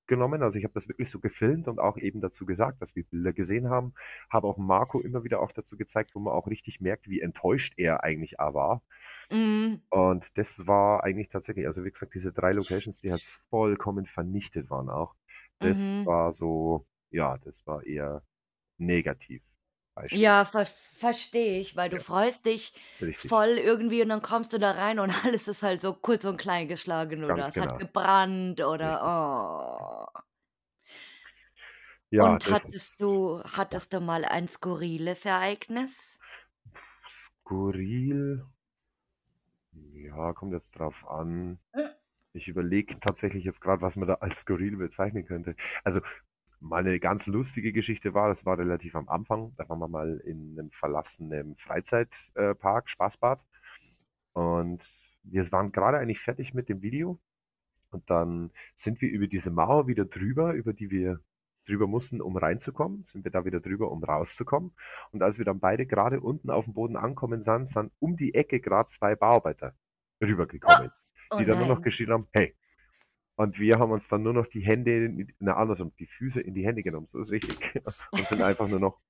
aufgenommen. 0.05 0.43
Also, 0.43 0.59
ich 0.59 0.65
habe 0.65 0.75
das 0.75 0.89
wirklich 0.89 1.11
so 1.11 1.21
gefilmt 1.21 1.69
und 1.69 1.79
auch 1.79 1.97
eben 1.97 2.21
dazu 2.21 2.47
gesagt, 2.47 2.83
dass 2.83 2.95
wir 2.97 3.05
Bilder 3.05 3.33
gesehen 3.33 3.71
haben. 3.71 3.95
Habe 4.31 4.47
auch 4.47 4.59
Marco 4.59 5.01
immer 5.01 5.25
wieder 5.25 5.41
auch 5.41 5.53
dazu 5.53 5.77
gezeigt, 5.77 6.15
wo 6.15 6.21
man 6.21 6.35
auch 6.35 6.47
richtig 6.47 6.81
merkt, 6.81 7.09
wie 7.09 7.21
enttäuscht 7.21 7.75
er 7.77 8.05
eigentlich 8.05 8.35
war. 8.39 8.83
Mhm, 9.31 9.83
Und 9.91 10.39
das 10.39 10.67
war 10.67 11.05
eigentlich 11.05 11.29
tatsächlich 11.29 11.67
also, 11.67 11.85
wie 11.85 11.91
gesagt, 11.91 12.15
diese 12.15 12.33
3 12.33 12.53
Locations, 12.53 13.01
die 13.01 13.11
halt 13.13 13.23
vollkommen 13.51 14.07
vernichtet 14.07 14.71
waren 14.71 14.91
auch. 14.91 15.15
Das 15.61 15.97
mhm. 15.97 16.07
war 16.07 16.33
so 16.33 16.87
ja, 17.15 17.39
das 17.39 17.67
war 17.67 17.85
eher 17.87 18.23
negativ 18.79 19.43
Beispiel. 19.95 20.21
Ja, 20.21 20.45
ver 20.45 20.67
verstehe 20.67 21.59
ich, 21.61 21.77
weil 21.77 21.91
du 21.91 21.99
Ja, 21.99 22.01
freust 22.01 22.47
dich 22.47 22.73
richtig. 23.01 23.35
voll 23.37 23.51
irgendwie 23.59 24.03
und 24.03 24.09
dann 24.11 24.23
kommst 24.23 24.53
du 24.53 24.59
da 24.59 24.73
rein 24.73 24.99
und 24.99 25.11
alles 25.25 25.49
ist 25.49 25.63
halt 25.63 25.81
so 25.81 25.93
kurz 25.95 26.25
und 26.25 26.37
klein 26.39 26.69
geschlagen 26.69 27.25
oder 27.25 27.47
Ganz 27.47 27.49
es 27.49 27.59
hat 27.61 27.77
genau. 27.77 27.79
gebrannt 27.79 28.61
Richtig. 28.83 29.01
oder 29.01 30.09
oh. 30.17 30.21
Ja, 32.11 32.39
Und 32.39 32.51
hattest 32.51 33.01
das 33.01 33.01
du 33.01 33.41
ja. 33.51 33.55
hattest 33.57 33.93
du 33.93 34.01
mal 34.01 34.25
ein 34.25 34.49
skurriles 34.49 35.25
Ereignis? 35.25 36.19
Skurril, 37.19 38.45
ja, 39.73 40.33
kommt 40.33 40.53
jetzt 40.53 40.79
drauf 40.79 41.07
an. 41.09 41.59
Hm. 41.75 41.95
Ich 42.35 42.49
überlege 42.49 43.01
tatsächlich 43.01 43.45
jetzt 43.45 43.61
grad, 43.63 43.83
was 43.83 43.97
man 43.97 44.09
da 44.09 44.15
als 44.17 44.41
skurril 44.41 44.77
bezeichnen 44.77 45.27
könnte. 45.27 45.57
Also, 45.85 46.01
mal 46.65 46.83
'ne 46.85 47.01
ganz 47.01 47.27
lustige 47.29 47.73
Geschichte 47.73 48.15
war 48.15 48.29
das 48.29 48.47
war 48.47 48.59
relativ 48.59 48.97
am 48.97 49.09
Anfang. 49.09 49.55
Da 49.57 49.69
waren 49.69 49.79
wir 49.81 49.89
mal 49.89 50.19
in 50.25 50.55
'nem 50.55 50.71
verlassenen 50.73 51.57
Freizeit 51.59 52.15
äh, 52.37 52.55
Park, 52.55 52.91
Spaßbad. 52.91 53.41
Und 54.33 54.87
wir 55.23 55.51
waren 55.53 55.73
grade 55.73 55.99
eigentlich 55.99 56.21
fertig 56.21 56.55
mit 56.55 56.69
dem 56.69 56.83
Video 56.83 57.21
und 57.91 58.11
dann 58.11 58.53
sind 58.75 59.01
wir 59.03 59.11
über 59.11 59.27
diese 59.29 59.51
Mauer 59.51 59.87
wieder 59.89 60.05
drüber, 60.07 60.53
über 60.55 60.73
die 60.73 60.91
wir 60.91 61.21
drüber 61.67 61.87
mussten, 61.87 62.21
um 62.21 62.37
reinzukommen, 62.37 63.05
sind 63.05 63.25
wir 63.25 63.31
da 63.33 63.45
wieder 63.45 63.61
drüber, 63.61 63.91
um 63.93 64.05
rauszukommen. 64.05 64.75
Und 65.13 65.23
als 65.23 65.39
wir 65.39 65.45
dann 65.47 65.61
beide 65.61 65.87
grade 65.87 66.21
unten 66.21 66.51
aufm 66.51 66.75
Boden 66.75 66.97
angekommen 66.97 67.43
sind, 67.43 67.69
sind 67.69 67.93
um 68.01 68.17
die 68.17 68.35
Ecke 68.35 68.61
grad 68.61 68.91
2 68.91 69.17
Bauarbeiter 69.17 69.75
Oh, 70.67 70.77
rübergekommen, 70.77 70.93
oh 71.31 71.41
die 71.41 71.45
dann 71.47 71.59
nur 71.59 71.67
noch 71.69 71.81
nein. 71.81 71.83
geschrien 71.83 72.11
haben: 72.13 72.29
„Hey!“ 72.33 72.57
Und 73.37 73.59
wir 73.59 73.79
haben 73.79 73.91
uns 73.91 74.09
dann 74.09 74.23
nur 74.23 74.33
noch 74.33 74.47
die 74.47 74.61
Hände 74.61 75.27
ne, 75.39 75.57
andersrum, 75.57 75.93
die 75.99 76.07
Füße 76.07 76.41
in 76.41 76.55
die 76.55 76.65
Hände 76.65 76.83
genommen, 76.83 77.09
so 77.09 77.21
ist 77.21 77.31
richtig, 77.31 77.59
und 78.13 78.27
sind 78.27 78.43
einfach 78.43 78.69
nur 78.69 78.81
noch 78.81 79.01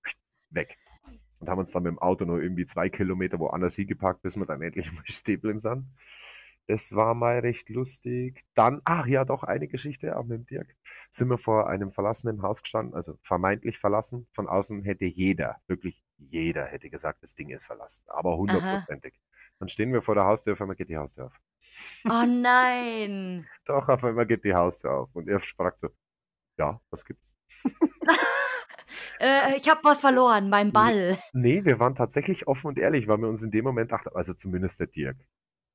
weg. 0.50 0.78
Und 1.40 1.48
haben 1.50 1.58
uns 1.58 1.72
dann 1.72 1.86
mit'm 1.86 1.98
Auto 1.98 2.24
noch 2.24 2.38
irgendwie 2.38 2.64
2 2.64 2.88
Kilometer 2.88 3.38
woanders 3.38 3.74
hingeparkt, 3.74 4.22
bis 4.22 4.36
wir 4.36 4.46
dann 4.46 4.62
endlich 4.62 4.90
mal 4.92 5.02
geblieben 5.24 5.60
sind. 5.60 5.86
Das 6.66 6.94
war 6.94 7.14
mal 7.14 7.40
recht 7.40 7.68
lustig. 7.68 8.42
Dann 8.54 8.80
ach 8.86 9.06
ja, 9.06 9.26
doch 9.26 9.42
eine 9.42 9.68
Geschichte 9.68 10.16
auch 10.16 10.24
mit 10.24 10.38
dem 10.38 10.46
Dirk. 10.46 10.74
Sind 11.10 11.28
wir 11.28 11.36
vor 11.36 11.68
einem 11.68 11.92
verlassenen 11.92 12.40
Haus 12.40 12.62
gestanden, 12.62 12.94
also 12.94 13.18
vermeintlich 13.20 13.78
verlassen. 13.78 14.26
Von 14.32 14.48
außen 14.48 14.82
hätte 14.82 15.04
jeder, 15.04 15.60
wirklich 15.66 16.02
jeder 16.16 16.64
hätte 16.64 16.88
gesagt, 16.88 17.22
das 17.22 17.34
Ding 17.34 17.50
ist 17.50 17.66
verlassen, 17.66 18.04
aber 18.06 18.38
hundertprozentig. 18.38 19.20
Dann 19.58 19.68
stehen 19.68 19.92
wir 19.92 20.02
vor 20.02 20.14
der 20.14 20.24
Haustür, 20.24 20.54
auf 20.54 20.60
einmal 20.60 20.76
geht 20.76 20.88
die 20.88 20.96
Haustür 20.96 21.26
auf. 21.26 21.40
Oh 22.06 22.24
nein. 22.26 23.46
Doch, 23.64 23.88
auf 23.88 24.04
einmal 24.04 24.26
geht 24.26 24.44
die 24.44 24.54
Haustür 24.54 24.92
auf 24.92 25.10
und 25.14 25.28
er 25.28 25.40
fragt 25.40 25.80
so: 25.80 25.88
„Ja, 26.58 26.80
was 26.90 27.04
gibt's?“ 27.04 27.34
Äh, 29.20 29.56
ich 29.56 29.68
habe 29.68 29.80
was 29.84 30.00
verloren, 30.00 30.48
mein 30.48 30.72
Ball. 30.72 31.16
ne, 31.32 31.64
wir 31.64 31.78
waren 31.78 31.94
tatsächlich 31.94 32.46
offen 32.48 32.68
und 32.68 32.78
ehrlich, 32.78 33.06
weil 33.06 33.18
wir 33.18 33.28
uns 33.28 33.42
in 33.42 33.50
dem 33.50 33.64
Moment 33.64 33.92
dachten 33.92 34.10
also 34.14 34.34
zumindest 34.34 34.80
der 34.80 34.88
Dirk. 34.88 35.16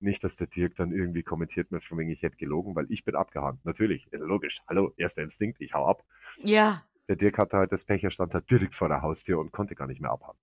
Nicht, 0.02 0.24
dass 0.24 0.36
der 0.36 0.48
Dirk 0.48 0.76
dann 0.76 0.92
irgendwie 0.92 1.24
kommentiert 1.24 1.72
mit 1.72 1.84
von 1.84 1.98
wegen, 1.98 2.10
ich 2.10 2.22
hätte 2.22 2.38
gelogen, 2.38 2.76
weil 2.76 2.86
ich 2.90 3.04
bin 3.04 3.16
abgehauen. 3.16 3.60
Natürlich, 3.64 4.08
ist 4.12 4.20
logisch. 4.20 4.62
Hallo, 4.68 4.94
erster 4.98 5.24
Instinkt, 5.24 5.60
ich 5.62 5.74
hau 5.74 5.86
ab. 5.88 6.04
Ja. 6.38 6.84
Der 7.10 7.16
Dirk 7.16 7.38
hatte 7.38 7.58
halt 7.58 7.72
das 7.72 7.86
Pech, 7.86 8.04
er 8.04 8.12
stand 8.12 8.34
da 8.34 8.40
direkt 8.40 8.76
vor 8.76 8.88
der 8.88 9.02
Haustür 9.02 9.40
und 9.40 9.52
konnte 9.52 9.76
gar 9.76 9.88
nicht 9.88 10.00
mehr 10.00 10.12
abhauen. 10.12 10.38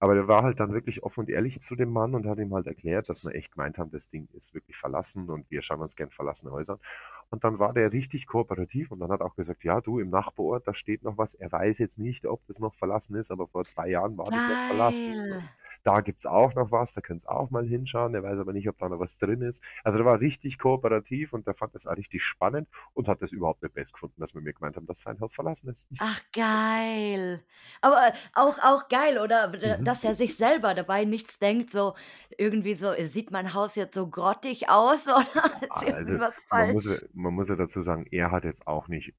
Aber 0.00 0.14
der 0.14 0.28
war 0.28 0.42
halt 0.42 0.58
dann 0.60 0.72
wirklich 0.72 1.02
offen 1.02 1.20
und 1.20 1.30
ehrlich 1.30 1.60
zu 1.60 1.76
dem 1.76 1.92
Mann 1.92 2.14
und 2.14 2.26
hat 2.26 2.38
ihm 2.38 2.54
halt 2.54 2.66
erklärt, 2.66 3.10
dass 3.10 3.22
wir 3.22 3.34
echt 3.34 3.52
gemeint 3.52 3.76
haben, 3.76 3.90
das 3.90 4.08
Ding 4.08 4.28
ist 4.32 4.54
wirklich 4.54 4.78
verlassen 4.78 5.28
und 5.28 5.50
wir 5.50 5.60
schauen 5.60 5.80
uns 5.82 5.94
gern 5.94 6.10
verlassene 6.10 6.50
Häuser 6.52 6.74
an. 6.74 6.80
Und 7.28 7.44
dann 7.44 7.58
war 7.58 7.74
der 7.74 7.92
richtig 7.92 8.26
kooperativ 8.26 8.90
und 8.90 8.98
dann 9.00 9.12
hat 9.12 9.20
auch 9.20 9.36
gesagt, 9.36 9.62
ja, 9.62 9.80
du, 9.82 10.00
im 10.00 10.08
Nachbarort, 10.08 10.66
da 10.66 10.72
steht 10.72 11.02
noch 11.02 11.18
was. 11.18 11.34
Er 11.34 11.52
weiß 11.52 11.78
jetzt 11.78 11.98
nicht, 11.98 12.26
ob 12.26 12.44
das 12.46 12.58
noch 12.58 12.74
verlassen 12.74 13.14
ist, 13.14 13.30
aber 13.30 13.46
vor 13.46 13.66
zwei 13.66 13.88
Jahren 13.90 14.16
war 14.16 14.30
das 14.30 14.40
noch 14.40 14.66
verlassen. 14.68 15.48
Da 15.82 16.00
gibt's 16.00 16.26
auch 16.26 16.54
noch 16.54 16.70
was, 16.72 16.92
da 16.94 17.00
könnt's 17.00 17.26
auch 17.26 17.50
mal 17.50 17.66
hinschauen. 17.66 18.12
Der 18.12 18.22
weiß 18.22 18.38
aber 18.38 18.52
nicht, 18.52 18.68
ob 18.68 18.78
da 18.78 18.88
noch 18.88 18.98
was 19.00 19.18
drin 19.18 19.42
ist. 19.42 19.62
Also 19.84 19.98
der 19.98 20.06
war 20.06 20.20
richtig 20.20 20.58
kooperativ 20.58 21.32
und 21.32 21.46
der 21.46 21.54
fand 21.54 21.74
das 21.74 21.86
auch 21.86 21.96
richtig 21.96 22.22
spannend 22.24 22.68
und 22.94 23.08
hat 23.08 23.22
das 23.22 23.32
überhaupt 23.32 23.62
nicht 23.62 23.74
best 23.74 23.92
gefunden, 23.94 24.20
dass 24.20 24.34
wir 24.34 24.40
mir 24.42 24.52
gemeint 24.54 24.76
haben, 24.76 24.86
dass 24.86 25.00
sein 25.02 25.20
Haus 25.20 25.34
verlassen 25.34 25.68
ist. 25.70 25.88
Ach, 25.98 26.20
geil. 26.32 27.44
Aber 27.82 28.08
äh, 28.08 28.12
auch 28.32 28.58
auch 28.62 28.88
geil, 28.88 29.18
oder? 29.18 29.48
Mhm. 29.62 29.84
dass 29.84 30.02
er 30.04 30.16
sich 30.16 30.36
selber 30.36 30.72
dabei 30.74 31.04
nichts 31.04 31.38
denkt, 31.38 31.72
so 31.72 31.94
irgendwie 32.38 32.74
so: 32.74 32.92
äh, 32.92 33.04
„Sieht 33.06 33.30
mein 33.30 33.52
Haus 33.52 33.74
jetzt 33.76 33.94
so 33.94 34.08
grottig 34.08 34.68
aus 34.70 35.06
oder 35.06 35.62
ist 35.62 35.82
Also, 35.82 36.18
irgendwas 36.18 36.40
man 36.52 36.70
muss 36.70 36.84
ja 36.86 36.96
falsch?“ 36.96 37.04
man 37.12 37.34
muss 37.34 37.48
ja 37.48 37.56
dazu 37.56 37.82
sagen, 37.82 38.06
er 38.10 38.30
hat 38.32 38.44
jetzt 38.44 38.66
auch 38.66 38.88
nicht 38.88 39.14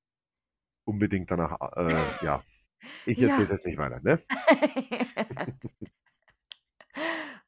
unbedingt 0.85 1.31
danach 1.31 1.59
äh, 1.77 2.15
ja. 2.21 2.45
Ich 3.05 3.21
erzähle 3.21 3.45
es 3.45 3.49
Ja. 3.49 3.51
jetzt 3.51 3.65
nicht 3.67 3.77
weiter, 3.79 4.01
ne? 4.01 4.23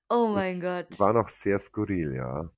Oh 0.10 0.28
mein 0.30 0.60
Das 0.62 0.62
Gott. 0.62 1.00
war 1.00 1.14
noch 1.14 1.30
sehr 1.30 1.60
skurril, 1.60 2.16
ja. 2.16 2.50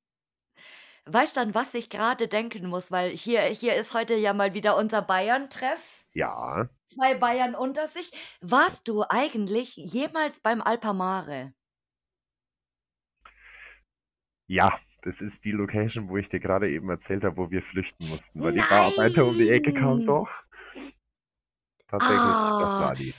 Weißt 1.08 1.36
du, 1.36 1.41
an 1.41 1.54
was 1.56 1.74
ich 1.76 1.89
grade 1.89 2.28
denken 2.28 2.68
muss? 2.68 2.91
Weil 2.91 3.12
hier 3.12 3.41
hier 3.43 3.76
ist 3.76 3.93
heute 3.93 4.16
ja 4.16 4.34
mal 4.34 4.54
wieder 4.54 4.76
unser 4.78 5.02
Bayern-Treff. 5.02 6.06
Ja. 6.14 6.70
2 6.89 7.16
Bayern 7.16 7.56
unter 7.56 7.88
sich. 7.89 8.12
Warst 8.41 8.88
du 8.88 9.04
eigentlich 9.10 9.76
jemals 9.76 10.39
beim 10.39 10.62
Alpamare? 10.62 11.54
Ja, 14.48 14.80
das 15.04 15.22
ist 15.22 15.46
die 15.46 15.52
Location, 15.52 16.10
wo 16.10 16.18
ich 16.18 16.30
dir 16.30 16.39
grade 16.39 16.70
eben 16.70 16.89
erzählt 16.89 17.24
habe, 17.24 17.38
wo 17.38 17.52
wir 17.52 17.62
flüchten 17.62 18.08
mussten, 18.08 18.41
weil 18.41 18.54
die 18.54 18.64
Bar 18.64 18.96
weiter 18.98 19.26
um 19.26 19.38
die 19.38 19.50
Ecke 19.50 19.74
kam 19.74 20.00
Nein! 20.00 20.06
doch. 20.06 20.43
Tatsächlich, 21.88 22.38
das 22.58 22.78
Ah, 22.78 22.80
war 22.80 22.96
die. 22.96 23.16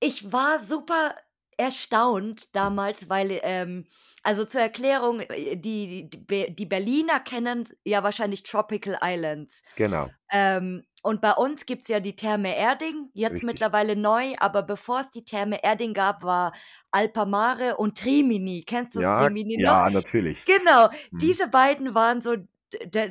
ich 0.00 0.32
war 0.32 0.60
super 0.62 1.14
erstaunt 1.56 2.54
damals, 2.56 3.08
weil, 3.08 3.40
ähm 3.42 3.86
also 4.22 4.44
zur 4.44 4.60
Erklärung, 4.60 5.20
äh, 5.20 5.56
die 5.56 6.10
die 6.10 6.54
die 6.54 6.66
Berliner 6.66 7.20
kennen 7.20 7.68
ja 7.84 8.02
wahrscheinlich 8.02 8.42
Tropical 8.42 8.98
Islands. 9.02 9.62
Genau. 9.76 10.16
Ähm, 10.30 10.84
und 11.02 11.20
bei 11.20 11.32
uns 11.32 11.66
gibt's 11.66 11.86
ja 11.88 12.00
die 12.00 12.16
Therme 12.16 12.56
Erding, 12.56 13.10
jetzt 13.14 13.42
Richtig. 13.42 13.44
mittlerweile 13.44 13.94
neu, 13.96 14.34
aber 14.40 14.62
bevor 14.64 15.00
es 15.00 15.10
die 15.12 15.24
Therme 15.24 15.62
Erding 15.62 15.94
gab, 15.94 16.24
war 16.24 16.52
Alpamare 16.90 17.76
und 17.76 17.98
Trimini. 17.98 18.64
Kennst 18.66 18.96
du 18.96 19.00
Ja, 19.00 19.18
Rimini 19.18 19.58
noch? 19.58 19.78
ja, 19.78 19.90
natürlich. 19.90 20.46
Genau, 20.46 20.88
Mhm. 21.10 21.20
diese 21.20 21.48
beiden 21.48 21.94
waren 21.94 22.20
so 22.22 22.36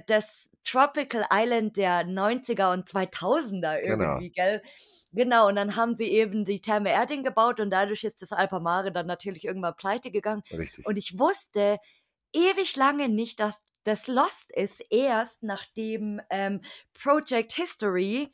das 0.08 0.50
Tropical 0.64 1.26
Island 1.32 1.78
der 1.78 2.04
90er 2.06 2.72
und 2.74 2.90
2000er 2.90 3.82
Genau. 3.84 4.22
irgendwie, 4.22 4.32
gell? 4.32 4.62
Genau, 5.16 5.48
und 5.48 5.56
dann 5.56 5.78
haben 5.78 5.96
sie 5.96 6.12
eben 6.12 6.44
die 6.44 6.60
Therme 6.60 6.90
Erding 6.92 7.24
gebaut 7.24 7.62
und 7.62 7.70
dadurch 7.70 8.04
ist 8.04 8.22
das 8.22 8.34
Alpamare 8.34 8.92
dann 8.92 9.08
natürlich 9.08 9.46
irgendwann 9.46 9.76
pleitegegangen. 9.78 10.44
Richtig. 10.52 10.86
Und 10.86 10.98
ich 10.98 11.18
wusste 11.18 11.80
ewig 12.34 12.76
lange 12.76 13.08
nicht, 13.10 13.40
dass 13.40 13.62
das 13.86 14.08
lost 14.08 14.52
ist, 14.52 14.84
erst 14.92 15.44
nachdem, 15.44 16.20
ähm, 16.30 16.62
Project 16.94 17.54
History 17.54 18.34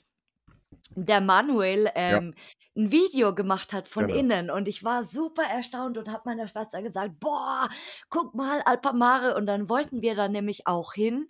der 0.95 1.21
Manuel, 1.21 1.89
Ja. 2.07 2.21
ähm, 2.21 2.33
'n 2.75 2.91
Video 2.91 3.35
gemacht 3.35 3.73
hat 3.73 3.87
von 3.89 4.09
Genau. 4.09 4.09
innen 4.09 4.49
und 4.51 4.67
ich 4.67 4.83
war 4.83 5.05
super 5.05 5.43
erstaunt 5.43 5.97
und 5.97 6.09
habe 6.09 6.23
meiner 6.25 6.47
Schwester 6.47 6.81
gesagt: 6.83 7.19
„Boah, 7.19 7.69
guck 8.09 8.35
mal, 8.35 8.61
Alpamare.“ 8.63 9.35
Und 9.35 9.45
dann 9.47 9.69
wollten 9.69 10.01
wir 10.01 10.15
da 10.15 10.27
nämlich 10.29 10.67
auch 10.67 10.93
hin 10.93 11.29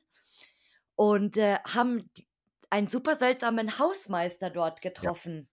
und, 0.95 1.37
äh, 1.37 1.57
haben 1.67 2.09
einen 2.71 2.87
super 2.87 3.17
seltsamen 3.17 3.79
Hausmeister 3.79 4.49
dort 4.49 4.81
Ja. 4.99 5.11
getroffen 5.13 5.47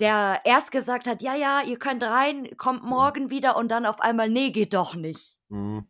der 0.00 0.40
erst 0.44 0.72
gesagt 0.72 1.06
hat: 1.06 1.22
„Ja, 1.22 1.34
ja, 1.34 1.62
ihr 1.62 1.78
könnt 1.78 2.02
rein, 2.02 2.56
kommt 2.58 2.84
Mhm. 2.94 3.10
morgen 3.10 3.30
wieder“ 3.30 3.56
und 3.56 3.68
dann 3.70 3.86
auf 3.86 4.00
einmal: 4.00 4.28
„Ne, 4.28 4.50
geht 4.50 4.74
doch 4.74 4.94
nicht.“ 4.94 5.34
Mhm. 5.50 5.86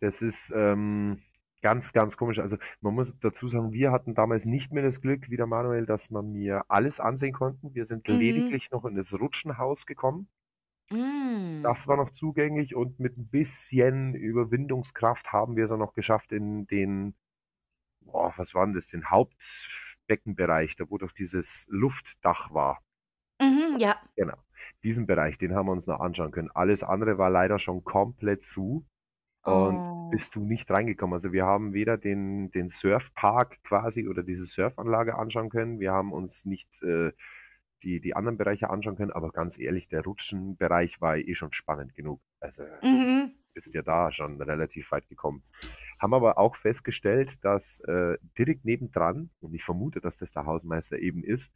Das 0.00 0.22
ist, 0.22 0.52
ähm, 0.56 1.22
ganz, 1.62 1.92
ganz 1.92 2.16
komisch. 2.16 2.38
Also, 2.40 2.58
man 2.80 2.94
muss 2.94 3.18
dazu 3.20 3.48
sagen, 3.48 3.72
wir 3.72 3.92
hatten 3.92 4.14
damals 4.14 4.46
nicht 4.46 4.72
mehr 4.72 4.82
das 4.84 5.00
Glück 5.02 5.30
wie 5.30 5.36
der 5.38 5.46
Manuel, 5.46 5.86
dass 5.86 6.10
wir 6.10 6.22
mir 6.22 6.64
alles 6.68 7.00
ansehen 7.00 7.32
konnten. 7.34 7.74
Wir 7.74 7.86
sind 7.86 8.08
Mhm. 8.08 8.56
lediglich 8.56 8.70
noch 8.72 8.84
in 8.86 8.96
das 8.96 9.14
Rutschenhaus 9.18 9.86
gekommen. 9.86 10.28
Hm. 10.90 11.56
Das 11.64 11.86
war 11.88 11.96
noch 11.96 12.10
zugänglich 12.10 12.74
und 12.74 13.00
mit 13.00 13.16
'n 13.16 13.28
bisschen 13.28 14.14
Überwindungskraft 14.14 15.32
haben 15.32 15.56
wir's 15.56 15.70
auch 15.72 15.78
noch 15.78 15.94
geschafft 15.94 16.32
in 16.32 16.66
den 16.66 17.14
boah, 18.06 18.34
was 18.38 18.54
war 18.54 18.64
'n 18.66 18.74
das? 18.74 18.88
Den 18.88 19.10
Hauptbeckenbereich, 19.10 20.76
da 20.76 20.90
wo 20.90 20.98
doch 20.98 21.12
dieses 21.12 21.66
Luftdach 21.70 22.52
war. 22.54 22.82
Mhm, 23.40 23.78
ja. 23.78 24.00
Genau. 24.16 24.36
Diesen 24.82 25.06
Bereich, 25.06 25.36
den 25.38 25.54
haben 25.54 25.66
wir 25.66 25.72
uns 25.72 25.86
noch 25.86 26.00
anschauen 26.00 26.30
können. 26.30 26.50
Alles 26.54 26.82
andere 26.82 27.18
war 27.18 27.30
leider 27.30 27.58
schon 27.58 27.84
komplett 27.84 28.42
zu 28.42 28.86
und 29.46 29.84
Oh. 29.84 30.06
bist 30.10 30.34
du 30.36 30.40
nicht 30.44 30.70
reingekommen. 30.70 31.14
Also, 31.14 31.32
wir 31.32 31.46
haben 31.46 31.74
weder 31.74 31.98
den 31.98 32.50
den 32.52 32.68
Surfpark 32.70 33.62
quasi 33.64 34.08
oder 34.08 34.22
diese 34.24 34.46
Surfanlage 34.46 35.16
anschauen 35.16 35.50
können. 35.50 35.80
Wir 35.80 35.92
haben 35.92 36.12
uns 36.12 36.44
nicht, 36.46 36.82
äh, 36.82 37.12
die 37.84 38.00
die 38.00 38.16
anderen 38.16 38.38
Bereiche 38.38 38.70
anschauen 38.70 38.96
können, 38.96 39.12
aber 39.12 39.32
ganz 39.32 39.58
ehrlich, 39.58 39.88
der 39.88 40.04
Rutschenbereich 40.04 41.00
war 41.02 41.16
eh 41.18 41.34
schon 41.36 41.52
spannend 41.52 41.94
genug. 41.94 42.22
Also, 42.40 42.64
Mhm. 42.82 43.36
Bist 43.56 43.74
ja 43.74 43.82
da 43.82 44.12
schon 44.12 44.40
relativ 44.42 44.92
weit 44.92 45.08
gekommen. 45.08 45.44
Haben 46.00 46.14
aber 46.14 46.38
auch 46.38 46.56
festgestellt, 46.56 47.44
dass, 47.44 47.80
äh, 47.82 48.18
direkt 48.38 48.64
nebendran, 48.66 49.30
und 49.40 49.54
ich 49.54 49.64
vermute, 49.64 50.00
dass 50.02 50.18
das 50.18 50.32
der 50.32 50.46
Hausmeister 50.46 50.98
eben 51.00 51.24
ist, 51.24 51.52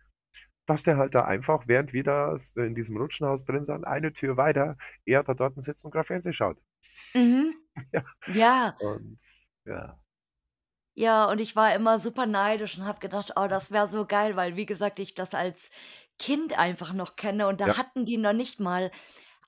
dass 0.67 0.85
der 0.85 0.99
halt 0.99 1.15
da 1.17 1.25
einfach, 1.27 1.69
während 1.69 1.93
wir 1.95 2.05
da 2.05 2.35
s 2.37 2.55
in 2.57 2.75
diesem 2.77 2.97
Rutschenhaus 2.99 3.45
drin 3.47 3.67
sind, 3.67 3.85
eine 3.87 4.13
Tür 4.15 4.37
weiter 4.39 4.77
er 5.07 5.25
da 5.25 5.35
dorten 5.35 5.63
sitzt 5.63 5.85
und 5.87 5.93
grad 5.93 6.07
Fernsehen 6.09 6.35
schaut. 6.35 6.61
Mhm. 7.15 7.53
Ja. 7.93 8.05
Ja. 8.27 8.79
Und 8.79 9.19
ja. 9.67 10.01
Ja, 10.97 11.27
und 11.31 11.41
ich 11.41 11.55
war 11.55 11.73
immer 11.75 12.01
super 12.01 12.27
neidisch 12.27 12.77
und 12.77 12.85
habe 12.85 12.99
gedacht: 12.99 13.33
„Oh, 13.37 13.47
das 13.47 13.71
wäre 13.71 13.89
so 13.89 14.07
geil“, 14.07 14.35
weil, 14.37 14.57
wie 14.57 14.67
gesagt, 14.67 14.99
ich 14.99 15.15
das 15.15 15.35
als 15.35 15.71
Kind 16.19 16.59
einfach 16.59 16.93
noch 16.93 17.17
kenne 17.17 17.47
und 17.47 17.61
da 17.61 17.67
Ja. 17.67 17.75
hatten 17.77 18.05
die 18.05 18.17
noch 18.19 18.33
nicht 18.33 18.59
mal 18.61 18.91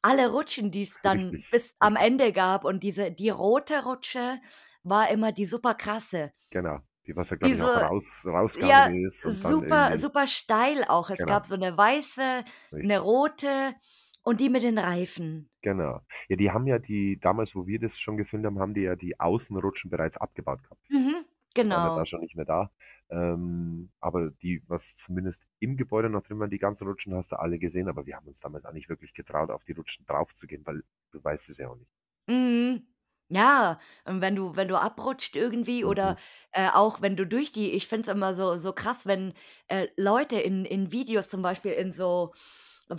alle 0.03 0.31
Rutschen, 0.33 0.71
die's 0.71 1.01
dann 1.03 1.39
Richtig, 1.39 1.47
bis 1.51 1.75
am. 1.79 1.97
Ende 1.97 2.33
gab 2.33 2.65
und 2.65 2.83
diese 2.83 3.11
die 3.13 3.31
rote 3.31 3.85
Rutsche 3.85 4.41
war 4.83 5.11
immer 5.11 5.33
die 5.33 5.47
super 5.47 5.75
krasse. 5.75 6.33
Genau. 6.51 6.81
Die 7.07 7.17
was 7.17 7.31
ja, 7.31 7.37
glaube 7.37 7.57
ich, 7.57 7.63
auch 7.63 7.75
raus 7.81 8.25
ja, 8.55 8.89
rausgegangen 8.89 9.05
ist 9.07 9.25
und 9.25 9.43
super 9.45 9.99
super 9.99 10.27
steil 10.27 10.85
auch. 10.89 11.11
Es 11.11 11.25
Genau. 11.25 11.27
gab 11.27 11.47
so 11.47 11.57
'ne 11.57 11.77
weiße, 11.77 12.45
Richtig. 12.73 12.99
rote 12.99 13.75
und 14.23 14.41
die 14.41 14.49
mit 14.51 14.63
den 14.63 14.79
Reifen. 14.79 15.51
Genau. 15.63 16.01
Ja, 16.29 16.37
die 16.37 16.51
haben 16.51 16.67
ja 16.67 16.79
die 16.81 17.19
damals, 17.21 17.55
wo 17.55 17.67
wir 17.67 17.79
das 17.79 17.99
schon 17.99 18.17
gefilmt 18.17 18.45
haben, 18.47 18.59
haben 18.59 18.75
die 18.75 18.81
ja 18.83 18.97
die 18.97 19.21
Außenrutschen 19.21 19.91
bereits 19.91 20.17
abgebaut 20.17 20.63
gehabt. 20.65 20.81
Mhm, 20.91 21.27
Die 21.63 21.71
waren 21.71 21.85
ja 21.85 21.91
da 21.91 22.05
genau. 22.05 22.07
schon 22.07 22.21
nicht 22.21 22.37
mehr 22.37 22.45
da. 22.47 22.73
Ähm, 23.13 23.93
aber 24.01 24.31
die 24.31 24.63
was 24.69 24.97
zumindest 24.97 25.47
im 25.61 25.77
Gebäude 25.77 26.11
noch 26.11 26.23
drin 26.25 26.41
waren, 26.41 26.51
die 26.51 26.59
ganzen 26.59 26.89
Rutschen 26.89 27.15
hast 27.15 27.33
du 27.33 27.39
alle 27.41 27.59
gesehen, 27.61 27.89
aber 27.89 28.07
wir 28.07 28.17
haben 28.17 28.29
uns 28.29 28.41
damals 28.41 28.65
auch 28.65 28.73
nicht 28.73 28.89
wirklich 28.89 29.15
getraut, 29.15 29.51
auf 29.51 29.65
die 29.65 29.73
Rutschen 29.73 30.07
draufzugehen, 30.07 30.67
weil 30.67 30.85
du 31.13 31.23
weißt 31.25 31.51
es 31.51 31.59
ja 31.59 31.69
auch 31.71 31.77
nicht. 31.77 31.91
Mhm. 32.29 32.87
Ja, 33.29 33.81
und 34.05 34.21
wenn 34.21 34.37
du 34.37 34.57
wenn 34.57 34.69
du 34.69 34.77
abrutscht 34.77 35.37
irgendwie 35.37 35.85
oder, 35.85 36.17
Mhm. 36.17 36.19
äh, 36.53 36.69
auch 36.71 37.01
wenn 37.01 37.17
du 37.17 37.27
durch 37.27 37.51
die 37.51 37.73
ich 37.73 37.87
finde 37.89 38.11
es 38.11 38.15
immer 38.17 38.35
so 38.35 38.59
so 38.59 38.73
krass, 38.75 39.07
wenn, 39.07 39.33
äh, 39.69 39.89
Leute 39.97 40.39
in 40.41 40.65
in 40.67 40.93
Videos 40.93 41.29
zum 41.31 41.41
Beispiel 41.43 41.73
in 41.73 41.93
so 41.93 42.35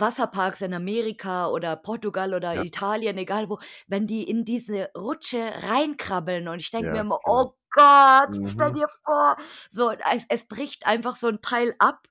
Wasserparks 0.00 0.60
in 0.62 0.74
Amerika 0.74 1.48
oder 1.48 1.76
Portugal 1.76 2.34
oder 2.34 2.56
Ja. 2.56 2.64
Italien, 2.64 3.18
egal 3.18 3.48
wo, 3.50 3.58
wenn 3.86 4.06
die 4.06 4.24
in 4.28 4.44
diese 4.44 4.90
Rutsche 4.96 5.38
reinkrabbeln 5.62 6.48
und 6.48 6.60
ich 6.60 6.70
denke 6.70 6.90
mir 6.92 7.00
Ja, 7.00 7.02
immer: 7.02 7.20
genau. 7.22 7.26
„Oh 7.26 7.54
Gott, 7.70 8.30
stell 8.44 8.72
Mhm. 8.72 8.74
dir 8.74 8.88
vor, 9.04 9.36
so 9.70 9.90
es 9.92 10.26
es 10.28 10.46
bricht 10.48 10.86
einfach 10.86 11.16
so 11.16 11.28
'n 11.28 11.40
Teil 11.42 11.74
ab 11.78 12.08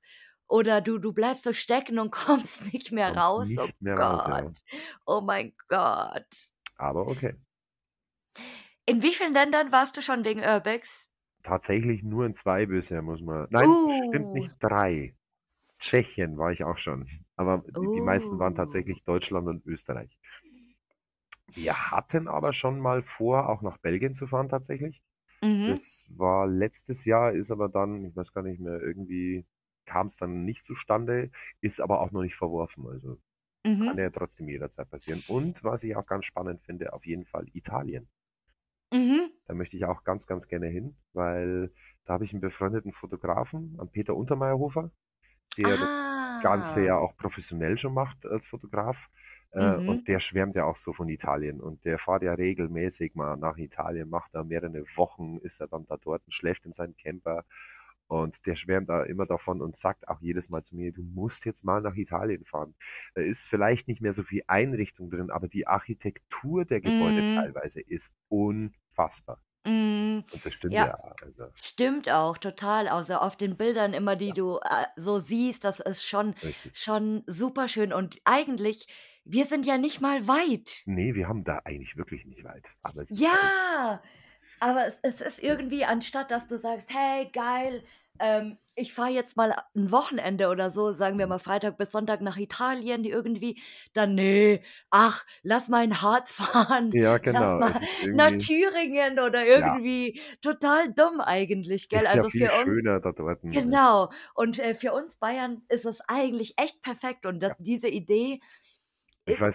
oder 0.47 0.81
du 0.81 0.97
du 0.99 1.13
bleibst 1.13 1.43
so 1.43 1.53
stecken 1.53 1.99
und 1.99 2.11
kommst 2.13 2.73
nicht 2.73 2.91
mehr 2.91 3.15
Kommst 3.15 3.17
raus. 3.17 3.53
Oh 3.57 3.67
nicht 3.67 3.81
mehr 3.81 3.97
raus, 3.97 4.25
Gott. 4.25 4.27
ja. 4.27 4.53
Oh 5.05 5.21
mein 5.21 5.53
Gott.“ 5.69 6.51
Aber 6.79 7.07
okay. 7.07 7.34
In 8.88 9.01
wie 9.01 9.13
vielen 9.13 9.34
Ländern 9.34 9.71
warst 9.71 9.95
du 9.95 10.01
schon 10.01 10.25
wegen 10.25 10.41
Urbex? 10.41 11.07
Tatsächlich 11.45 12.03
nur 12.03 12.25
in 12.25 12.34
2 12.34 12.65
bisher, 12.65 13.01
muss 13.01 13.21
man 13.21 13.47
nein, 13.49 13.77
stimmt 14.07 14.34
Uh. 14.34 14.34
nicht, 14.34 14.53
3. 14.59 15.15
Tschechien 15.84 16.38
war 16.38 16.51
ich 16.51 16.63
auch 16.63 16.77
schon, 16.77 17.07
aber 17.36 17.63
die 17.67 17.89
die 17.89 18.01
meisten 18.01 18.39
waren 18.39 18.55
Oh. 18.55 18.55
tatsächlich 18.55 19.03
Deutschland 19.03 19.47
und 19.47 19.65
Österreich. 19.65 20.17
Wir 21.53 21.91
hatten 21.91 22.27
aber 22.27 22.53
schon 22.53 22.79
mal 22.79 23.01
vor, 23.03 23.49
auch 23.49 23.61
nach 23.61 23.77
Belgien 23.77 24.13
zu 24.15 24.27
fahren 24.27 24.49
tatsächlich. 24.49 25.01
Mhm. 25.41 25.77
Das 25.77 26.05
war 26.09 26.47
letztes 26.47 27.05
Jahr, 27.05 27.34
ist 27.34 27.51
aber 27.51 27.69
dann, 27.69 28.05
ich 28.05 28.15
weiß 28.15 28.34
gar 28.34 28.43
nicht 28.43 28.59
mehr, 28.61 28.81
irgendwie 28.81 29.45
kam 29.86 30.07
es 30.07 30.17
dann 30.17 30.45
nicht 30.45 30.65
zustande, 30.65 31.31
ist 31.61 31.81
aber 31.81 32.01
auch 32.01 32.11
noch 32.11 32.23
nicht 32.23 32.36
verworfen. 32.36 32.88
Also 32.88 33.19
kann 33.79 33.97
Mhm. 33.97 33.99
ja 33.99 34.09
trotzdem 34.11 34.49
jederzeit 34.49 34.89
passieren. 34.89 35.23
Und 35.27 35.63
was 35.63 35.84
ich 35.84 35.95
auch 35.97 36.05
ganz 36.07 36.25
spannend 36.25 36.63
finde, 36.63 36.93
auf 36.93 37.05
jeden 37.05 37.25
Fall 37.25 37.47
Italien. 37.53 38.09
Mhm. 38.91 39.34
Da 39.45 39.53
möchte 39.53 39.77
ich 39.77 39.86
auch 39.86 40.03
ganz, 40.03 40.27
ganz 40.27 40.47
gerne 40.47 40.67
hin, 40.67 40.97
weil 41.13 41.73
da 42.05 42.13
habe 42.13 42.25
ich 42.25 42.31
einen 42.34 42.41
befreundeten 42.41 42.91
Fotografen, 42.93 43.75
an 43.79 43.89
Peter 43.89 44.15
Untermeyerhofer, 44.15 44.91
der 45.58 45.78
das 45.78 46.00
Ganze 46.39 46.82
ja 46.84 46.98
Ah. 46.98 47.00
auch 47.00 47.16
professionell 47.18 47.78
schon 47.78 47.94
macht 47.94 48.26
als 48.26 48.48
Fotograf. 48.48 49.10
Äh, 49.52 49.78
und 49.78 50.02
Mhm. 50.02 50.08
der 50.08 50.20
schwärmt 50.20 50.56
ja 50.56 50.66
auch 50.66 50.78
so 50.78 50.94
von 50.94 51.08
Italien. 51.10 51.62
Und 51.62 51.86
der 51.86 52.00
fährt 52.00 52.24
ja 52.24 52.34
regelmäßig 52.34 53.16
mal 53.16 53.38
nach 53.38 53.58
Italien, 53.58 54.10
macht 54.10 54.34
da 54.36 54.44
mehrere 54.44 54.84
Wochen, 54.96 55.38
ist 55.39 55.62
er 55.62 55.68
dann 55.68 55.86
da 55.86 55.98
dort 55.98 56.26
und 56.26 56.34
schläft 56.34 56.66
in 56.66 56.74
seinem 56.74 56.96
Camper. 56.98 57.46
Und 58.08 58.46
der 58.46 58.56
schwärmt 58.56 58.89
da 58.89 59.04
immer 59.04 59.26
davon 59.26 59.62
und 59.62 59.78
sagt 59.78 60.08
auch 60.08 60.22
jedes 60.22 60.50
Mal 60.50 60.64
zu 60.64 60.76
mir, 60.76 60.91
du 60.91 61.02
musst 61.04 61.46
jetzt 61.46 61.64
mal 61.64 61.82
nach 61.82 61.96
Italien 61.96 62.46
fahren. 62.46 62.76
Da 63.16 63.22
ist 63.22 63.48
vielleicht 63.48 63.88
nicht 63.88 64.02
mehr 64.02 64.14
so 64.14 64.24
viel 64.24 64.44
Einrichtung 64.48 65.10
drin, 65.10 65.32
aber 65.32 65.48
die 65.48 65.68
Architektur 65.68 66.66
der 66.66 66.82
Gebäude 66.82 67.24
Mhm. 67.24 67.36
teilweise 67.36 67.82
ist 67.82 68.14
unfassbar. 68.30 69.39
Mhm. 69.66 70.26
Und 70.32 70.45
das 70.45 70.53
stimmt 70.53 70.82
Ja, 70.82 70.86
ja. 70.86 70.95
Also, 71.22 71.53
stimmt 71.53 72.09
auch, 72.09 72.38
total. 72.38 72.88
Also, 72.89 73.16
auf 73.16 73.38
den 73.38 73.57
Bildern 73.57 73.93
immer, 73.93 74.16
die 74.16 74.34
ja, 74.34 74.36
du, 74.36 74.57
äh, 74.59 74.86
so 74.97 75.20
siehst, 75.20 75.64
das 75.66 75.80
ist 75.82 76.05
schon 76.05 76.36
richtig. 76.43 76.74
schon 76.74 77.24
super 77.28 77.68
schön 77.70 77.93
und 77.93 78.18
eigentlich 78.26 78.88
wir 79.26 79.45
sind 79.45 79.66
ja 79.66 79.78
nicht 79.78 80.01
mal 80.01 80.28
weit. 80.28 80.86
Nee, 80.86 81.14
wir 81.14 81.28
haben 81.28 81.43
da 81.43 81.57
eigentlich 81.66 81.97
wirklich 81.97 82.26
nicht 82.26 82.43
weit. 82.45 82.68
Aber 82.84 83.01
es 83.01 83.11
ist 83.14 83.32
halt, 83.34 83.51
Ja, 83.51 84.01
aber 84.59 84.88
es 84.88 84.97
es 85.03 85.22
ist 85.22 85.39
ja, 85.47 85.59
irgendwie, 85.59 85.86
anstatt 85.86 86.32
dass 86.32 86.47
du 86.47 86.57
sagst: 86.59 86.89
„Hey, 86.93 87.30
geil, 87.32 87.84
ähm, 88.20 88.57
ich 88.76 88.93
fahre 88.93 89.09
jetzt 89.11 89.38
mal 89.38 89.55
ein 89.76 89.91
Wochenende 89.91 90.49
oder 90.49 90.72
so, 90.72 90.91
sagen 90.93 91.20
wir 91.20 91.28
mal 91.28 91.39
Freitag 91.39 91.78
bis 91.78 91.91
Sonntag 91.91 92.22
nach 92.22 92.38
Italien 92.38 93.03
irgendwie“, 93.05 93.61
dann: 93.93 94.16
„Ne, 94.16 94.61
ach, 94.89 95.26
lass 95.43 95.68
mal 95.70 95.84
in 95.84 96.01
Harz 96.01 96.32
fahren, 96.34 96.97
Ja, 96.99 97.18
lass 97.28 97.57
genau. 97.57 97.59
mal 97.59 97.74
Es 97.74 97.82
ist 97.82 97.97
nach 98.11 98.32
Thüringen“ 98.38 99.20
oder 99.20 99.45
ja, 99.55 99.78
irgendwie 99.78 100.22
total 100.41 100.93
dumm 100.93 101.22
eigentlich, 101.22 101.89
gell? 101.89 102.05
ist 102.05 102.14
ja 102.14 102.24
Also, 102.24 102.30
viel 102.30 102.49
für 102.49 102.53
uns 102.55 102.74
schöner 102.74 102.99
da 102.99 103.11
dort. 103.14 103.43
Und 103.43 103.66
genau. 103.68 104.11
Und, 104.36 104.59
äh, 104.59 104.76
für 104.76 104.93
uns 104.93 105.18
Bayern 105.18 105.64
ist 105.70 105.86
es 105.86 106.01
eigentlich 106.07 106.55
echt 106.59 106.82
perfekt 106.82 107.26
und 107.26 107.39
das 107.41 107.51
ja, 107.51 107.55
diese 107.59 107.89
Idee, 107.89 108.41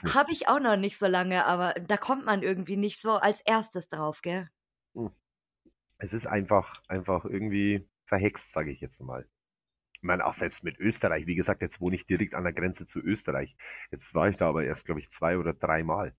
habe 0.04 0.32
ich 0.32 0.48
auch 0.48 0.61
noch 0.61 0.76
nicht 0.76 0.98
so 0.98 1.06
lange, 1.06 1.44
aber 1.46 1.74
da 1.74 1.96
kommt 1.96 2.24
man 2.24 2.42
irgendwie 2.42 2.76
nicht 2.76 3.00
so 3.00 3.12
als 3.14 3.40
Erstes 3.42 3.88
drauf, 3.88 4.22
gell? 4.22 4.48
Hm. 4.94 5.11
Es 5.98 6.12
ist 6.14 6.26
einfach, 6.26 6.82
einfach 6.88 7.24
irgendwie 7.26 7.88
verhext, 8.09 8.52
sage 8.52 8.70
ich 8.72 8.80
jetzt 8.80 9.00
mal. 9.00 9.28
Ich 9.92 10.02
meine, 10.02 10.24
auch 10.26 10.32
selbst 10.32 10.62
mit 10.64 10.78
Österreich, 10.78 11.26
wie 11.26 11.34
gesagt, 11.34 11.61
jetzt 11.62 11.80
wohne 11.80 11.96
ich 11.96 12.06
direkt 12.06 12.34
an 12.34 12.44
der 12.44 12.52
Grenze 12.52 12.86
zu 12.86 13.00
Österreich. 13.00 13.56
Jetzt 13.90 14.14
war 14.14 14.28
ich 14.28 14.36
da 14.36 14.48
aber 14.48 14.64
erst, 14.64 14.84
glaube 14.84 15.00
ich, 15.00 15.11
zwei 15.11 15.38
oder 15.38 15.52
dreimal. 15.54 16.14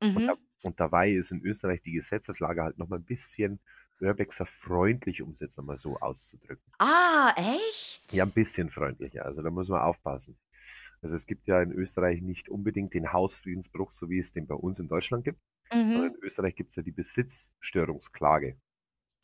Und, 0.00 0.14
da, 0.26 0.34
Mhm. 0.34 0.38
und 0.62 0.80
dabei 0.80 1.10
ist 1.10 1.32
in 1.32 1.40
Österreich 1.42 1.82
die 1.82 1.92
Gesetzeslage 1.92 2.62
halt 2.62 2.78
noch 2.78 2.88
mal 2.88 2.96
ein 2.96 3.04
bisschen 3.04 3.60
Urbexer 4.00 4.46
freundlich, 4.46 5.22
um 5.22 5.30
es 5.32 5.40
jetzt 5.40 5.56
nochmal 5.56 5.78
so 5.78 5.98
auszudrücken. 5.98 6.72
Ah, 6.78 7.34
Ja, 8.10 8.22
ein 8.24 8.28
echt? 8.28 8.34
bisschen 8.34 8.70
freundlicher. 8.70 9.24
Also 9.24 9.42
da 9.42 9.50
muss 9.50 9.68
man 9.68 9.80
aufpassen. 9.80 10.38
Also 11.00 11.16
es 11.16 11.26
gibt 11.26 11.46
ja 11.48 11.62
in 11.62 11.72
Österreich 11.72 12.20
nicht 12.20 12.48
unbedingt 12.48 12.94
den 12.94 13.12
Hausfriedensbruch, 13.12 13.90
so 13.90 14.08
wie 14.10 14.18
es 14.18 14.32
den 14.32 14.46
bei 14.46 14.54
uns 14.54 14.78
in 14.78 14.88
Deutschland 14.88 15.24
gibt, 15.24 15.40
Mhm. 15.72 16.12
in 16.14 16.14
Österreich 16.22 16.54
gibt 16.54 16.70
es 16.70 16.76
ja 16.76 16.82
die 16.82 16.92
Besitzstörungsklage. 16.92 18.58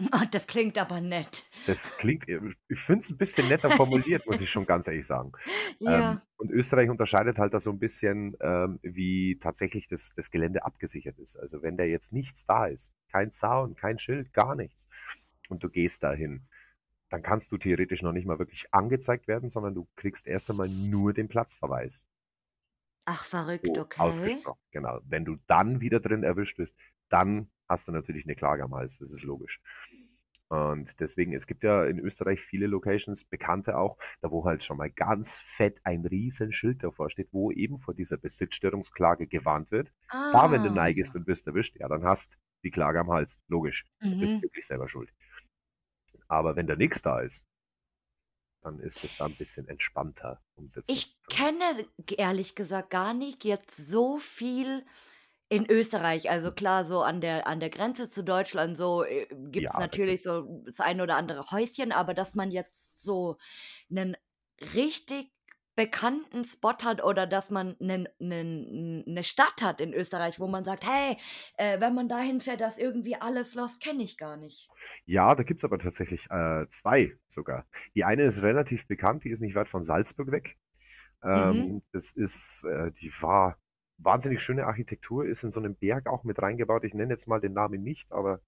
Ah, 0.13 0.27
das 0.27 0.47
klingt 0.47 0.79
aber 0.79 1.01
nett. 1.01 1.51
Das 1.67 1.97
klingt, 1.97 2.29
äh, 2.29 2.41
ich 2.69 2.79
finde 2.81 3.01
es 3.05 3.11
ein 3.11 3.17
bisschen 3.17 3.49
netter 3.49 3.71
formuliert, 3.71 4.27
muss 4.27 4.41
ich 4.41 4.51
schon 4.51 4.67
ganz 4.67 4.87
ehrlich 4.87 5.07
sagen. 5.07 5.33
Ähm, 5.87 6.19
Ja. 6.19 6.23
und 6.37 6.51
Österreich 6.51 6.89
unterscheidet 6.91 7.39
halt 7.39 7.53
da 7.55 7.61
so 7.61 7.71
ein 7.71 7.79
bisschen, 7.79 8.37
ähm, 8.41 8.79
wie 8.83 9.39
tatsächlich 9.39 9.87
das, 9.89 10.15
das 10.17 10.31
Gelände 10.31 10.65
abgesichert 10.65 11.19
ist. 11.19 11.37
Also 11.37 11.63
wenn 11.63 11.77
da 11.77 11.85
jetzt 11.85 12.13
nichts 12.13 12.47
da 12.47 12.67
ist, 12.67 12.93
kein 13.09 13.33
Zaun, 13.33 13.75
kein 13.77 13.99
Schild, 13.99 14.33
gar 14.33 14.55
nichts, 14.57 14.89
und 15.49 15.63
du 15.63 15.69
gehst 15.71 16.03
dahin, 16.03 16.47
dann 17.11 17.23
kannst 17.23 17.53
du 17.53 17.59
theoretisch 17.59 18.03
noch 18.03 18.13
nicht 18.13 18.27
mal 18.27 18.39
wirklich 18.39 18.73
angezeigt 18.75 19.29
werden, 19.29 19.51
sondern 19.51 19.75
du 19.75 19.89
kriegst 19.97 20.27
erst 20.27 20.51
einmal 20.51 20.69
nur 20.71 21.13
den 21.15 21.29
Platzverweis. 21.29 22.07
Ach, 23.07 23.25
verrückt, 23.25 23.67
So 23.67 23.83
okay. 23.83 24.01
ausgesprochen, 24.01 24.61
genau. 24.71 25.01
Wenn 25.05 25.25
du 25.25 25.37
dann 25.47 25.81
wieder 25.81 26.01
drin 26.01 26.23
erwischt 26.23 26.59
wirst, 26.59 26.75
dann 27.09 27.51
hast 27.69 27.89
du 27.89 27.93
natürlich 27.93 28.25
eine 28.25 28.35
Klage 28.35 28.65
am 28.65 28.75
Hals, 28.75 28.99
das 28.99 29.13
ist 29.13 29.23
logisch. 29.23 29.61
Und 30.49 31.01
deswegen, 31.01 31.33
es 31.35 31.47
gibt 31.47 31.65
ja 31.65 31.85
in 31.87 31.99
Österreich 31.99 32.41
viele 32.41 32.67
Locations, 32.67 33.25
bekannte 33.25 33.77
auch, 33.79 33.99
da 34.21 34.31
wo 34.31 34.45
halt 34.45 34.63
schon 34.63 34.77
mal 34.77 34.91
ganz 34.91 35.39
fett 35.39 35.81
ein 35.85 36.05
riesen 36.07 36.53
Schild 36.53 36.83
davor 36.85 37.11
steht, 37.11 37.29
wo 37.33 37.51
eben 37.51 37.81
vor 37.81 37.95
dieser 37.95 38.19
Besitzstörungsklage 38.19 39.27
gewarnt 39.27 39.71
wird. 39.71 39.93
Da, 40.31 40.51
wenn 40.51 40.63
du 40.63 40.71
Ah. 40.71 40.75
neigest 40.75 41.17
und 41.17 41.25
bist 41.25 41.47
erwischt, 41.47 41.77
ja, 41.79 41.89
dann 41.89 42.05
hast 42.05 42.37
die 42.63 42.71
Klage 42.71 43.01
am 43.01 43.11
Hals, 43.11 43.41
logisch. 43.49 43.87
Du 44.11 44.17
bist 44.17 44.41
Mhm. 44.41 44.43
wirklich 44.43 44.67
selber 44.67 44.89
schuld. 44.89 45.11
Aber 46.29 46.55
wenn 46.55 46.67
da 46.67 46.77
nichts 46.77 47.01
da 47.01 47.21
ist, 47.21 47.47
dann 48.63 48.81
ist 48.81 49.05
es 49.05 49.15
da 49.17 49.27
ein 49.27 49.37
bisschen 49.37 49.69
entspannter, 49.69 50.43
um 50.57 50.67
mal 50.67 50.83
Ich 50.87 51.19
kenne 51.29 51.87
ehrlich 52.17 52.55
gesagt 52.55 52.91
gar 52.91 53.15
nicht 53.15 53.45
jetzt 53.45 53.77
so 53.77 54.19
viel 54.19 54.85
in 55.51 55.71
Österreich. 55.71 56.31
Also 56.31 56.53
klar, 56.53 56.85
so 56.87 57.03
an 57.03 57.21
der 57.21 57.47
an 57.47 57.61
der 57.61 57.71
Grenze 57.71 58.11
zu 58.11 58.25
Deutschland 58.25 58.77
so, 58.77 59.05
äh, 59.05 59.27
gibt's 59.51 59.77
Ja, 59.77 59.87
da 59.91 59.99
gibt 59.99 60.17
natürlich 60.17 60.23
so 60.23 60.63
das 60.67 60.81
ein 60.81 61.01
oder 61.01 61.17
andere 61.17 61.51
Häuschen, 61.51 61.93
aber 61.93 62.15
dass 62.15 62.35
man 62.35 62.51
jetzt 62.51 63.03
so 63.03 63.37
'nen 63.89 64.17
richtig 64.75 65.33
bekannten 65.77 66.45
Spot 66.45 66.75
hat 66.85 67.03
oder 67.05 67.27
dass 67.27 67.51
man 67.51 67.77
'nen 67.81 68.09
'nen 68.19 69.05
'ne 69.07 69.25
Stadt 69.25 69.63
hat 69.63 69.81
in 69.81 69.93
Österreich, 69.95 70.41
wo 70.41 70.47
man 70.49 70.65
sagt: 70.65 70.87
„Hey, 70.89 71.19
äh, 71.59 71.81
wenn 71.81 71.95
man 71.95 72.09
dahin 72.09 72.41
fährt, 72.41 72.61
da 72.61 72.69
ist 72.69 72.79
irgendwie 72.79 73.17
alles 73.17 73.55
los“, 73.55 73.79
kenne 73.81 74.03
ich 74.05 74.17
gar 74.19 74.37
nicht. 74.37 74.71
Ja, 75.09 75.35
da 75.35 75.43
gibt's 75.43 75.65
aber 75.65 75.79
tatsächlich, 75.79 76.31
äh, 76.31 76.67
2 76.71 77.19
sogar. 77.29 77.67
Die 77.95 78.05
eine 78.05 78.23
ist 78.25 78.41
relativ 78.43 78.87
bekannt, 78.87 79.25
die 79.25 79.31
ist 79.31 79.41
nicht 79.41 79.55
weit 79.55 79.69
von 79.69 79.85
Salzburg 79.85 80.31
weg. 80.31 80.57
Mhm. 81.33 81.75
Ähm, 81.75 81.83
das 81.93 82.13
ist, 82.13 82.65
äh, 82.65 82.93
die 82.93 83.13
war 83.23 83.59
wahnsinnig 83.99 84.43
schöne 84.43 84.67
Architektur, 84.67 85.27
ist 85.27 85.45
in 85.45 85.51
so 85.51 85.61
einem 85.61 85.77
Berg 85.77 86.07
auch 86.09 86.25
mit 86.25 86.41
reingebaut. 86.41 86.85
Ich 86.85 86.95
nenne 86.95 87.13
jetzt 87.15 87.29
mal 87.29 87.41
den 87.41 87.53
Namen 87.55 87.83
nicht, 87.83 88.13
aber 88.13 88.41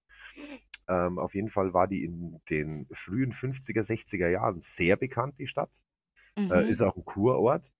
ähm, 0.87 1.19
auf 1.19 1.35
jeden 1.35 1.49
Fall 1.49 1.73
war 1.73 1.87
die 1.87 2.03
in 2.03 2.41
den 2.49 2.87
frühen 2.93 3.33
50er, 3.33 3.83
60er 3.83 4.29
Jahren 4.29 4.61
sehr 4.61 4.97
bekannt, 4.97 5.39
die 5.39 5.47
Stadt. 5.47 5.71
Äh, 6.51 6.69
ist 6.69 6.81
Mhm. 6.81 6.83
auch 6.83 6.95
ein 6.97 7.05
Kurort 7.05 7.71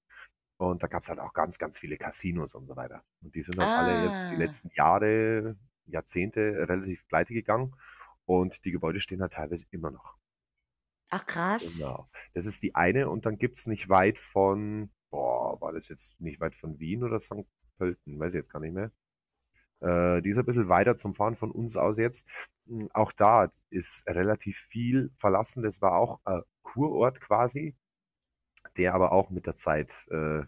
und 0.57 0.83
da 0.83 0.87
gab's 0.87 1.09
halt 1.09 1.19
auch 1.19 1.33
ganz, 1.33 1.59
ganz 1.59 1.79
viele 1.79 1.97
Casinos 1.97 2.55
und 2.55 2.67
so 2.67 2.75
weiter. 2.77 3.03
Und 3.23 3.35
die 3.35 3.43
sind 3.43 3.59
halt 3.59 3.75
alle 3.75 3.95
jetzt 3.95 4.29
die 4.31 4.35
Ah. 4.35 4.37
letzten 4.37 4.69
Jahre, 4.75 5.57
Jahrzehnte 5.87 6.67
relativ 6.69 7.07
pleite 7.07 7.33
gegangen 7.33 7.75
und 8.25 8.65
die 8.65 8.71
Gebäude 8.71 9.01
stehen 9.01 9.21
halt 9.21 9.33
teilweise 9.33 9.65
immer 9.71 9.91
noch. 9.91 10.17
Ach 11.09 11.25
krass. 11.25 11.67
Genau. 11.75 12.09
Das 12.33 12.45
ist 12.45 12.61
die 12.63 12.75
eine 12.75 13.09
und 13.09 13.25
dann 13.25 13.37
gibt's 13.37 13.67
nicht 13.67 13.89
weit 13.89 14.19
von 14.19 14.91
boah, 15.09 15.59
war 15.61 15.73
das 15.73 15.87
jetzt 15.89 16.19
nicht 16.19 16.39
weit 16.39 16.55
von 16.55 16.79
Wien 16.79 17.03
oder 17.03 17.19
Sankt 17.19 17.49
Pölten? 17.77 18.19
Weiß 18.19 18.29
ich 18.29 18.35
jetzt 18.37 18.51
gar 18.51 18.59
nicht 18.59 18.73
mehr. 18.73 18.91
Äh, 19.81 20.21
die 20.21 20.29
ist 20.31 20.37
ein 20.39 20.45
bisschen 20.45 20.69
weiter 20.69 20.97
zum 20.97 21.15
Fahren 21.15 21.35
von 21.35 21.51
uns 21.51 21.77
aus 21.77 21.97
jetzt. 21.97 22.27
Hm, 22.67 22.89
auch 22.93 23.11
da 23.13 23.51
ist 23.69 24.07
relativ 24.09 24.59
viel 24.69 25.11
verlassen. 25.17 25.63
Das 25.63 25.81
war 25.81 25.93
auch, 25.97 26.19
äh, 26.25 26.41
Kurort 26.63 27.21
quasi, 27.21 27.75
der 28.77 28.93
aber 28.93 29.11
auch 29.11 29.29
mit 29.29 29.45
der 29.47 29.55
Zeit, 29.55 30.05
äh, 30.09 30.43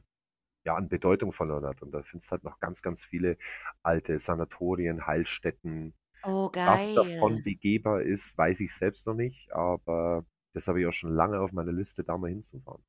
ja, 0.65 0.75
an 0.75 0.89
Bedeutung 0.89 1.33
verloren 1.33 1.65
hat. 1.65 1.81
Und 1.83 1.91
da 1.93 2.03
findest 2.03 2.31
du 2.31 2.33
halt 2.33 2.43
noch 2.45 2.59
ganz, 2.59 2.81
ganz 2.81 3.03
viele 3.05 3.37
alte 3.83 4.19
Sanatorien, 4.19 5.07
Heilstätten. 5.07 5.95
Oh, 6.23 6.49
Was 6.65 6.93
geil. 6.93 6.93
davon 6.93 7.43
begehbar 7.43 8.03
ist, 8.03 8.37
weiß 8.37 8.61
ich 8.61 8.75
selbst 8.75 9.07
noch 9.07 9.15
nicht, 9.15 9.51
aber 9.53 10.25
das 10.53 10.67
habe 10.67 10.81
ich 10.81 10.87
auch 10.87 10.93
schon 10.93 11.13
lange 11.15 11.39
auf 11.41 11.51
meiner 11.53 11.73
Liste, 11.73 12.03
da 12.03 12.17
mal 12.17 12.29
hinzufahren. 12.29 12.83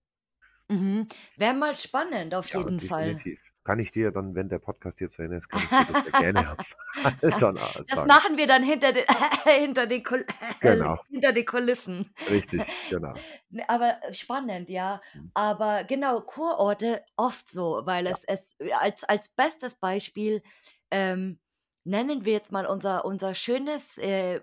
Mhm. 0.68 1.08
Wäre 1.36 1.52
mal 1.54 1.74
spannend 1.76 2.34
auf 2.34 2.48
Ja, 2.52 2.58
jeden 2.58 2.80
Fall. 2.80 3.22
Kann 3.64 3.78
ich 3.78 3.92
dir 3.92 4.10
dann, 4.10 4.34
wenn 4.34 4.48
der 4.48 4.58
Podcast 4.58 4.98
hier 4.98 5.08
zu 5.10 5.22
Ende 5.22 5.36
ist, 5.36 5.48
kann 5.48 5.62
ich 5.64 5.72
dir 5.74 5.84
das 5.84 6.02
gerne 6.16 6.56
dann, 7.38 7.56
äh, 7.58 7.84
Das 7.88 8.04
sagen. 8.04 8.06
machen 8.06 8.36
wir 8.36 8.46
dann 8.46 8.62
hinter 8.62 8.92
den 8.92 9.04
hinter 9.44 9.86
den 9.86 10.02
Kul 10.02 10.24
Genau, 10.60 10.98
hinter 11.08 11.32
den 11.32 11.44
Kulissen. 11.46 12.14
richtig, 12.28 12.78
genau. 12.88 13.24
Ne, 13.50 13.64
aber 13.68 13.98
spannend, 14.12 14.68
ja. 14.70 15.00
Mhm. 15.12 15.32
Aber 15.34 15.84
genau, 15.84 16.20
Kurorte 16.20 17.04
oft 17.16 17.48
so, 17.48 17.82
weil 17.84 18.06
Ja, 18.06 18.16
es 18.16 18.24
es 18.24 18.56
als 18.78 19.04
als 19.04 19.28
bestes 19.34 19.74
Beispiel, 19.76 20.42
ähm, 20.90 21.38
nennen 21.84 22.24
wir 22.24 22.32
jetzt 22.34 22.52
mal 22.52 22.66
unser 22.66 23.04
unser 23.04 23.34
schönes, 23.34 23.98
äh, 23.98 24.40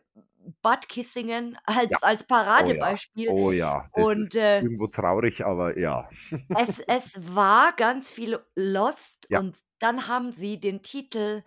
Bad 0.61 0.89
Kissingen 0.89 1.57
Ja. 1.89 1.97
als 1.99 2.03
als 2.03 2.25
Oh 2.59 2.71
ja. 2.71 2.85
Paradebeispiel 2.85 3.29
Oh 3.29 3.51
ja. 3.51 3.89
Das 3.93 4.05
und, 4.05 4.21
ist 4.21 4.35
äh 4.35 4.61
irgendwo 4.61 4.87
traurig, 4.87 5.45
aber 5.45 5.77
ja. 5.77 6.09
es 6.55 6.79
es 6.79 7.35
war 7.35 7.73
ganz 7.73 8.11
viel 8.11 8.39
Lost 8.55 9.27
Ja. 9.29 9.39
und 9.39 9.57
dann 9.79 10.07
haben 10.07 10.31
sie 10.33 10.59
den 10.59 10.81
Titel, 10.83 11.43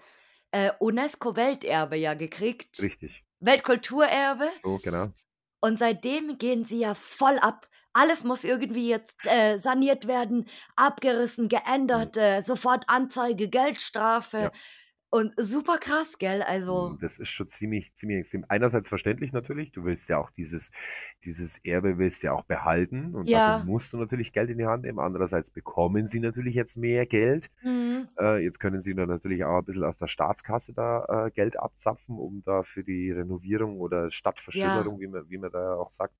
äh, 0.52 0.72
UNESCO-Welterbe 0.80 1.96
ja 1.96 2.14
gekriegt. 2.14 2.80
Richtig. 2.82 3.24
Weltkulturerbe. 3.40 4.48
So, 4.62 4.78
genau. 4.78 5.12
Und 5.60 5.78
seitdem 5.78 6.38
gehen 6.38 6.64
sie 6.64 6.80
ja 6.80 6.94
voll 6.94 7.38
ab. 7.38 7.68
Alles 7.92 8.24
muss 8.24 8.44
irgendwie 8.44 8.88
jetzt, 8.88 9.16
äh, 9.26 9.58
saniert 9.58 10.06
werden, 10.06 10.46
abgerissen, 10.76 11.48
Mhm. 11.48 11.48
geändert, 11.48 12.16
äh, 12.16 12.40
sofort 12.42 12.84
Anzeige, 12.88 13.48
Geldstrafe 13.48 14.38
Ja. 14.38 14.52
Und 15.10 15.34
super 15.38 15.78
krass, 15.78 16.18
gell? 16.18 16.42
Also 16.42 16.98
das 17.00 17.18
ist 17.18 17.30
schon 17.30 17.48
ziemlich 17.48 17.94
ziemlich 17.94 18.18
extrem. 18.20 18.44
Einerseits 18.48 18.88
verständlich 18.88 19.32
natürlich, 19.32 19.72
du 19.72 19.84
willst 19.84 20.08
ja 20.08 20.18
auch 20.18 20.30
dieses 20.30 20.70
dieses 21.24 21.58
Erbe 21.64 21.98
willst 21.98 22.22
ja 22.22 22.32
auch 22.32 22.44
behalten 22.44 23.14
und 23.14 23.32
dafür 23.32 23.54
Ja. 23.54 23.64
musst 23.64 23.92
du 23.92 23.96
natürlich 23.98 24.32
Geld 24.32 24.50
in 24.50 24.58
die 24.58 24.66
Hand 24.66 24.84
nehmen. 24.84 24.98
Andererseits 25.00 25.50
bekommen 25.50 26.06
sie 26.06 26.20
natürlich 26.20 26.54
jetzt 26.54 26.76
mehr 26.76 27.06
Geld. 27.06 27.50
Mhm. 27.62 28.10
Äh, 28.18 28.44
jetzt 28.44 28.60
können 28.60 28.82
sie 28.82 28.94
dann 28.94 29.08
natürlich 29.08 29.44
auch 29.44 29.58
'n 29.60 29.64
bisschen 29.64 29.84
aus 29.84 29.98
der 29.98 30.08
Staatskasse 30.08 30.74
da, 30.74 31.26
äh, 31.28 31.30
Geld 31.32 31.58
abzapfen, 31.58 32.16
um 32.18 32.42
da 32.44 32.62
für 32.62 32.84
die 32.84 33.10
Renovierung 33.12 33.80
oder 33.80 34.10
Ja. 34.52 34.90
Stadtverschönerung, 34.90 35.00
wie 35.00 35.08
man 35.08 35.28
wie 35.30 35.38
man 35.38 35.50
da 35.52 35.74
auch 35.76 35.90
sagt, 35.90 36.14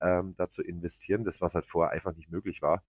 ähm, 0.00 0.34
da 0.36 0.48
zu 0.48 0.62
investieren. 0.62 1.24
Das, 1.24 1.40
was 1.40 1.54
halt 1.54 1.66
vorher 1.66 1.92
einfach 1.92 2.14
nicht 2.16 2.30
möglich 2.30 2.62
war. 2.62 2.82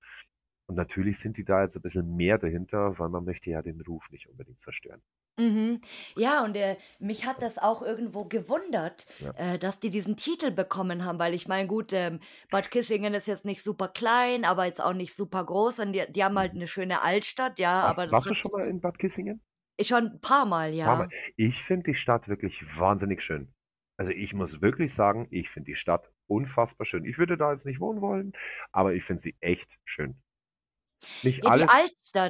Und 0.67 0.75
natürlich 0.77 1.19
sind 1.19 1.37
die 1.37 1.45
da 1.45 1.63
jetzt 1.63 1.75
'n 1.77 1.81
bisschen 1.83 2.15
mehr 2.17 2.37
dahinter, 2.39 2.99
weil 2.99 3.09
man 3.09 3.25
möchte 3.25 3.49
ja 3.51 3.61
den 3.63 3.81
Ruf 3.81 4.09
nicht 4.11 4.29
unbedingt 4.29 4.61
zerstören. 4.61 5.01
Mhm. 5.37 5.81
Ja, 6.15 6.43
und, 6.43 6.55
äh, 6.55 6.77
mich 6.99 7.25
hat 7.25 7.41
das 7.41 7.57
auch 7.57 7.81
irgendwo 7.81 8.25
gewundert, 8.25 9.07
Ja. 9.19 9.33
äh, 9.33 9.57
dass 9.57 9.79
die 9.79 9.89
diesen 9.89 10.15
Titel 10.15 10.51
bekommen 10.51 11.03
haben, 11.05 11.17
weil 11.17 11.33
ich 11.33 11.47
meine, 11.47 11.67
gut, 11.67 11.91
ähm, 11.91 12.19
Bad 12.51 12.69
Kissingen 12.69 13.15
ist 13.15 13.27
jetzt 13.27 13.43
nicht 13.43 13.63
super 13.63 13.87
klein, 13.87 14.45
aber 14.45 14.65
jetzt 14.65 14.81
auch 14.81 14.93
nicht 14.93 15.15
super 15.15 15.43
groß 15.43 15.79
und 15.79 15.93
die 15.93 16.03
die 16.11 16.23
haben 16.23 16.37
halt 16.37 16.53
Mhm. 16.53 16.55
'ne 16.55 16.67
schöne 16.67 17.01
Altstadt, 17.01 17.57
ja, 17.57 17.83
Warst 17.83 17.99
aber 17.99 18.05
das 18.05 18.17
warst 18.17 18.29
du 18.29 18.33
schon 18.33 18.51
mal 18.51 18.67
in 18.67 18.79
Bad 18.79 18.97
Kissingen? 18.97 19.41
Ich 19.79 19.87
schon 19.87 20.05
'n 20.05 20.21
paarmal, 20.21 20.73
Paarmal. 20.83 21.07
ja. 21.07 21.13
Ich 21.37 21.63
finde 21.63 21.91
die 21.91 21.95
Stadt 21.95 22.27
wirklich 22.27 22.77
wahnsinnig 22.79 23.21
schön. 23.21 23.53
Also, 23.97 24.11
ich 24.11 24.33
muss 24.33 24.61
wirklich 24.61 24.93
sagen, 24.93 25.27
ich 25.31 25.49
finde 25.49 25.71
die 25.71 25.75
Stadt 25.75 26.11
unfassbar 26.27 26.85
schön. 26.85 27.05
Ich 27.05 27.17
würde 27.17 27.37
da 27.37 27.51
jetzt 27.51 27.65
nicht 27.65 27.79
wohnen 27.79 28.01
wollen, 28.01 28.33
aber 28.71 28.93
ich 28.93 29.03
finde 29.03 29.21
sie 29.21 29.35
echt 29.39 29.79
schön. 29.85 30.15
Nicht 31.23 31.45
Ja, 31.45 31.51
die 31.51 31.63
alles 31.63 31.71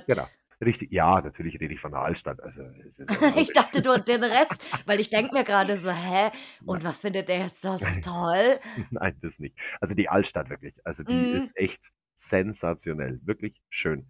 genau. 0.08 0.28
Altstadt. 0.28 0.34
Richtig. 0.64 0.92
Ja, 0.92 1.22
natürlich 1.22 1.60
rede 1.60 1.74
ich 1.74 1.80
von 1.80 1.92
der 1.92 2.02
Altstadt. 2.02 2.42
Also, 2.42 2.62
Ich 3.38 3.52
dachte, 3.54 3.82
du 3.82 3.98
den 4.00 4.24
Rest, 4.24 4.64
weil 4.86 5.00
ich 5.00 5.10
denke 5.10 5.34
mir 5.34 5.44
grade 5.44 5.78
so: 5.78 5.90
„Hä, 5.92 6.30
Nein. 6.60 6.66
und 6.66 6.84
was 6.84 7.00
findet 7.02 7.30
der 7.30 7.40
jetzt 7.40 7.64
da 7.66 7.78
so 7.78 7.94
toll?“ 8.02 8.60
Nein, 8.92 9.18
das 9.22 9.40
nicht. 9.40 9.58
Also, 9.82 9.94
die 9.96 10.10
Altstadt 10.10 10.50
wirklich. 10.50 10.76
Also, 10.86 11.04
die 11.04 11.28
Mhm. 11.28 11.32
ist 11.32 11.58
echt 11.58 11.92
sensationell, 12.16 13.20
wirklich 13.24 13.62
schön. 13.70 14.10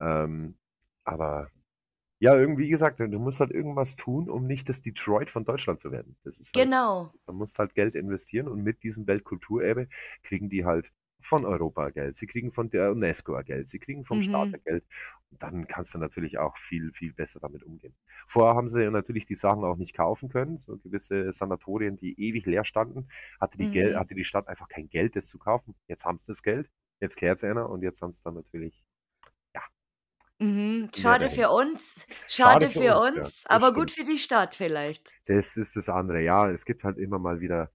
Ähm, 0.00 0.58
aber 1.04 1.50
ja, 2.20 2.34
irgendwie 2.36 2.64
wie 2.66 2.70
gesagt, 2.70 3.00
du 3.00 3.08
musst 3.20 3.40
halt 3.40 3.50
irgendwas 3.52 3.96
tun, 3.96 4.30
um 4.30 4.46
nicht 4.46 4.68
das 4.68 4.82
Detroit 4.82 5.30
von 5.30 5.44
Deutschland 5.44 5.80
zu 5.80 5.92
werden. 5.92 6.18
Das 6.24 6.38
ist 6.40 6.54
halt 6.54 6.70
Genau. 6.70 7.14
du 7.26 7.34
musst 7.34 7.58
halt 7.58 7.74
Geld 7.74 7.94
investieren 7.96 8.48
und 8.48 8.62
mit 8.62 8.82
diesem 8.84 9.06
Weltkulturerbe 9.08 9.88
kriegen 10.24 10.50
die 10.50 10.64
halt 10.66 10.92
von 11.26 11.44
Europa 11.44 11.90
Geld. 11.90 12.16
Sie 12.16 12.26
kriegen 12.26 12.52
von 12.52 12.70
der 12.70 12.92
UNESCO 12.92 13.34
Geld, 13.44 13.68
sie 13.68 13.78
kriegen 13.78 14.04
vom 14.04 14.20
Staat 14.22 14.48
Mhm. 14.48 14.62
Geld. 14.64 14.84
Und 15.30 15.42
dann 15.42 15.66
kannst 15.66 15.94
du 15.94 15.98
natürlich 15.98 16.38
auch 16.38 16.56
viel, 16.56 16.92
viel 16.92 17.12
besser 17.12 17.40
damit 17.40 17.62
umgehen. 17.64 17.94
Vorher 18.26 18.54
haben 18.56 18.70
sie 18.70 18.82
ja 18.82 18.90
natürlich 18.90 19.26
die 19.26 19.34
Sachen 19.36 19.64
auch 19.64 19.76
nicht 19.76 19.94
kaufen 19.94 20.28
können. 20.28 20.58
So 20.60 20.78
gewisse 20.78 21.32
Sanatorien, 21.32 21.96
die 21.96 22.18
ewig 22.20 22.46
leer 22.46 22.64
standen, 22.64 23.08
hatte 23.40 23.58
die 23.58 23.68
Mhm. 23.68 23.96
hatte 23.96 24.14
die 24.14 24.24
Stadt 24.24 24.48
einfach 24.48 24.68
kein 24.68 24.88
Geld, 24.88 25.16
das 25.16 25.26
zu 25.26 25.38
kaufen. 25.38 25.74
Jetzt 25.88 26.04
haben 26.04 26.18
sie 26.18 26.26
das 26.28 26.42
Geld, 26.42 26.70
jetzt 27.00 27.16
kehrt's 27.16 27.44
einer 27.44 27.68
und 27.70 27.82
jetzt 27.82 28.02
haben's 28.02 28.22
dann 28.22 28.34
natürlich 28.34 28.84
ja, 29.54 29.62
Mhm. 30.38 30.88
Schade 30.94 31.28
für 31.30 31.50
uns 31.50 32.06
Schade 32.26 32.66
schade 32.66 32.70
für 32.70 32.80
für 32.80 32.96
uns, 32.96 33.10
ja, 33.14 33.28
uns, 33.28 33.42
das 33.48 33.64
aber 33.64 33.72
gut 33.74 33.90
stimmt. 33.90 33.90
für 33.90 34.04
die 34.04 34.18
Stadt 34.18 34.54
vielleicht. 34.54 35.12
Das 35.26 35.56
ist 35.56 35.76
das 35.76 35.88
andere. 35.88 36.22
Ja, 36.22 36.48
es 36.50 36.64
gibt 36.64 36.84
halt 36.84 36.98
immer 36.98 37.18
mal 37.18 37.40
wieder 37.40 37.72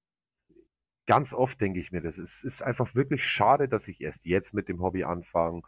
ganz 1.05 1.33
oft 1.33 1.59
denke 1.61 1.79
ich 1.79 1.91
mir 1.91 2.01
das. 2.01 2.17
Es 2.17 2.43
ist 2.43 2.61
einfach 2.61 2.95
wirklich 2.95 3.25
schade, 3.25 3.67
dass 3.67 3.87
ich 3.87 4.01
erst 4.01 4.25
jetzt 4.25 4.53
mit 4.53 4.69
dem 4.69 4.81
Hobby 4.81 5.03
anfange 5.03 5.61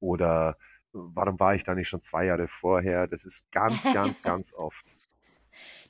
oder 0.00 0.56
warum 0.92 1.38
war 1.38 1.54
ich 1.54 1.64
da 1.64 1.74
nicht 1.74 1.88
schon 1.88 2.02
2 2.02 2.26
Jahre 2.26 2.48
vorher? 2.48 3.06
Das 3.06 3.24
ist 3.24 3.50
ganz, 3.52 3.84
ganz, 3.94 4.22
ganz 4.22 4.52
oft. 4.52 4.84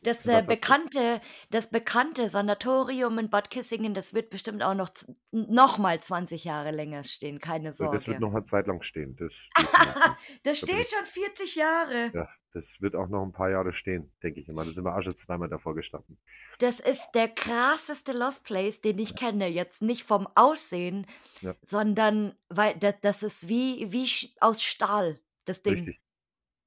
Das, 0.03 0.27
äh, 0.29 0.43
bekannte 0.47 1.21
das 1.51 1.71
bekannte 1.71 2.31
Sanatorium 2.31 3.19
in 3.19 3.31
Bad 3.31 3.51
Kissingen, 3.51 3.95
das 3.95 4.15
wird 4.15 4.31
bestimmt 4.31 4.63
auch 4.63 4.75
noch 4.75 4.91
noch 5.33 5.79
mal 5.79 6.01
20 6.01 6.45
Jahre 6.45 6.71
länger 6.71 7.05
stehen, 7.05 7.41
keine 7.41 7.75
So, 7.79 7.87
das 7.89 8.07
wird 8.07 8.19
Sorge. 8.19 8.21
noch 8.21 8.33
'ne 8.33 8.45
Zeit 8.45 8.67
lang 8.67 8.83
stehen. 8.83 9.17
Das 9.17 9.53
definitiv. 9.57 10.17
Das 10.45 10.59
steht 10.59 10.87
schon 10.91 11.07
40 11.07 11.55
Jahre. 11.57 12.13
Ja, 12.15 12.29
das 12.53 12.81
wird 12.81 12.97
auch 12.97 13.09
noch 13.09 13.23
'n 13.25 13.33
paar 13.33 13.51
Jahre 13.51 13.73
stehen, 13.73 14.13
denke 14.23 14.41
ich 14.41 14.49
immer. 14.49 14.65
Da 14.65 14.73
sind 14.73 14.85
wir 14.85 14.97
auch 14.97 15.03
schon 15.03 15.15
zweimal 15.17 15.49
davor 15.49 15.75
gestanden. 15.77 16.19
Das 16.61 16.79
ist 16.79 17.13
der 17.15 17.29
krasseste 17.29 18.13
Lost 18.13 18.45
Place, 18.45 18.83
den 18.83 18.99
ich 18.99 19.17
kenne. 19.17 19.49
Jetzt 19.49 19.81
nicht 19.81 20.05
vom 20.05 20.29
Aussehen, 20.35 21.07
Ja. 21.43 21.61
sondern 21.63 22.35
weil 22.51 22.77
da 22.79 22.93
das 22.93 23.23
ist 23.23 23.49
wie 23.49 23.93
wie 23.93 24.09
aus 24.41 24.63
Stahl, 24.63 25.21
das 25.47 25.63
Ding. 25.63 25.91
Richtig. 25.91 26.01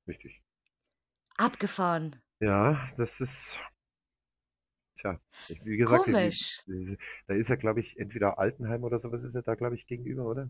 Richtig. 0.08 0.41
Abgefahren. 1.38 2.23
Ja, 2.44 2.86
das 2.98 3.22
ist 3.22 3.62
tja, 4.98 5.20
ich 5.48 5.64
wie 5.66 5.78
gesagt, 5.78 6.08
die 6.08 6.12
Komisch. 6.12 6.62
die 6.68 6.98
da 7.28 7.36
ist 7.36 7.50
ja, 7.50 7.56
glaube 7.56 7.80
ich, 7.82 7.98
entweder 8.00 8.38
Altenheim 8.39 8.84
oder 8.84 9.00
so 9.00 9.12
was 9.12 9.24
ist 9.24 9.36
ja 9.36 9.41
da, 9.41 9.56
glaube 9.56 9.76
ich, 9.76 9.88
gegenüber, 9.88 10.26
oder? 10.26 10.50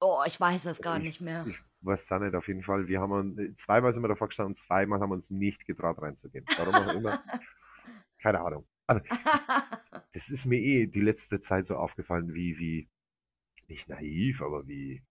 Oh, 0.00 0.22
ich 0.26 0.38
weiß 0.40 0.66
es 0.66 0.80
gar 0.80 0.98
Ich 0.98 1.02
nicht 1.02 1.20
mehr. 1.20 1.44
ich 1.44 1.56
weiß 1.80 2.02
es 2.04 2.12
auch 2.12 2.20
nicht. 2.20 2.34
Auf 2.34 2.48
jeden 2.48 2.62
Fall, 2.62 2.88
wir 2.88 3.00
haben 3.00 3.12
un 3.12 3.56
zweimal 3.56 3.92
sind 3.94 4.02
wir 4.02 4.08
davor 4.08 4.28
gestanden 4.28 4.52
und 4.52 4.58
zweimal 4.58 5.00
haben 5.00 5.10
wir 5.10 5.14
uns 5.16 5.30
nicht 5.30 5.64
getraut 5.66 6.00
reinzugehen. 6.00 6.44
Warum 6.56 6.74
auch 6.74 6.94
immer. 6.94 7.22
Keine 8.22 8.40
Ahnung. 8.40 8.66
Aber 8.86 9.02
das 10.12 10.30
ist 10.30 10.46
mir 10.46 10.58
eh 10.60 10.86
die 10.86 11.00
letzte 11.00 11.40
Zeit 11.40 11.66
so 11.66 11.76
aufgefallen, 11.76 12.34
wie 12.34 12.58
wie 12.58 12.90
nicht 13.68 13.88
naiv, 13.88 14.42
aber 14.42 14.66
wie 14.68 14.96
äh, 14.96 15.02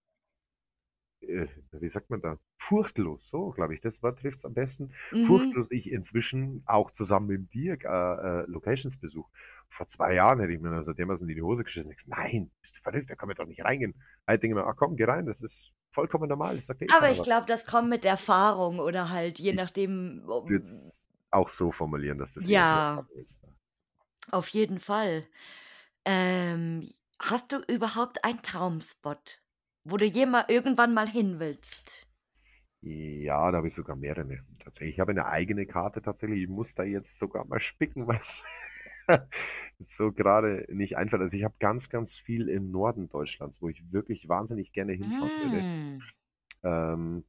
wie 1.21 1.89
sagt 1.89 2.09
man 2.09 2.21
da? 2.21 2.37
Furchtlos, 2.57 3.27
so 3.29 3.49
glaube 3.51 3.73
ich, 3.73 3.81
das 3.81 4.01
Wort 4.03 4.19
trifft's 4.19 4.45
am 4.45 4.53
besten. 4.53 4.91
Mhm. 5.11 5.57
Furchtlos 5.57 5.71
ich 5.71 5.91
inzwischen 5.91 6.63
auch 6.65 6.91
zusammen 6.91 7.27
mit 7.27 7.53
dir 7.53 7.73
äh, 7.83 8.41
äh, 8.43 8.45
Locations 8.47 8.97
besuche. 8.99 9.31
Vor 9.69 9.87
2 9.87 10.13
Jahren 10.15 10.39
hätte 10.39 10.53
ich 10.53 10.59
mir 10.59 10.71
also 10.71 10.93
dermaßen 10.93 11.27
in 11.27 11.35
die 11.35 11.41
Hose 11.41 11.63
geschissen. 11.63 11.91
Ich 11.91 11.97
gesagt: 11.97 12.09
„Nein, 12.17 12.51
bist 12.61 12.77
du 12.77 12.81
verrückt, 12.81 13.09
da 13.09 13.15
kann 13.15 13.27
man 13.27 13.35
doch 13.35 13.45
nicht 13.47 13.63
reingehen.“ 13.63 13.95
Heute 14.27 14.39
denke 14.39 14.57
ich 14.59 14.63
mir: 14.63 14.67
„Ach 14.69 14.75
komm, 14.75 14.95
geh 14.95 15.05
rein, 15.05 15.25
das 15.25 15.41
ist 15.41 15.73
vollkommen 15.91 16.29
normal, 16.29 16.55
das 16.57 16.67
sagt 16.67 16.81
eh 16.81 16.89
Aber 16.89 17.09
ich 17.11 17.21
was.“ 17.21 17.23
glaube, 17.23 17.45
das 17.47 17.65
kommt 17.65 17.89
mit 17.89 18.05
Erfahrung 18.05 18.79
oder 18.79 19.09
halt 19.09 19.39
je 19.39 19.51
Ich 19.51 19.53
nachdem, 19.53 20.23
würde 20.43 20.63
um 20.65 20.65
es 20.65 21.05
auch 21.31 21.49
so 21.49 21.71
formulieren, 21.71 22.17
dass 22.17 22.33
das 22.33 22.47
Ja. 22.47 23.07
Ist, 23.15 23.41
ja. 23.43 23.49
Auf 24.31 24.49
jeden 24.49 24.79
Fall. 24.79 25.27
Ähm, 26.05 26.93
hast 27.21 27.51
du 27.51 27.59
überhaupt 27.67 28.23
einen 28.25 28.41
Traumspot, 28.43 29.41
wo 29.89 29.97
du 29.97 30.05
jema 30.05 30.45
irgendwann 30.47 30.93
mal 30.93 31.07
hin 31.09 31.39
willst? 31.39 32.07
Ja, 32.81 33.51
da 33.51 33.57
habe 33.57 33.67
ich 33.67 33.75
sogar 33.75 33.95
mehrere 33.95 34.37
tatsächlich. 34.59 34.95
Ich 34.95 34.99
habe 34.99 35.13
'ne 35.13 35.25
eigene 35.25 35.65
Karte 35.65 36.01
tatsächlich. 36.01 36.43
Ich 36.43 36.49
muss 36.49 36.75
da 36.75 36.83
jetzt 36.83 37.17
sogar 37.17 37.45
mal 37.45 37.59
spicken, 37.59 38.07
weil's 38.07 38.43
so 39.79 40.11
grade 40.11 40.65
nicht 40.69 40.97
einfällt. 40.97 41.21
Also, 41.21 41.37
ich 41.37 41.43
habe 41.43 41.55
ganz, 41.59 41.89
ganz 41.89 42.15
viel 42.17 42.49
im 42.49 42.71
Norden 42.71 43.09
Deutschlands, 43.09 43.61
wo 43.61 43.69
ich 43.69 43.91
wirklich 43.91 44.29
wahnsinnig 44.29 44.71
gerne 44.73 44.93
hinfahren 44.93 45.31
würde. 45.39 45.57
Hm. 45.63 46.01
Ähm, 46.63 47.25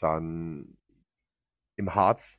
dann 0.00 0.76
im 1.76 1.94
Harz. 1.94 2.38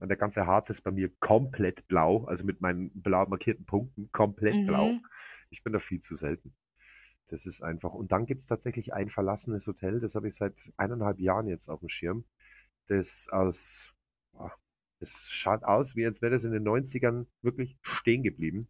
Der 0.00 0.16
ganze 0.16 0.46
Harz 0.46 0.68
ist 0.68 0.82
bei 0.82 0.90
mir 0.90 1.10
komplett 1.20 1.86
blau, 1.86 2.24
also 2.24 2.44
mit 2.44 2.60
meinen 2.60 2.90
blau 2.92 3.24
markierten 3.26 3.64
Punkten 3.64 4.10
komplett 4.12 4.66
blau. 4.66 4.88
Mhm. 4.88 5.06
Ich 5.50 5.62
bin 5.62 5.72
da 5.72 5.78
viel 5.78 6.00
zu 6.00 6.16
selten. 6.16 6.54
Das 7.32 7.46
ist 7.46 7.62
einfach 7.62 7.94
und 7.94 8.12
dann 8.12 8.26
gibt's 8.26 8.46
tatsächlich 8.46 8.92
ein 8.94 9.08
verlassenes 9.10 9.66
Hotel, 9.66 10.00
das 10.00 10.14
habe 10.14 10.28
ich 10.28 10.36
seit 10.36 10.54
1,5 10.76 11.18
Jahren 11.20 11.48
jetzt 11.48 11.68
aufm 11.68 11.88
Schirm. 11.88 12.24
Das 12.88 13.28
aus 13.30 13.92
das 15.02 15.30
schaut 15.30 15.64
aus, 15.64 15.96
wie 15.96 16.06
als 16.06 16.22
wäre 16.22 16.32
das 16.32 16.44
in 16.44 16.52
den 16.52 16.62
90ern 16.62 17.26
wirklich 17.42 17.76
stehen 17.82 18.22
geblieben. 18.22 18.68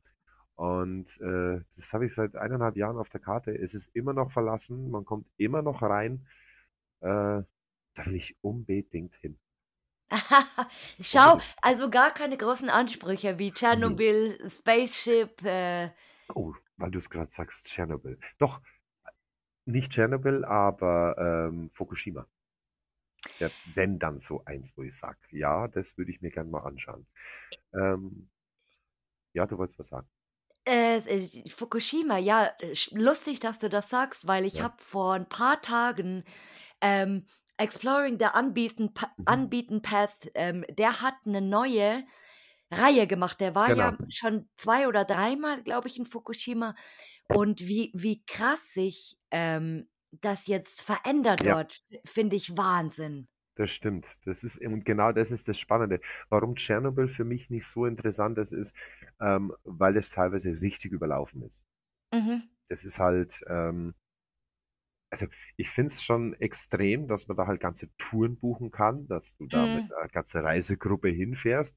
Und, 0.55 1.21
äh, 1.21 1.61
das 1.77 1.93
habe 1.93 2.07
ich 2.07 2.15
seit 2.15 2.37
1,5 2.37 2.77
Jahren 2.77 2.97
auf 2.97 3.11
der 3.11 3.21
Karte. 3.21 3.51
Es 3.53 3.75
ist 3.75 3.95
immer 3.95 4.15
noch 4.15 4.31
verlassen, 4.31 4.91
man 4.91 5.05
kommt 5.05 5.27
immer 5.37 5.61
noch 5.61 5.83
rein. 5.83 6.27
Äh, 7.01 7.43
da 7.95 8.07
will 8.07 8.15
ich 8.15 8.37
unbedingt 8.41 9.17
hin. 9.17 9.39
Schau, 11.01 11.33
Unbedingt. 11.35 11.57
also 11.61 11.91
gar 11.91 12.13
keine 12.13 12.39
großen 12.39 12.71
Ansprüche 12.71 13.39
wie. 13.39 13.53
Tschernobyl, 13.53 14.39
Spaceship, 14.49 15.43
äh 15.45 15.91
Oh, 16.35 16.55
weil 16.83 16.91
du's 16.93 17.11
grad 17.11 17.33
sagst, 17.33 17.69
Tschernobyl. 17.69 18.19
Doch, 18.39 18.63
nicht 19.67 19.93
Tschernobyl, 19.93 20.45
aber, 20.45 21.17
ähm, 21.51 21.71
Fukushima. 21.75 22.27
Ja, 23.41 23.51
wenn 23.65 23.99
dann 23.99 24.19
so 24.19 24.45
eins, 24.45 24.77
wo 24.77 24.83
ich 24.83 24.97
sage: 24.97 25.19
„Ja, 25.31 25.69
das 25.69 25.97
würde 25.99 26.11
ich 26.11 26.21
mir 26.21 26.31
gern 26.31 26.51
mal 26.51 26.61
anschauen.“ 26.61 27.07
Ähm 27.75 28.29
Ja, 29.35 29.47
du 29.47 29.57
wolltest 29.59 29.79
was 29.79 29.89
sagen. 29.89 30.09
Äh, 30.67 31.01
Fukushima, 31.49 32.19
ja, 32.19 32.47
äh, 32.61 32.75
lustig, 32.93 33.41
dass 33.41 33.59
du 33.59 33.69
das 33.69 33.91
sagst, 33.91 34.29
weil 34.29 34.45
ich 34.45 34.61
Ja. 34.61 34.63
habe 34.63 34.77
vor 34.81 35.15
'n 35.17 35.29
paar 35.29 35.61
Tagen, 35.61 36.23
ähm, 36.83 37.27
Exploring 37.59 38.19
the 38.21 38.27
Unbeaten 38.39 38.95
Pa 38.95 39.13
Mhm. 39.19 39.33
Unbeaten 39.33 39.83
Path, 39.83 40.31
ähm, 40.35 40.65
der 40.71 41.03
hat 41.03 41.27
'ne 41.27 41.41
neue 41.41 42.05
Reihe 42.73 43.07
gemacht. 43.07 43.41
Der 43.41 43.55
war 43.55 43.69
Genau. 43.69 43.73
ja 43.73 43.99
schon 44.11 44.49
2 44.57 44.89
oder 44.89 45.05
dreimal, 45.05 45.63
glaube 45.63 45.89
ich, 45.89 45.99
in 45.99 46.07
Fukushima. 46.07 46.75
Und 47.29 47.61
wie 47.69 47.93
wie 47.95 48.25
krass 48.27 48.73
sich, 48.75 49.19
ähm, 49.33 49.89
das 50.13 50.47
jetzt 50.49 50.83
verändert 50.83 51.43
Ja. 51.43 51.55
dort, 51.55 51.83
f 51.91 52.01
finde 52.13 52.37
ich 52.37 52.57
Wahnsinn. 52.57 53.29
Das 53.57 53.71
stimmt. 53.71 54.07
Das 54.25 54.45
ist 54.45 54.59
und 54.67 54.85
genau 54.85 55.13
das 55.13 55.31
ist 55.31 55.47
das 55.49 55.59
Spannende. 55.59 56.01
Warum 56.31 56.55
Tschernobyl 56.57 57.09
für 57.09 57.25
mich 57.25 57.51
nicht 57.51 57.67
so 57.67 57.85
interessant 57.85 58.39
ist, 58.39 58.53
ist, 58.53 58.75
ähm, 59.21 59.53
weil 59.65 59.97
es 59.99 60.11
teilweise 60.11 60.61
richtig 60.63 60.93
überlaufen 60.93 61.43
ist. 61.43 61.63
Mhm. 62.13 62.53
Das 62.71 62.85
ist 62.85 62.99
halt, 62.99 63.43
ähm 63.49 63.95
also, 65.13 65.27
ich 65.59 65.69
finde 65.69 65.93
es 65.93 66.03
schon 66.03 66.33
extrem, 66.41 67.07
dass 67.07 67.29
man 67.29 67.37
da 67.37 67.47
halt 67.47 67.61
ganze 67.61 67.95
Touren 67.99 68.39
buchen 68.39 68.71
kann, 68.71 69.07
dass 69.09 69.37
du 69.37 69.47
da 69.47 69.67
mit 69.67 69.85
Mhm. 69.85 69.91
'ner 69.91 70.09
ganze 70.09 70.43
Reisegruppe 70.43 71.11
hinfährst. 71.11 71.77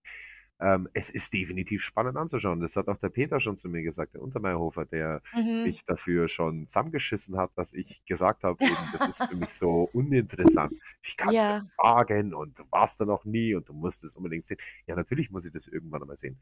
Ähm, 0.60 0.88
es 0.94 1.10
ist 1.10 1.34
definitiv 1.34 1.82
spannend 1.84 2.18
anzuschauen. 2.18 2.62
Das 2.62 2.76
hat 2.78 2.88
auch 2.88 2.98
der 2.98 3.10
Peter 3.10 3.40
schon 3.42 3.58
zu 3.58 3.68
mir 3.70 3.84
gesagt, 3.84 4.14
der 4.14 4.22
Untermeierhofer, 4.22 4.86
der 4.86 5.22
Mhm. 5.34 5.56
mich 5.64 5.84
dafür 5.86 6.28
schon 6.30 6.68
zusammengeschissen 6.68 7.38
hat, 7.38 7.52
dass 7.58 7.74
ich 7.74 8.06
gesagt 8.06 8.44
habe 8.44 8.60
das 8.92 9.06
ist 9.08 9.26
für 9.28 9.36
mich 9.36 9.54
so 9.56 9.84
uninteressant. 9.94 10.74
Wie 11.02 11.16
kannst 11.18 11.50
du 11.50 11.54
Ja. 11.54 11.60
das 11.60 11.74
wagen 11.78 12.34
und 12.34 12.60
du 12.60 12.64
warst 12.72 13.02
da 13.02 13.06
noch 13.06 13.26
nie 13.26 13.54
und 13.56 13.68
du 13.68 13.74
musst 13.74 14.04
es 14.04 14.16
unbedingt 14.16 14.46
sehen. 14.46 14.58
Ja, 14.88 14.96
natürlich 14.96 15.30
muss 15.32 15.46
ich 15.46 15.52
das 15.52 15.68
irgendwann 15.68 16.02
einmal 16.04 16.18
sehen. 16.18 16.40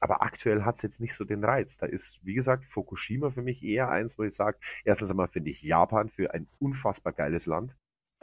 Aber 0.00 0.22
aktuell 0.22 0.64
hat's 0.64 0.82
jetzt 0.82 1.00
nicht 1.00 1.14
so 1.14 1.24
den 1.24 1.44
Reiz. 1.44 1.78
Da 1.78 1.86
ist, 1.86 2.24
wie 2.24 2.34
gesagt, 2.34 2.64
Fukushima 2.66 3.30
für 3.30 3.42
mich 3.42 3.62
eher 3.62 3.90
eins, 3.90 4.18
wo 4.18 4.22
ich 4.24 4.34
sage, 4.34 4.58
erstens 4.84 5.10
einmal 5.10 5.28
finde 5.28 5.50
ich 5.50 5.62
Japan 5.62 6.08
für 6.08 6.32
ein 6.32 6.48
unfassbar 6.58 7.12
geiles 7.12 7.46
Land. 7.46 7.76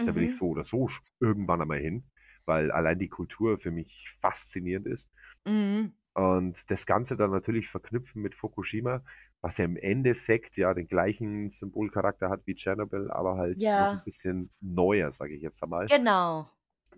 Da 0.06 0.16
will 0.16 0.24
ich 0.24 0.34
Mhm. 0.34 0.36
so 0.36 0.48
oder 0.50 0.64
so 0.64 0.90
irgendwann 1.20 1.62
einmal 1.62 1.80
hin, 1.80 2.06
weil 2.48 2.72
allein 2.72 3.00
die 3.00 3.10
Kultur 3.10 3.60
für 3.60 3.72
mich 3.72 4.10
faszinierend 4.22 4.88
ist. 4.88 5.06
Mhm. 5.46 5.98
Und 6.16 6.72
das 6.72 6.86
Ganze 6.88 7.16
dann 7.16 7.32
natürlich 7.32 7.68
verknüpfen 7.70 8.22
mit 8.24 8.34
Fukushima, 8.34 9.04
was 9.42 9.58
ja 9.60 9.66
im 9.66 9.78
Endeffekt 9.78 10.58
ja 10.58 10.74
den 10.74 10.88
gleichen 10.88 11.52
Symbolcharakter 11.52 12.30
hat 12.30 12.42
wie 12.48 12.56
Tschernobyl, 12.56 13.12
aber 13.12 13.38
halt 13.38 13.70
noch 13.76 13.94
'n 13.94 14.00
Ja. 14.00 14.04
bisschen 14.04 14.50
neuer, 14.60 15.12
sage 15.12 15.36
ich 15.36 15.42
jetzt 15.44 15.62
einmal. 15.62 15.92
Genau. 15.92 16.50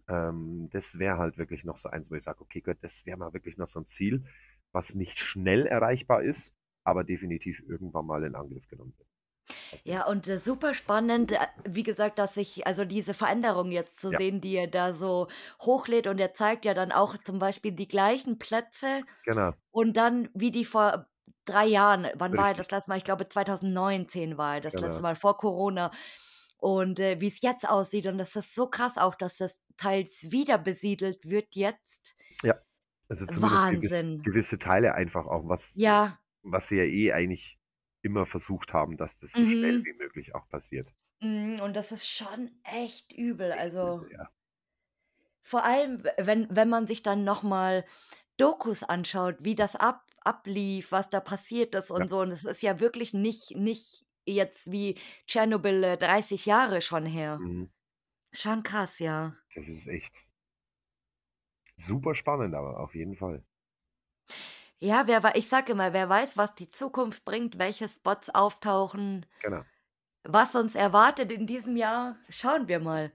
Ähm, 0.08 0.70
das 0.72 1.00
wäre 1.00 1.18
halt 1.18 1.38
wirklich 1.38 1.64
noch 1.64 1.78
so 1.78 1.90
eins, 1.90 2.10
wo 2.12 2.16
ich 2.16 2.24
sage: 2.24 2.42
„Okay, 2.42 2.62
gut, 2.62 2.78
das 2.82 3.06
wäre 3.06 3.18
mal 3.18 3.34
wirklich 3.34 3.58
noch 3.58 3.68
so 3.68 3.80
'n 3.80 3.86
Ziel, 3.88 4.26
was 4.72 4.96
nicht 4.96 5.20
schnell 5.20 5.66
erreichbar 5.68 6.24
ist, 6.24 6.54
aber 6.84 7.04
definitiv 7.04 7.62
irgendwann 7.68 8.06
mal 8.06 8.24
in 8.24 8.36
Angriff 8.36 8.68
genommen 8.68 8.94
wird.“ 8.98 9.09
Auf 9.09 9.09
jeden 9.09 9.09
Ja, 9.86 10.06
und, 10.08 10.28
äh, 10.28 10.38
super 10.40 10.74
spannend, 10.74 11.32
äh, 11.32 11.40
wie 11.66 11.84
gesagt, 11.84 12.20
dass 12.20 12.36
ich 12.38 12.68
also, 12.68 12.84
diese 12.86 13.14
Veränderung 13.14 13.72
jetzt 13.72 14.00
zu 14.02 14.12
Ja. 14.12 14.20
sehen, 14.20 14.42
die 14.42 14.56
er 14.56 14.68
da 14.68 14.94
so 14.94 15.28
hochlädt 15.62 16.08
und 16.08 16.20
er 16.20 16.34
zeigt 16.34 16.66
ja 16.66 16.74
dann 16.74 16.92
auch 16.92 17.16
zum 17.24 17.40
Beispiel 17.40 17.72
die 17.72 17.88
gleichen 17.88 18.38
Plätze 18.40 19.04
Genau. 19.26 19.60
und 19.72 19.96
dann, 19.98 20.30
wie 20.34 20.52
die 20.52 20.66
vor 20.66 21.08
3 21.46 21.66
Jahren 21.68 22.08
wann 22.16 22.38
war 22.38 22.50
er 22.50 22.54
Richtig. 22.54 22.56
das 22.56 22.72
letzte 22.72 22.90
Mal? 22.92 22.98
Ich 22.98 23.04
glaube, 23.06 23.30
2019 23.30 24.38
war 24.38 24.56
er 24.56 24.62
das 24.62 24.80
letzte 24.82 25.02
Genau. 25.02 25.04
Mal 25.04 25.16
vor 25.16 25.38
Corona. 25.38 25.92
Und, 26.58 27.00
äh, 27.00 27.22
wie's 27.22 27.42
jetzt 27.42 27.70
aussieht 27.70 28.08
und 28.08 28.18
das 28.20 28.36
ist 28.36 28.56
so 28.56 28.68
krass 28.70 28.98
auch, 28.98 29.16
dass 29.16 29.38
das 29.38 29.64
teils 29.78 30.32
wieder 30.32 30.58
besiedelt 30.60 31.30
wird 31.30 31.56
jetzt. 31.56 32.16
Ja, 32.44 32.62
also, 33.10 33.26
zumindest 33.26 33.68
gewiss 33.68 34.08
Wahnsinn. 34.08 34.24
gewisse 34.24 34.60
Teile 34.60 34.96
einfach 34.96 35.26
auch, 35.26 35.48
was 35.50 35.78
Ja. 35.78 36.20
was 36.44 36.70
sie 36.70 36.78
ja 36.78 36.86
eh 36.86 37.14
eigentlich 37.14 37.59
immer 38.02 38.26
versucht 38.26 38.74
haben, 38.74 38.98
dass 38.98 39.18
das 39.20 39.36
so 39.36 39.46
schnell 39.46 39.80
Mhm. 39.80 39.86
wie 39.86 39.94
möglich 39.94 40.36
auch 40.36 40.48
passiert. 40.50 40.94
Mhm, 41.22 41.60
und 41.62 41.76
das 41.76 41.92
ist 41.94 42.08
schon 42.10 42.52
echt 42.64 43.14
Das 43.22 43.32
übel, 43.32 43.52
ist 43.52 43.54
echt 43.54 43.72
also 43.72 44.06
übel, 44.06 44.12
ja. 44.12 44.30
vor 45.42 45.64
allem, 45.64 46.04
w 46.04 46.10
wenn 46.20 46.48
wenn 46.56 46.70
man 46.70 46.88
sich 46.88 47.04
dann 47.04 47.24
noch 47.24 47.44
mal 47.44 47.86
Dokus 48.38 48.84
anschaut, 48.84 49.38
wie 49.42 49.56
das 49.56 49.76
ab 49.76 50.06
ablief, 50.22 50.92
was 50.92 51.10
da 51.10 51.20
passiert 51.22 51.76
ist 51.76 51.92
Ja. 51.98 52.06
und 52.06 52.10
so. 52.10 52.22
Und 52.22 52.32
es 52.32 52.46
ist 52.46 52.62
ja 52.62 52.80
wirklich 52.80 53.14
nicht 53.14 53.56
nicht 53.56 54.06
jetzt 54.26 54.72
wie 54.72 54.98
Tschernobyl, 55.28 55.84
äh, 55.84 55.98
30 55.98 56.46
Jahre 56.46 56.82
schon 56.82 57.06
her. 57.06 57.44
Mhm. 57.44 57.70
Schon 58.34 58.64
krass, 58.64 59.00
ja. 59.00 59.36
Das 59.54 59.68
ist 59.68 59.86
echt 59.88 60.16
super 61.78 62.14
spannend, 62.14 62.54
aber 62.54 62.80
auf 62.80 62.94
jeden 62.94 63.16
Fall. 63.16 63.44
Ja, 64.82 65.08
wer 65.08 65.24
wei 65.24 65.34
ich 65.36 65.50
sage 65.50 65.74
immer: 65.74 65.92
„Wer 65.94 66.08
weiß, 66.08 66.38
was 66.38 66.56
die 66.56 66.70
Zukunft 66.70 67.26
bringt, 67.26 67.58
welche 67.60 67.90
Spots 67.90 68.30
auftauchen, 68.30 69.26
Genau. 69.42 69.70
was 70.24 70.56
uns 70.56 70.76
erwartet 70.76 71.32
in 71.32 71.48
diesem 71.48 71.78
Jahr, 71.78 72.18
schauen 72.30 72.68
wir 72.70 72.80
mal.“ 72.80 73.14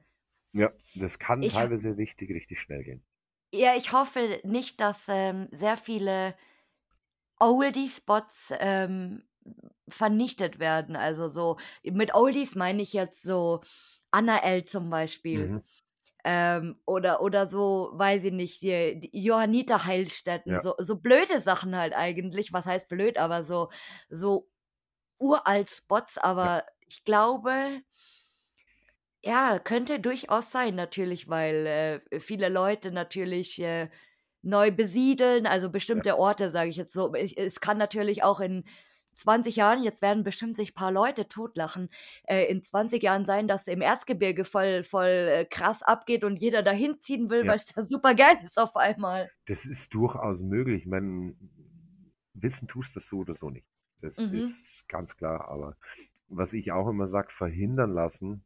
Ja, 0.55 0.73
das 0.95 1.19
kann 1.19 1.47
Ich 1.47 1.49
teilweise 1.49 1.97
richtig, 1.99 2.31
richtig 2.31 2.61
schnell 2.61 2.83
gehen. 2.83 3.05
Ja, 3.53 3.77
ich 3.77 3.93
hoffe 3.93 4.41
nicht, 4.45 4.81
dass, 4.81 5.05
ähm, 5.09 5.49
sehr 5.53 5.77
viele 5.77 6.35
Oldie-Spots, 7.41 8.53
ähm, 8.59 9.25
vernichtet 9.89 10.59
werden. 10.59 10.97
Also, 10.97 11.29
so 11.31 11.59
mit 11.85 12.15
Oldies 12.15 12.55
meine 12.55 12.83
ich 12.83 12.93
jetzt 12.95 13.23
so 13.23 13.61
Anna 14.11 14.39
L. 14.39 14.65
zum 14.65 14.89
Beispiel, 14.91 15.53
Mhm. 15.53 15.65
Ähm, 16.25 16.81
oder 16.87 17.21
oder 17.23 17.47
so, 17.49 17.91
weiß 17.95 18.25
ich 18.25 18.33
nicht, 18.33 18.63
die 18.63 19.11
Johanniter 19.13 19.85
Heilstätten, 19.87 20.61
Ja. 20.61 20.61
so 20.61 20.75
so 20.79 20.97
blöde 20.97 21.41
Sachen 21.43 21.77
halt 21.77 21.95
eigentlich. 21.95 22.53
Was 22.53 22.67
heißt 22.67 22.89
blöd, 22.89 23.19
aber 23.19 23.45
so 23.45 23.71
so 24.11 24.49
uralt 25.19 25.71
Spots, 25.71 26.19
Ja. 26.43 26.49
aber 26.49 26.65
ich 26.87 27.05
glaube 27.05 27.83
ja, 29.23 29.59
könnte 29.59 30.01
durchaus 30.01 30.51
sein 30.51 30.75
natürlich, 30.75 31.29
weil, 31.29 31.67
äh, 32.13 32.21
viele 32.21 32.49
Leute 32.51 32.91
natürlich, 32.93 33.59
äh, 33.63 33.89
neu 34.43 34.71
besiedeln, 34.71 35.47
also, 35.47 35.71
Ja. 35.95 36.05
bestimmte 36.11 36.19
Orte, 36.19 36.51
sage 36.51 36.69
ich 36.71 36.77
jetzt 36.77 36.93
so. 36.93 37.15
Ich 37.15 37.39
es 37.39 37.61
kann 37.61 37.79
natürlich 37.79 38.23
auch 38.23 38.41
in 38.41 38.65
20 39.15 39.57
Jahren 39.57 39.83
jetzt 39.83 40.03
werden 40.03 40.25
bestimmt 40.25 40.57
sich 40.57 40.75
paar 40.75 40.93
Leute 40.93 41.29
totlachen, 41.29 41.89
äh, 42.25 42.45
in 42.47 42.63
20 42.63 43.03
Jahren 43.03 43.25
sein, 43.27 43.49
dass 43.49 43.67
im 43.69 43.81
Erzgebirge 43.83 44.45
voll 44.45 44.85
voll, 44.85 45.07
äh, 45.09 45.45
krass 45.45 45.83
abgeht 45.83 46.25
und 46.25 46.37
jeder 46.37 46.63
dahin 46.63 47.01
ziehen 47.01 47.31
will, 47.31 47.47
Ja. 47.47 47.55
weil's 47.55 47.67
da 47.67 47.85
supergeil 47.87 48.39
ist 48.45 48.59
auf 48.59 48.77
einmal. 48.77 49.31
Das 49.47 49.67
ist 49.67 49.93
durchaus 49.95 50.41
möglich. 50.43 50.83
Ich 50.83 50.87
meine, 50.87 51.35
wissen 52.35 52.69
tust 52.69 52.97
du's 52.97 53.09
so 53.09 53.19
oder 53.19 53.37
so 53.37 53.51
nicht. 53.51 53.67
Das 54.01 54.19
Mhm. 54.19 54.31
ist 54.31 54.89
ganz 54.89 55.17
klar, 55.17 55.49
aber 55.49 55.77
was 56.29 56.53
ich 56.53 56.73
auch 56.73 56.89
immer 56.89 57.09
sage, 57.09 57.31
verhindern 57.33 57.93
lassen 57.93 58.45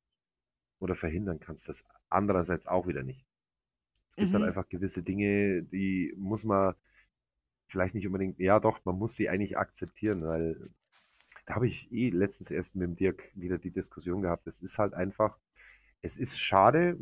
oder 0.80 0.96
verhindern 0.96 1.40
kannst 1.40 1.68
du's 1.68 1.84
andererseits 2.10 2.66
auch 2.66 2.86
wieder 2.88 3.02
nicht. 3.04 3.26
Es 4.10 4.18
gibt 4.18 4.34
halt 4.34 4.42
Mhm. 4.42 4.44
einfach 4.44 4.68
gewisse 4.68 5.02
Dinge, 5.04 5.64
die 5.64 6.14
muss 6.18 6.44
man 6.44 6.74
vielleicht 7.68 7.94
nicht 7.94 8.06
unbedingt 8.06 8.38
ja 8.40 8.60
doch, 8.60 8.80
man 8.84 8.96
muss 8.98 9.14
sie 9.14 9.28
eigentlich 9.28 9.58
akzeptieren, 9.58 10.24
weil 10.24 10.70
da 11.46 11.56
habe 11.56 11.68
ich 11.68 11.92
eh 11.92 12.10
letztens 12.10 12.50
erst 12.50 12.76
mit 12.76 12.88
dem 12.88 12.96
Dirk 12.96 13.30
wieder 13.34 13.58
die 13.58 13.70
Diskussion 13.72 14.22
gehabt. 14.22 14.46
Es 14.48 14.60
ist 14.62 14.78
halt 14.78 14.94
einfach 14.94 15.38
es 16.02 16.16
ist 16.18 16.38
schade, 16.40 16.98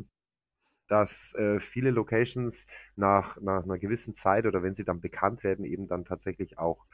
dass, 0.89 1.33
äh, 1.35 1.59
viele 1.59 1.91
Locations 1.91 2.67
nach 2.95 3.37
nach 3.41 3.65
'ner 3.65 3.79
gewissen 3.79 4.15
Zeit 4.15 4.45
oder 4.47 4.63
wenn 4.63 4.75
sie 4.75 4.85
dann 4.85 5.01
bekannt 5.01 5.43
werden, 5.43 5.65
eben 5.65 5.87
dann 5.87 6.05
tatsächlich 6.05 6.57
auch 6.59 6.85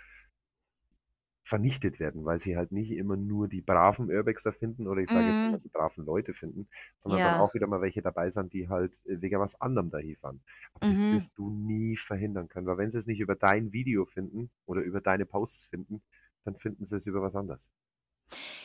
vernichtet 1.44 2.00
werden, 2.00 2.26
weil 2.26 2.40
sie 2.40 2.56
halt 2.58 2.72
nicht 2.72 2.92
immer 2.92 3.18
nur 3.18 3.48
die 3.50 3.62
braven 3.62 4.10
Urbexer 4.10 4.54
finden 4.54 4.88
oder 4.88 5.02
ich 5.02 5.12
sage 5.12 5.32
jetzt 5.32 5.44
einmal 5.44 5.60
Mhm. 5.60 5.64
die 5.64 5.70
braven 5.70 6.06
Leute 6.06 6.34
finden, 6.34 6.70
sondern 6.98 7.22
dann 7.22 7.34
Ja. 7.34 7.36
auch 7.36 7.54
wieder 7.54 7.68
mal 7.68 7.82
welche 7.82 8.02
dabei 8.02 8.30
sind, 8.30 8.54
die 8.54 8.70
halt, 8.70 8.94
äh, 9.06 9.22
wegen 9.22 9.40
was 9.40 9.60
anderem 9.60 9.90
da 9.92 9.98
hinfahren. 10.00 10.42
Aber 10.74 10.86
das 10.88 11.10
Mhm. 11.10 11.12
wirst 11.12 11.38
du 11.38 11.50
nie 11.50 11.98
verhindern 11.98 12.48
können, 12.48 12.68
weil 12.68 12.78
wenn 12.78 12.92
sie's 12.92 13.08
nicht 13.08 13.20
über 13.20 13.36
dein 13.36 13.74
Video 13.74 14.06
finden 14.06 14.52
oder 14.66 14.82
über 14.82 15.02
deine 15.02 15.26
Posts 15.26 15.68
finden, 15.68 16.02
dann 16.46 16.56
finden 16.58 16.86
sie's 16.86 17.06
über 17.08 17.22
was 17.22 17.36
anderes. 17.36 17.70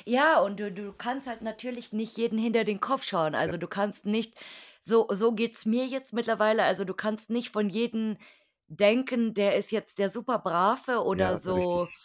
Ja, 0.06 0.38
und 0.40 0.58
du 0.60 0.72
du 0.72 0.92
kannst 0.92 1.26
halt 1.28 1.42
natürlich 1.42 1.92
nicht 1.92 2.16
jeden 2.16 2.38
hinter 2.38 2.64
den 2.64 2.80
Kopf 2.80 3.04
schauen. 3.04 3.34
Ja. 3.44 3.52
Also, 3.52 3.56
du 3.56 3.66
kannst 3.68 4.06
nicht 4.06 4.34
so 4.82 5.06
so 5.10 5.32
geht's 5.32 5.66
mir 5.66 5.86
jetzt 5.86 6.12
mittlerweile. 6.12 6.62
Also, 6.64 6.84
du 6.84 6.94
kannst 6.94 7.30
nicht 7.30 7.50
von 7.50 7.68
jedem 7.68 8.16
denken, 8.68 9.34
der 9.34 9.56
ist 9.56 9.70
jetzt 9.72 9.98
der 9.98 10.10
super 10.10 10.38
Brave 10.40 11.02
oder 11.04 11.38
Ja, 11.38 11.40
so 11.40 11.52
richtig. 11.52 11.98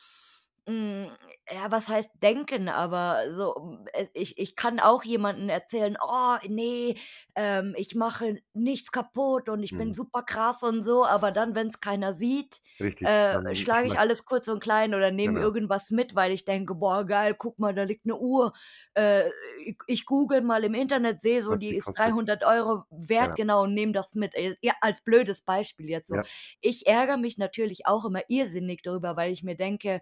Hm, 0.67 1.09
ja, 1.53 1.69
was 1.71 1.89
heißt 1.89 2.09
denken, 2.21 2.69
aber 2.69 3.33
so, 3.33 3.53
hm, 3.55 3.85
äh, 3.91 4.07
ich 4.13 4.37
ich 4.37 4.55
kann 4.55 4.79
auch 4.79 5.03
jemanden 5.03 5.49
erzählen: 5.49 5.97
„Oh, 6.01 6.37
ne, 6.47 6.95
ähm, 7.35 7.75
ich 7.77 7.95
mache 7.95 8.37
nichts 8.53 8.93
kaputt 8.93 9.49
und 9.49 9.61
ich 9.61 9.75
bin 9.75 9.91
Mhm. 9.91 9.93
super 9.93 10.23
krass 10.23 10.63
und 10.63 10.83
so“, 10.83 11.05
aber 11.05 11.31
dann, 11.33 11.53
wenn's 11.53 11.81
keiner 11.81 12.13
sieht, 12.13 12.61
Richtig, 12.79 13.09
äh, 13.09 13.39
schlage 13.51 13.87
ich 13.87 13.99
alles 13.99 14.23
kurz 14.23 14.47
und 14.47 14.61
klein 14.63 14.95
oder 14.95 15.11
nehme 15.11 15.37
Genau. 15.37 15.41
irgendwas 15.41 15.91
mit, 15.91 16.15
weil 16.15 16.31
ich 16.31 16.45
denke: 16.45 16.75
„Boah, 16.75 17.03
geil, 17.05 17.35
guck 17.37 17.59
mal, 17.59 17.75
da 17.75 17.83
liegt 17.83 18.05
'ne 18.05 18.15
Uhr. 18.17 18.53
Äh, 18.93 19.27
ich 19.65 19.77
ich 19.87 20.05
google 20.05 20.39
mal 20.41 20.63
im 20.63 20.73
Internet, 20.75 21.21
sehe 21.21 21.41
so, 21.43 21.55
Was 21.55 21.57
die 21.57 21.71
die 21.71 21.75
ist 21.75 21.91
kostet. 21.91 22.15
300 22.45 22.45
€ 22.45 22.83
wert, 22.89 23.35
Genau. 23.35 23.35
genau, 23.35 23.63
und 23.63 23.73
nehme 23.73 23.91
das 23.91 24.15
mit.“ 24.15 24.33
Äh, 24.33 24.55
ja, 24.61 24.71
als 24.79 25.01
blödes 25.01 25.41
Beispiel 25.41 25.89
jetzt 25.89 26.07
so. 26.07 26.19
Ja. 26.19 26.27
Ich 26.61 26.87
ärgere 26.87 27.17
mich 27.17 27.37
natürlich 27.37 27.85
auch 27.85 28.05
immer 28.05 28.21
irrsinnig 28.29 28.81
darüber, 28.81 29.17
weil 29.17 29.33
ich 29.33 29.43
mir 29.43 29.55
denke, 29.57 29.99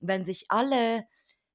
wenn 0.00 0.24
sich 0.24 0.46
alle 0.50 1.04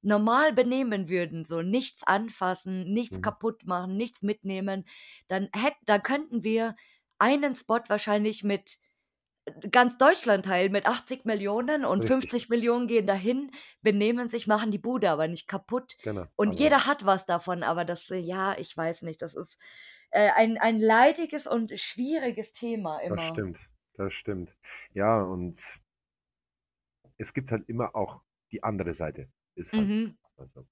normal 0.02 0.52
benehmen 0.52 1.08
würden, 1.08 1.44
so 1.44 1.62
nichts 1.62 2.02
anfassen, 2.04 2.92
nichts 2.92 3.20
Mhm. 3.20 3.22
kaputt 3.22 3.64
machen, 3.66 3.96
nichts 3.96 4.22
mitnehmen, 4.22 4.84
dann 5.28 5.48
hätt 5.54 5.74
dann 5.84 6.02
könnten 6.02 6.44
wir 6.44 6.76
einen 7.18 7.54
Spot 7.56 7.80
wahrscheinlich 7.88 8.44
mit 8.44 8.78
d 9.48 9.68
ganz 9.70 9.96
Deutschland 9.98 10.44
teilen 10.46 10.72
mit 10.72 10.86
80.000.000 10.86 11.84
und 11.84 12.04
Richtig. 12.04 12.46
50.000.000 12.46 12.88
gehen 12.88 13.06
dahin, 13.06 13.50
benehmen 13.82 14.28
sich, 14.28 14.46
machen 14.46 14.70
die 14.72 14.78
Bude 14.78 15.10
aber 15.10 15.28
nicht 15.28 15.48
kaputt 15.48 15.96
Genau, 16.02 16.28
und 16.36 16.52
aber 16.52 16.56
jeder 16.58 16.86
hat 16.86 17.06
was 17.06 17.26
davon, 17.26 17.62
aber 17.62 17.84
das 17.84 18.10
äh, 18.10 18.16
ja, 18.18 18.56
ich 18.58 18.76
weiß 18.76 19.02
nicht, 19.02 19.22
das 19.22 19.34
ist, 19.34 19.58
äh, 20.10 20.30
ein 20.34 20.58
ein 20.58 20.80
leidiges 20.80 21.46
und 21.46 21.78
schwieriges 21.80 22.52
Thema 22.52 22.98
Das 23.08 23.20
immer. 23.20 23.24
stimmt, 23.24 23.58
das 23.94 24.12
stimmt. 24.14 24.56
Ja, 24.94 25.20
und 25.20 25.58
es 27.18 27.32
gibt 27.34 27.52
halt 27.52 27.68
immer 27.68 27.94
auch 27.94 28.22
die 28.52 28.62
andere 28.62 28.94
Seite, 28.94 29.28
ist 29.54 29.72
halt 29.72 29.88
Mhm. 29.88 30.18
also 30.36 30.66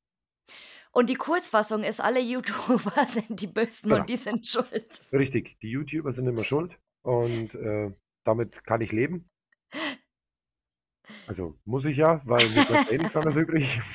Und 0.92 1.10
die 1.10 1.14
Kurzfassung 1.16 1.82
ist, 1.82 2.00
alle 2.00 2.20
YouTuber 2.20 2.92
sind 3.12 3.40
die 3.40 3.46
Bösen 3.48 3.88
Genau. 3.90 4.00
und 4.02 4.08
die 4.08 4.16
sind 4.16 4.46
schuld. 4.46 5.00
Richtig, 5.12 5.58
die 5.60 5.70
YouTuber 5.70 6.12
sind 6.12 6.26
immer 6.28 6.44
schuld 6.44 6.78
und, 7.02 7.54
äh, 7.54 7.90
damit 8.24 8.64
kann 8.64 8.80
ich 8.80 8.92
leben. 8.92 9.28
Also, 11.26 11.58
muss 11.64 11.84
ich 11.84 11.96
ja, 11.98 12.22
weil 12.24 12.48
mir 12.50 12.64
bleibt 12.64 12.90
eh 12.92 12.98
nix 12.98 13.16
anderes 13.16 13.36
übrig. 13.36 13.80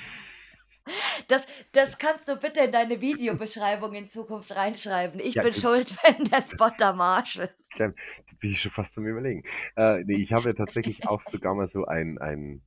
Das 1.27 1.45
das 1.73 1.97
kannst 1.99 2.27
du 2.27 2.35
bitte 2.37 2.61
in 2.61 2.71
deine 2.71 2.99
Videobeschreibung 3.01 3.93
in 3.93 4.07
Zukunft 4.07 4.55
reinschreiben. 4.55 5.19
Ich 5.19 5.35
Ja, 5.35 5.43
bin 5.43 5.53
schuld, 5.53 5.95
wenn 6.03 6.25
der 6.25 6.41
Spot 6.41 6.71
am 6.83 7.01
Arsch 7.01 7.37
ist. 7.37 7.55
Dann 7.77 7.93
bin 8.39 8.51
ich 8.51 8.61
schon 8.61 8.71
fast 8.71 8.97
am 8.97 9.05
Überlegen. 9.05 9.43
Äh, 9.75 10.03
ne, 10.05 10.13
ich 10.17 10.33
habe 10.33 10.49
ja 10.49 10.53
tatsächlich 10.53 11.05
auch 11.05 11.21
sogar 11.21 11.53
mal 11.53 11.67
so 11.67 11.85
ein 11.85 12.17
ein 12.17 12.63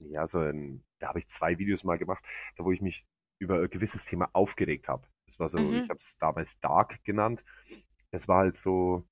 ja, 0.00 0.26
so 0.28 0.40
'n 0.40 0.84
da 0.98 1.08
habe 1.08 1.18
ich 1.20 1.28
2 1.28 1.58
Videos 1.58 1.84
mal 1.84 1.98
gemacht, 1.98 2.24
da 2.56 2.64
wo 2.64 2.72
ich 2.72 2.80
mich 2.82 3.06
über 3.38 3.60
'n 3.62 3.70
gewisses 3.70 4.04
Thema 4.06 4.30
aufgeregt 4.34 4.88
habe. 4.88 5.06
Das 5.26 5.38
war 5.40 5.48
so 5.48 5.74
ich 5.74 5.84
Mhm. 5.84 5.90
habe 5.90 5.98
es 5.98 6.16
damals 6.18 6.58
Dark 6.60 7.02
genannt. 7.04 7.44
Es 8.12 8.28
war 8.28 8.38
halt 8.40 8.56
so 8.56 9.06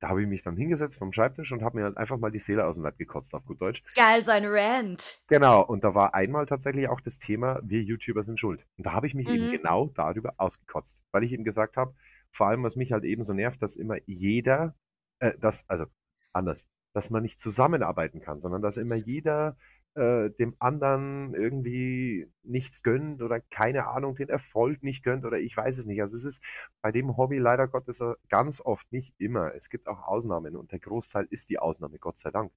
da 0.00 0.08
habe 0.10 0.22
ich 0.22 0.28
mich 0.28 0.42
dann 0.42 0.56
hingesetzt 0.56 0.98
vorm 0.98 1.12
Schreibtisch 1.12 1.52
und 1.52 1.62
habe 1.64 1.78
mir 1.78 1.84
halt 1.84 1.96
einfach 1.98 2.18
mal 2.18 2.30
die 2.32 2.38
Seele 2.40 2.64
aus'm 2.66 2.82
Leib 2.82 2.98
gekotzt, 2.98 3.34
auf 3.34 3.44
gut 3.46 3.60
Deutsch. 3.62 3.82
Geil, 3.96 4.22
so 4.24 4.30
ein 4.30 4.44
Rant. 4.46 5.20
Genau, 5.30 5.62
und 5.64 5.84
da 5.84 5.94
war 5.94 6.12
einmal 6.14 6.44
tatsächlich 6.46 6.88
auch 6.88 7.00
das 7.00 7.18
Thema: 7.20 7.60
„Wir 7.62 7.82
YouTuber 7.82 8.24
sind 8.24 8.40
schuld.“ 8.40 8.66
Und 8.76 8.84
da 8.86 8.92
habe 8.92 9.06
ich 9.06 9.14
mich 9.14 9.28
eben 9.28 9.48
Mhm. 9.48 9.48
genau 9.48 9.86
darüber 9.94 10.34
ausgekotzt, 10.38 11.04
weil 11.12 11.22
ich 11.22 11.32
eben 11.32 11.44
gesagt 11.44 11.76
habe 11.76 11.94
vor 12.32 12.48
allem, 12.48 12.64
was 12.64 12.74
mich 12.76 12.90
halt 12.92 13.04
eben 13.04 13.22
so 13.24 13.32
nervt, 13.32 13.62
dass 13.62 13.76
immer 13.76 13.96
jeder 14.06 14.74
äh, 15.20 15.36
dass 15.38 15.68
also, 15.68 15.86
anders, 16.32 16.66
dass 16.94 17.10
man 17.10 17.22
nicht 17.22 17.38
zusammenarbeiten 17.40 18.20
kann, 18.20 18.40
sondern 18.40 18.60
dass 18.62 18.76
immer 18.76 18.96
jeder, 18.96 19.56
äh, 19.94 20.30
dem 20.30 20.56
anderen 20.60 21.34
irgendwie 21.34 22.28
nichts 22.42 22.82
gönnt 22.82 23.22
oder 23.22 23.40
keine 23.40 23.88
Ahnung, 23.88 24.14
den 24.16 24.28
Erfolg 24.28 24.82
nicht 24.82 25.02
gönnt 25.02 25.24
oder 25.24 25.38
ich 25.38 25.56
weiß 25.56 25.78
es 25.78 25.86
nicht. 25.86 26.00
Also, 26.02 26.16
es 26.16 26.24
ist 26.24 26.42
bei 26.82 26.92
dem 26.92 27.16
Hobby 27.16 27.38
leider 27.38 27.68
Gottes, 27.68 28.00
äh, 28.00 28.14
ganz 28.28 28.60
oft 28.60 28.90
nicht 28.92 29.14
immer. 29.18 29.54
Es 29.54 29.68
gibt 29.70 29.88
auch 29.88 30.02
Ausnahmen 30.06 30.56
und 30.56 30.72
der 30.72 30.78
Großteil 30.80 31.26
ist 31.30 31.50
die 31.50 31.58
Ausnahme, 31.58 31.98
Gott 31.98 32.18
sei 32.18 32.30
Dank. 32.30 32.52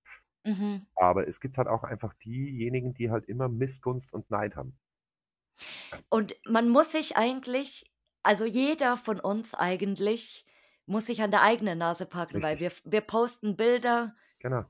Mhm. 0.46 0.86
Aber 0.96 1.28
es 1.28 1.40
gibt 1.40 1.58
halt 1.60 1.68
auch 1.68 1.84
einfach 1.84 2.14
diejenigen, 2.16 2.94
die 2.96 3.12
halt 3.12 3.26
immer 3.26 3.48
Missgunst 3.50 4.12
und 4.14 4.30
Neid 4.32 4.56
haben. 4.56 4.78
Und 6.10 6.36
man 6.46 6.70
muss 6.70 6.92
sich 6.92 7.18
eigentlich 7.18 7.90
also, 8.26 8.46
jeder 8.46 8.96
von 8.96 9.20
uns 9.20 9.54
eigentlich 9.54 10.46
muss 10.86 11.08
sich 11.08 11.22
an 11.22 11.32
der 11.32 11.42
eigenen 11.42 11.78
Nase 11.78 12.06
packen, 12.06 12.42
weil 12.42 12.58
Richtig. 12.58 12.62
wir 12.62 12.68
f 12.68 12.82
wir 12.86 13.02
posten 13.02 13.58
Bilder 13.58 14.16
Genau. 14.40 14.70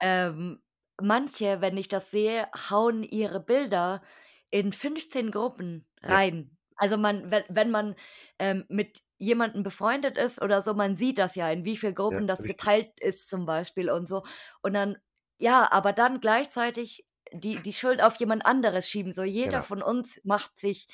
ähm, 0.00 0.60
manche, 1.00 1.60
wenn 1.60 1.76
ich 1.76 1.88
das 1.88 2.10
sehe, 2.10 2.48
hauen 2.70 3.02
ihre 3.02 3.40
Bilder 3.40 4.02
in 4.50 4.72
15 4.72 5.30
Gruppen 5.30 5.86
Ja. 6.02 6.18
rein. 6.18 6.56
Also, 6.76 6.96
man 6.96 7.30
wenn 7.30 7.44
wenn 7.48 7.70
man, 7.70 7.96
ähm, 8.38 8.64
mit 8.68 9.02
jemandem 9.18 9.62
befreundet 9.64 10.16
ist 10.18 10.40
oder 10.42 10.62
so, 10.62 10.74
man 10.74 10.96
sieht 10.96 11.18
das 11.18 11.34
ja, 11.34 11.50
in 11.50 11.64
wie 11.64 11.76
viel 11.76 11.92
Ja, 12.08 12.18
Gruppen 12.18 12.26
das 12.28 12.44
richtig. 12.44 12.46
geteilt 12.46 13.00
ist 13.00 13.28
zum 13.28 13.46
Beispiel 13.46 13.90
und 13.90 14.08
so. 14.08 14.24
Und 14.62 14.74
dann 14.74 14.98
ja, 15.38 15.70
aber 15.72 15.92
dann 15.92 16.20
gleichzeitig 16.20 17.06
die 17.32 17.60
die 17.62 17.72
Schuld 17.74 18.02
auf 18.02 18.16
jemand 18.16 18.46
anderes 18.46 18.88
schieben. 18.88 19.12
So 19.12 19.22
jeder 19.24 19.60
Genau. 19.60 19.64
von 19.64 19.82
uns 19.82 20.20
macht 20.24 20.58
sich 20.58 20.88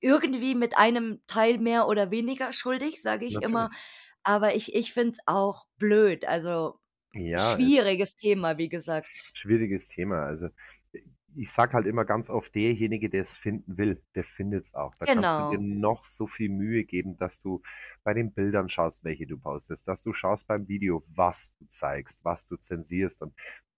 irgendwie 0.00 0.54
mit 0.54 0.76
einem 0.78 1.22
Teil 1.26 1.58
mehr 1.58 1.86
oder 1.88 2.10
weniger 2.10 2.52
schuldig, 2.52 3.02
sage 3.02 3.26
ich 3.26 3.42
immer. 3.42 3.68
Natürlich. 3.68 3.80
Aber 4.24 4.54
ich 4.54 4.74
ich 4.74 4.92
finde 4.94 5.12
es 5.12 5.18
auch 5.26 5.66
blöd, 5.78 6.24
also, 6.26 6.79
Ja, 7.14 7.58
es 7.60 7.74
schwieriges 7.74 8.14
Thema, 8.16 8.56
wie 8.58 8.68
gesagt. 8.68 9.34
schwieriges 9.34 9.88
Thema. 9.88 10.24
Also, 10.26 10.48
i 10.94 11.04
ich 11.36 11.52
sage 11.52 11.74
halt 11.74 11.86
immer 11.86 12.04
ganz 12.04 12.28
oft: 12.30 12.54
„Derjenige, 12.56 13.08
der's 13.08 13.36
finden 13.36 13.78
will, 13.78 14.02
der 14.16 14.24
findet's 14.24 14.74
auch.“ 14.74 14.94
Da 14.96 15.06
kannst 15.06 15.38
du 15.38 15.42
dir 15.44 15.58
Genau. 15.58 15.60
noch 15.60 16.02
so 16.04 16.26
viel 16.26 16.48
Mühe 16.50 16.84
geben, 16.84 17.16
dass 17.18 17.40
du 17.40 17.62
bei 18.02 18.14
den 18.14 18.32
Bildern 18.32 18.68
schaust, 18.68 19.04
welche 19.04 19.26
du 19.28 19.38
postest, 19.38 19.86
dass 19.88 20.02
du 20.02 20.12
schaust 20.12 20.46
beim 20.48 20.66
Video, 20.68 21.02
was 21.14 21.54
du 21.60 21.66
zeigst, 21.68 22.24
was 22.24 22.46
du 22.48 22.56
zensierst. 22.56 23.22
Und 23.22 23.34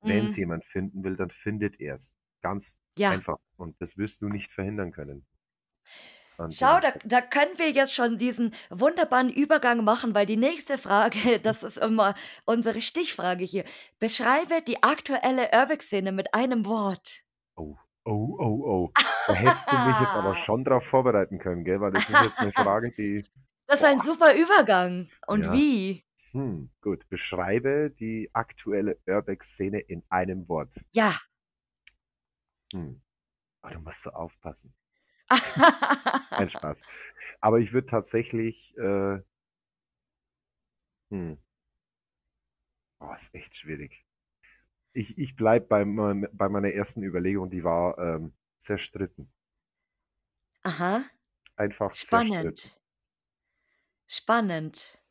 wenn's 0.07 0.35
Mhm. 0.35 0.37
jemand 0.37 0.65
finden 0.65 1.05
will, 1.05 1.17
dann 1.17 1.31
findet 1.31 1.79
er's. 1.81 2.15
Ganz 2.41 2.79
Ja. 2.99 3.23
einfach. 3.23 3.37
Und 3.57 3.81
das 3.83 3.99
wirst 3.99 4.23
du 4.23 4.29
nicht 4.31 4.51
verhindern 4.53 4.93
können. 4.93 5.27
Und 6.39 6.55
Schau, 6.55 6.81
da 6.81 6.93
da 7.05 7.21
können 7.21 7.59
wir 7.59 7.71
jetzt 7.71 7.95
schon 7.95 8.19
diesen 8.19 8.55
wunderbaren 8.71 9.31
Übergang 9.31 9.85
machen, 9.85 10.15
weil 10.15 10.27
die 10.27 10.37
nächste 10.37 10.79
Frage, 10.79 11.39
das 11.43 11.63
ist 11.63 11.77
immer 11.79 12.15
unsere 12.45 12.81
Stichfrage 12.81 13.45
hier. 13.45 13.65
Beschreibe 13.99 14.63
die 14.63 14.83
aktuelle 14.83 15.51
Urbexszene 15.53 16.13
mit 16.13 16.35
einem 16.35 16.65
Wort. 16.67 17.25
Oh, 17.57 17.77
oh, 18.05 18.37
oh, 18.39 18.65
oh. 18.67 18.93
Da 19.27 19.35
hättest 19.35 19.71
du 19.71 19.77
mich 19.79 20.01
jetzt 20.01 20.17
aber 20.17 20.37
schon 20.37 20.65
drauf 20.65 20.85
vorbereiten 20.85 21.39
können, 21.39 21.65
gell? 21.65 21.81
Weil 21.81 21.93
das 21.93 22.09
ist 22.09 22.23
jetzt 22.25 22.41
'ne 22.41 22.53
Frage, 22.53 22.91
die 22.93 23.25
Das 23.67 23.81
ist 23.81 23.87
ein 23.87 23.99
boah. 23.99 24.05
super 24.05 24.35
Übergang. 24.35 25.09
Und 25.27 25.47
Ja. 25.47 25.53
wie? 25.53 26.05
Hm, 26.33 26.71
gut. 26.81 27.07
Beschreibe 27.11 27.91
die 27.91 28.31
aktuelle 28.33 28.99
Urbexszene 29.07 29.79
in 29.81 30.03
einem 30.09 30.49
Wort. 30.49 30.75
Ja. 30.93 31.15
Hm. 32.73 33.03
Oh, 33.63 33.69
da 33.69 33.79
musst 33.79 34.07
du 34.07 34.11
aufpassen. 34.11 34.75
Nein, 36.31 36.51
Spaß. 36.51 36.83
Aber 37.41 37.59
ich 37.59 37.73
würde 37.73 37.87
tatsächlich, 37.87 38.77
äh 38.79 39.21
Hm. 41.13 41.37
Oh, 43.01 43.13
ist 43.15 43.35
echt 43.35 43.57
schwierig. 43.57 44.07
Ich 44.95 45.19
ich 45.19 45.37
bleibe 45.37 45.67
bei 45.67 45.85
mein 45.85 46.27
bei 46.33 46.49
meiner 46.49 46.73
ersten 46.73 47.03
Überlegung, 47.03 47.51
die 47.51 47.65
war, 47.65 47.99
ähm, 47.99 48.35
zerstritten. 48.59 49.33
Aha. 50.65 51.05
Einfach 51.57 51.93
zerstritten. 51.95 52.57
Spannend. 52.57 52.81
Spannend. 54.09 55.03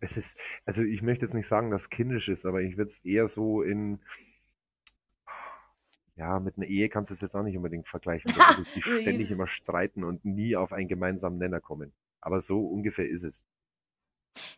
Es 0.00 0.16
ist 0.16 0.36
also, 0.64 0.82
ich 0.82 1.02
möchte 1.02 1.24
jetzt 1.24 1.34
nicht 1.34 1.48
sagen, 1.48 1.70
dass 1.70 1.90
kindisch 1.90 2.28
ist, 2.28 2.46
aber 2.46 2.60
ich 2.62 2.76
würde 2.76 2.90
es 2.90 3.00
eher 3.04 3.26
so 3.28 3.62
in 3.62 4.00
ja, 6.18 6.40
mit 6.40 6.58
'ner 6.58 6.66
Ehe 6.66 6.88
kannst 6.88 7.10
du's 7.10 7.20
jetzt 7.20 7.34
auch 7.36 7.42
nicht 7.42 7.56
unbedingt 7.56 7.88
vergleichen, 7.88 8.34
da 8.36 8.58
wo 8.58 8.64
sich 8.64 8.74
die 8.74 8.82
ständig 8.82 9.30
immer 9.30 9.46
streiten 9.46 10.04
und 10.04 10.24
nie 10.24 10.56
auf 10.56 10.72
einen 10.72 10.88
gemeinsamen 10.88 11.38
Nenner 11.38 11.60
kommen. 11.60 11.92
Aber 12.20 12.40
so 12.40 12.60
ungefähr 12.66 13.08
ist 13.08 13.22
es. 13.22 13.44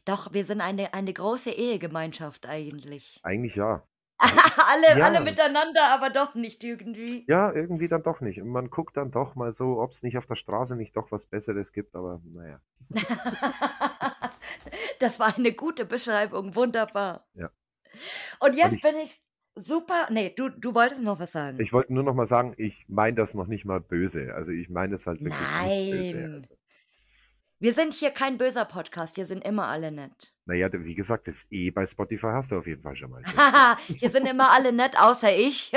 Doch, 0.04 0.32
wir 0.32 0.44
sind 0.46 0.62
eine 0.62 0.94
eine 0.94 1.12
große 1.12 1.50
Ehegemeinschaft 1.50 2.46
eigentlich. 2.46 3.20
Eigentlich 3.22 3.56
ja. 3.56 3.86
Alle 4.18 5.02
alle 5.02 5.14
ja. 5.14 5.20
miteinander, 5.20 5.88
aber 5.94 6.10
doch 6.10 6.34
nicht 6.34 6.62
irgendwie. 6.62 7.24
Ja, 7.26 7.52
irgendwie 7.52 7.88
dann 7.88 8.02
doch 8.02 8.20
nicht. 8.20 8.40
Und 8.42 8.48
man 8.48 8.68
guckt 8.68 8.98
dann 8.98 9.10
doch 9.10 9.34
mal 9.34 9.54
so, 9.54 9.80
ob's 9.80 10.02
nicht 10.02 10.18
auf 10.18 10.26
der 10.26 10.34
Straße 10.34 10.76
nicht 10.76 10.94
doch 10.94 11.10
was 11.10 11.24
Besseres 11.24 11.72
gibt, 11.72 11.96
aber 11.96 12.20
na 12.24 12.46
ja. 12.46 12.60
Das 14.98 15.18
war 15.18 15.34
eine 15.34 15.52
gute 15.52 15.86
Beschreibung, 15.86 16.54
wunderbar. 16.54 17.26
Ja. 17.32 17.50
Und 18.40 18.50
Und 18.50 18.56
jetzt 18.56 18.74
ich 18.74 18.82
bin 18.82 18.94
ich 18.96 19.22
super 19.60 20.10
ne, 20.10 20.30
du 20.30 20.48
du 20.48 20.74
wolltest 20.74 21.02
noch 21.02 21.20
was 21.20 21.32
sagen. 21.32 21.60
Ich 21.60 21.72
wollte 21.72 21.92
nur 21.92 22.02
noch 22.02 22.14
mal 22.14 22.26
sagen, 22.26 22.54
ich 22.56 22.84
meine 22.88 23.14
das 23.14 23.34
noch 23.34 23.46
nicht 23.46 23.64
mal 23.64 23.80
böse. 23.80 24.34
Also, 24.34 24.50
ich 24.50 24.68
meine 24.68 24.92
das 24.92 25.06
halt 25.06 25.20
wirklich 25.20 25.40
nicht 25.40 25.90
böse, 25.92 26.14
Nein. 26.14 26.34
also 26.34 26.54
Wir 27.58 27.74
sind 27.74 27.94
hier 27.94 28.10
kein 28.10 28.38
böser 28.38 28.64
Podcast, 28.64 29.16
hier 29.16 29.26
sind 29.26 29.44
immer 29.44 29.68
alle 29.68 29.92
nett. 29.92 30.34
Naja, 30.46 30.68
wie 30.72 30.94
gesagt, 30.94 31.28
das 31.28 31.46
E 31.50 31.70
bei 31.70 31.86
Spotify 31.86 32.28
hast 32.32 32.50
du 32.50 32.58
auf 32.58 32.66
jeden 32.66 32.82
Fall 32.82 32.96
schon 32.96 33.10
mal. 33.10 33.22
Haha, 33.24 33.78
hier 33.86 34.10
sind 34.10 34.26
immer 34.26 34.50
alle 34.50 34.72
nett, 34.72 34.98
außer 34.98 35.34
ich. 35.36 35.72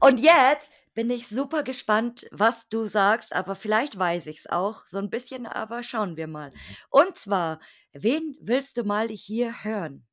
Und 0.00 0.20
jetzt 0.20 0.70
bin 0.94 1.10
ich 1.10 1.28
super 1.28 1.62
gespannt, 1.62 2.26
was 2.30 2.68
du 2.68 2.86
sagst, 2.86 3.34
aber 3.34 3.54
vielleicht 3.54 3.98
weiß 3.98 4.26
ich 4.26 4.38
es 4.38 4.46
auch. 4.46 4.86
So 4.86 4.98
ein 4.98 5.10
bisschen, 5.10 5.46
aber 5.46 5.82
schauen 5.82 6.16
wir 6.16 6.26
mal. 6.26 6.52
Und 6.90 7.18
zwar, 7.18 7.60
wen 7.92 8.36
willst 8.40 8.76
du 8.76 8.84
mal 8.84 9.08
hier 9.08 9.64
hören? 9.64 10.06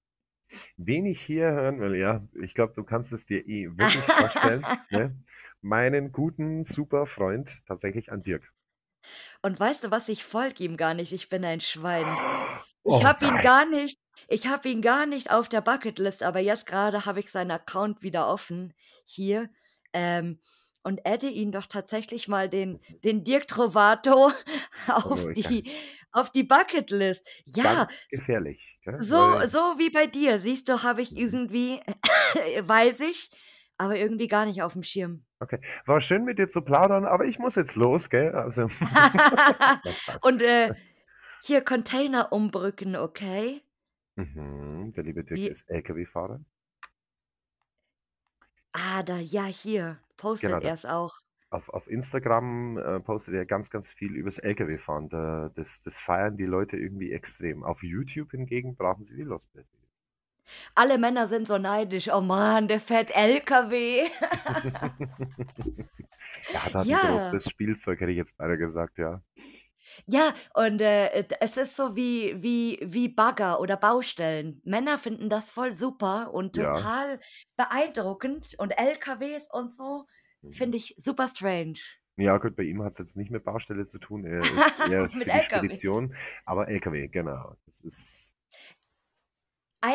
Wen 0.77 1.05
ich 1.05 1.21
hier 1.21 1.51
hören 1.51 1.79
will, 1.79 1.95
ja, 1.95 2.27
ich 2.41 2.53
glaube, 2.53 2.73
du 2.75 2.83
kannst 2.83 3.13
es 3.13 3.25
dir 3.25 3.47
eh 3.47 3.67
wirklich 3.77 4.09
vorstellen. 4.13 4.65
ne? 4.89 5.15
Meinen 5.61 6.11
guten, 6.11 6.65
super 6.65 7.05
Freund, 7.05 7.65
tatsächlich 7.67 8.11
an 8.11 8.23
Dirk. 8.23 8.51
Und 9.41 9.59
weißt 9.59 9.83
du 9.85 9.91
was, 9.91 10.09
ich 10.09 10.23
folge 10.23 10.63
ihm 10.63 10.77
gar 10.77 10.93
nicht, 10.93 11.11
ich 11.13 11.29
bin 11.29 11.45
ein 11.45 11.61
Schwein. 11.61 12.05
Oh 12.83 12.99
Ich 12.99 13.03
habe 13.03 13.25
ihn 13.25 13.35
nein. 13.35 13.43
gar 13.43 13.65
nicht 13.69 13.99
ich 14.27 14.47
habe 14.47 14.69
ihn 14.69 14.81
gar 14.81 15.05
nicht 15.05 15.31
auf 15.31 15.49
der 15.49 15.61
Bucketlist, 15.61 16.23
aber 16.23 16.39
jetzt 16.39 16.65
gerade 16.65 17.05
habe 17.05 17.19
ich 17.21 17.31
seinen 17.31 17.51
Account 17.51 18.03
wieder 18.03 18.27
offen 18.27 18.73
hier, 19.05 19.49
ähm, 19.93 20.39
und 20.89 21.05
adde 21.05 21.27
ihn 21.27 21.51
doch 21.51 21.67
tatsächlich 21.67 22.27
mal 22.27 22.49
den 22.49 22.79
den 23.03 23.23
Dirk 23.23 23.47
Trovato 23.47 24.31
auf 24.87 25.25
Oh, 25.25 25.31
die 25.31 25.71
auf 26.11 26.31
die 26.31 26.43
Bucketlist. 26.43 27.23
Ja, 27.45 27.87
gefährlich. 28.09 28.79
Gell? 28.83 28.97
so 29.01 29.15
so 29.47 29.59
wie 29.77 29.91
bei 29.91 30.07
dir. 30.07 30.41
Siehst 30.41 30.67
du, 30.67 30.81
habe 30.83 31.01
ich 31.03 31.11
Mhm. 31.11 31.17
irgendwie 31.17 31.79
weiß 32.61 32.99
ich, 33.01 33.29
aber 33.77 33.95
irgendwie 33.95 34.27
gar 34.27 34.45
nicht 34.45 34.61
aufm 34.63 34.83
Schirm. 34.83 35.23
okay. 35.39 35.59
War 35.85 36.01
schön 36.01 36.25
mit 36.25 36.39
dir 36.39 36.49
zu 36.49 36.61
plaudern, 36.61 37.05
aber 37.05 37.25
ich 37.25 37.39
muss 37.39 37.55
jetzt 37.55 37.75
los, 37.75 38.09
gell? 38.09 38.33
Also. 38.35 38.63
Und, 40.21 40.41
äh, 40.41 40.73
hier 41.41 41.61
Container 41.63 42.33
umbrücken, 42.33 42.95
okay? 42.97 43.61
Mhm, 44.15 44.91
der 44.95 45.03
liebe 45.03 45.23
Dirk 45.23 45.37
Wie 45.39 45.47
ist 45.47 45.69
LKW-Fahrer. 45.69 46.41
Ah, 48.73 49.03
da 49.03 49.17
ja, 49.19 49.45
hier, 49.45 49.99
postet 50.19 50.43
Genau, 50.43 50.59
da 50.61 50.71
er's 50.71 50.85
auch. 50.85 51.13
auf 51.51 51.69
auf 51.69 51.87
Instagram, 51.89 52.77
äh, 52.77 52.99
postet 53.01 53.35
er 53.35 53.45
ganz, 53.45 53.69
ganz 53.71 53.91
viel 53.93 54.15
übers 54.15 54.39
LKW-Fahren. 54.39 55.09
Da 55.09 55.49
das 55.55 55.83
das 55.83 55.99
feiern 55.99 56.37
die 56.37 56.45
Leute 56.45 56.77
irgendwie 56.77 57.11
extrem. 57.13 57.63
Auf 57.63 57.83
YouTube 57.83 58.31
hingegen 58.31 58.75
brauchen 58.77 59.05
sie 59.05 59.15
die 59.17 59.23
Lost 59.23 59.53
Videos. 59.55 59.89
Alle 60.75 60.97
Männer 60.97 61.27
sind 61.27 61.47
so 61.47 61.57
neidisch: 61.57 62.09
„Oh 62.11 62.21
Mann, 62.21 62.67
der 62.67 62.79
fährt 62.79 63.15
LKW.“ 63.15 64.07
Er 66.51 66.63
hat 66.63 66.73
halt 66.75 66.89
'n 66.89 66.97
Ja. 66.97 66.99
großes 66.99 67.47
Spielzeug, 67.49 67.99
hätte 68.01 68.11
ich 68.11 68.17
jetzt 68.17 68.37
beinahe 68.37 68.57
gesagt, 68.57 68.97
ja. 68.97 69.21
Ja, 70.07 70.33
und, 70.53 70.81
äh, 70.81 71.25
es 71.41 71.57
ist 71.57 71.75
so 71.75 71.95
wie 71.95 72.41
wie 72.41 72.79
wie 72.81 73.07
Bagger 73.09 73.59
oder 73.59 73.77
Baustellen. 73.77 74.61
Männer 74.63 74.97
finden 74.97 75.29
das 75.29 75.49
voll 75.49 75.75
super 75.75 76.33
und 76.33 76.53
Ja. 76.53 76.89
total 76.95 77.19
beeindruckend 77.57 78.55
und 78.57 78.71
LKWs 78.71 79.47
und 79.51 79.73
so 79.75 80.05
Mhm. 80.43 80.71
finde 80.71 80.77
ich 80.77 80.95
super 80.97 81.27
strange. 81.27 81.79
Ja 82.17 82.37
gut, 82.37 82.55
bei 82.55 82.63
ihm 82.63 82.83
hat's 82.83 82.97
jetzt 82.97 83.15
nicht 83.15 83.31
mit 83.31 83.43
Baustelle 83.45 83.87
zu 83.87 83.97
tun. 83.97 84.25
Er 84.25 84.49
ist 84.49 84.77
eher 84.83 85.09
für 85.09 85.13
Mit 85.13 85.29
die 85.31 85.41
LKWs. 85.41 85.41
Spedition, 85.41 86.15
aber 86.45 86.67
LKW, 86.67 87.07
genau. 87.07 87.55
Das 87.65 87.79
ist 87.81 88.29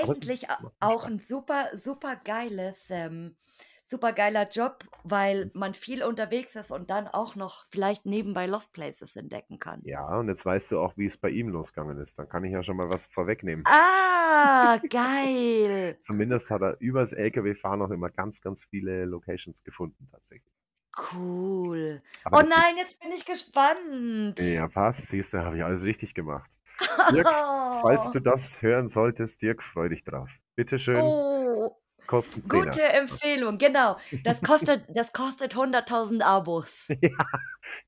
aber 0.01 0.15
Eigentlich 0.17 0.49
a 0.51 0.59
macht 0.59 0.77
schon 0.81 0.91
auch 0.91 1.07
'n 1.07 1.19
Spaß. 1.19 1.19
super 1.19 1.77
supergeiles 1.77 2.89
ähm, 2.91 3.37
supergeiler 3.85 4.49
Job, 4.49 4.85
weil 5.05 5.51
man 5.55 5.75
viel 5.75 6.03
unterwegs 6.03 6.57
ist 6.57 6.71
und 6.71 6.91
dann 6.91 7.07
auch 7.07 7.37
noch 7.37 7.67
vielleicht 7.71 8.07
nebenbei 8.07 8.47
Lost 8.47 8.73
Places 8.73 9.15
entdecken 9.15 9.59
kann. 9.59 9.83
Ja, 9.85 10.19
und 10.19 10.29
jetzt 10.29 10.45
weißt 10.45 10.73
du 10.73 10.81
auch, 10.81 10.95
wie's 10.97 11.19
bei 11.19 11.29
ihm 11.29 11.49
losgegangen 11.49 11.99
ist. 11.99 12.19
Dann 12.19 12.29
kann 12.29 12.45
ich 12.45 12.53
ja 12.53 12.63
schon 12.63 12.77
mal 12.77 12.91
was 12.91 13.07
vorwegnehmen. 13.07 13.65
Ah, 13.67 14.79
geil. 14.89 15.99
Zumindest 16.01 16.51
hat 16.51 16.63
er 16.63 16.81
übers 16.81 17.13
LKW-Fahren 17.13 17.83
auch 17.83 17.91
immer 17.91 18.09
ganz, 18.11 18.41
ganz 18.41 18.65
viele 18.65 19.05
Locations 19.05 19.63
gefunden 19.63 20.09
tatsächlich. 20.11 20.53
Cool. 21.13 22.03
Aber 22.25 22.39
Oh 22.39 22.49
nein, 22.49 22.77
jetzt 22.79 22.99
bin 23.01 23.13
ich 23.13 23.27
gespannt. 23.27 24.39
Ja, 24.39 24.69
passt. 24.69 25.09
Siehst 25.09 25.35
du, 25.35 25.39
habe 25.39 25.57
ich 25.59 25.65
alles 25.65 25.83
richtig 25.83 26.15
gemacht. 26.15 26.51
Dirk, 27.13 27.29
falls 27.29 28.13
du 28.13 28.21
das 28.21 28.63
hören 28.63 28.89
solltest, 28.89 29.43
Dirk, 29.43 29.63
freu 29.63 29.89
dich 29.89 30.05
drauf. 30.05 30.31
Bitte 30.57 30.79
schön, 30.79 31.03
Oh, 31.05 31.77
kostet 32.07 32.39
'n 32.39 32.45
Zehner. 32.45 32.73
gute 32.73 32.83
Empfehlung, 32.83 33.59
genau. 33.59 33.97
Das 34.25 34.43
kostet 34.43 34.85
das 34.95 35.13
kostet 35.13 35.55
100.000 35.57 36.23
Abos. 36.23 36.95
Ja, 37.03 37.27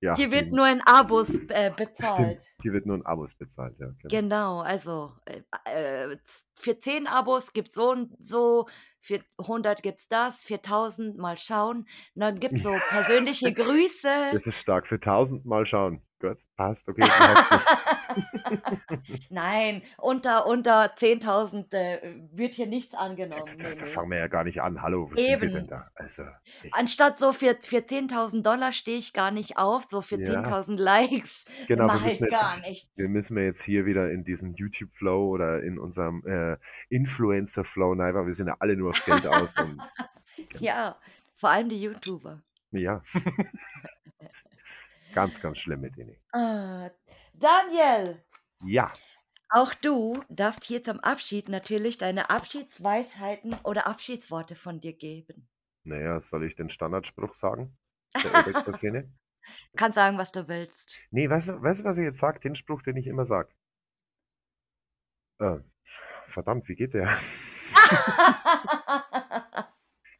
ja, 0.01 0.17
Die 0.17 0.31
wird 0.31 0.53
nur 0.53 0.69
in 0.69 0.81
Abos, 0.83 1.41
äh, 1.49 1.71
Stimmt, 2.01 2.39
bezahlt. 2.39 2.43
die 2.63 2.73
wird 2.73 2.87
nur 2.87 2.97
in 2.97 3.05
Abos 3.07 3.35
bezahlt, 3.35 3.79
ja, 3.79 3.91
genau. 3.99 4.23
Genau, 4.23 4.61
also, 4.61 5.15
äh, 5.25 5.43
äh, 5.65 6.17
für 6.55 6.79
10 6.79 7.09
Abos 7.09 7.53
gibt's 7.53 7.75
so 7.75 7.91
und 7.91 8.15
so, 8.25 8.67
für 9.01 9.21
100 9.39 9.83
gibt's 9.83 10.07
das, 10.09 10.45
für 10.45 10.59
1.000 10.59 11.17
mal 11.19 11.37
schauen. 11.37 11.79
Und 12.15 12.21
dann 12.23 12.39
gibt's 12.39 12.63
so 12.63 12.81
persönliche 12.87 13.53
Grüße. 13.53 14.09
Das 14.31 14.47
ist 14.47 14.59
stark. 14.61 14.87
Für 14.89 14.99
1.000 14.99 15.45
mal 15.47 15.67
schauen. 15.67 16.03
Gut, 16.19 16.39
passt, 16.57 16.89
okay. 16.89 17.05
Nein, 19.29 19.83
unter 19.99 20.47
unter 20.47 20.95
10.000, 20.95 21.75
äh, 21.75 22.15
wird 22.33 22.55
hier 22.55 22.67
nichts 22.67 22.93
Da 22.93 22.99
angenommen. 22.99 23.43
da 23.59 23.69
da 23.69 23.75
ne. 23.81 23.87
fangen 23.87 24.11
wir 24.13 24.19
ja 24.19 24.27
gar 24.29 24.45
nicht 24.45 24.63
an. 24.63 24.81
Hallo, 24.81 25.11
was 25.11 25.21
sind 25.21 25.41
wir 25.43 25.49
denn 25.49 25.57
Eben. 25.59 25.67
da? 25.67 25.91
Also. 25.95 26.23
Anstatt 26.73 27.19
so 27.19 27.35
für 27.35 27.55
für 27.61 27.83
10.000 27.85 28.73
stehe 28.73 28.97
ich 28.97 29.13
gar 29.13 29.31
nicht 29.31 29.59
auf, 29.59 29.85
so 29.85 30.01
für 30.01 30.19
Ja. 30.19 30.41
10.000 30.43 30.79
Likes 30.81 31.45
Genau, 31.69 31.83
wir 31.83 31.87
mache 31.89 32.05
müssen 32.07 32.15
ich 32.25 32.31
jetzt 32.31 32.31
gar 32.31 32.57
nichts. 32.61 32.89
wir 32.97 33.09
müssen 33.09 33.35
jetzt 33.45 33.63
hier 33.63 33.85
wieder 33.85 34.11
in 34.11 34.25
diesen 34.25 34.55
YouTube-Flow 34.55 35.29
oder 35.29 35.63
in 35.63 35.79
unserem, 35.79 36.25
äh, 36.27 36.57
Influencer-Flow 36.89 37.95
nein, 37.95 38.15
weil 38.15 38.27
wir 38.27 38.35
sind 38.35 38.47
ja 38.47 38.57
alle 38.61 38.75
nur 38.77 38.89
aufs 38.91 39.05
Geld 39.05 39.27
aus 39.27 39.55
und 39.61 39.73
genau. 39.77 39.85
Ja, 40.61 40.97
vor 41.37 41.51
allem 41.51 41.69
die 41.69 41.83
YouTuber. 41.83 42.41
Ja. 42.71 43.03
Ganz, 45.17 45.41
ganz 45.41 45.59
schlimm 45.59 45.81
mit 45.81 45.97
denen. 45.97 46.15
Ah, 46.33 46.91
Daniel, 47.33 48.23
Ja. 48.61 48.93
auch 49.49 49.73
du 49.73 50.23
darfst 50.29 50.65
hier 50.65 50.85
zum 50.85 51.01
Abschied 51.01 51.49
natürlich 51.49 51.97
deine 51.97 52.29
Abschiedsweisheiten 52.29 53.57
oder 53.65 53.87
Abschiedsworte 53.87 54.55
von 54.55 54.79
dir 54.79 54.93
geben. 54.93 55.49
Na 55.85 55.97
ja, 55.97 56.21
soll 56.21 56.45
ich 56.45 56.55
den 56.55 56.69
Standardspruch 56.69 57.35
sagen 57.35 57.79
der 58.15 58.75
Szene? 58.75 59.11
Kannst 59.77 59.95
sagen, 59.95 60.19
was 60.19 60.33
du 60.33 60.49
willst. 60.49 60.99
Ne, 61.11 61.31
weißt 61.31 61.49
du 61.49 61.63
weißt 61.63 61.81
du, 61.81 61.85
was 61.85 61.97
ich 61.97 62.05
jetzt 62.05 62.19
sage? 62.19 62.41
Den 62.41 62.55
Spruch, 62.55 62.83
den 62.83 62.97
ich 62.99 63.07
immer 63.07 63.25
sage. 63.25 63.55
Äh, 65.39 65.61
verdammt, 66.29 66.69
wie 66.69 66.75
geht 66.75 66.93
der? 66.93 67.17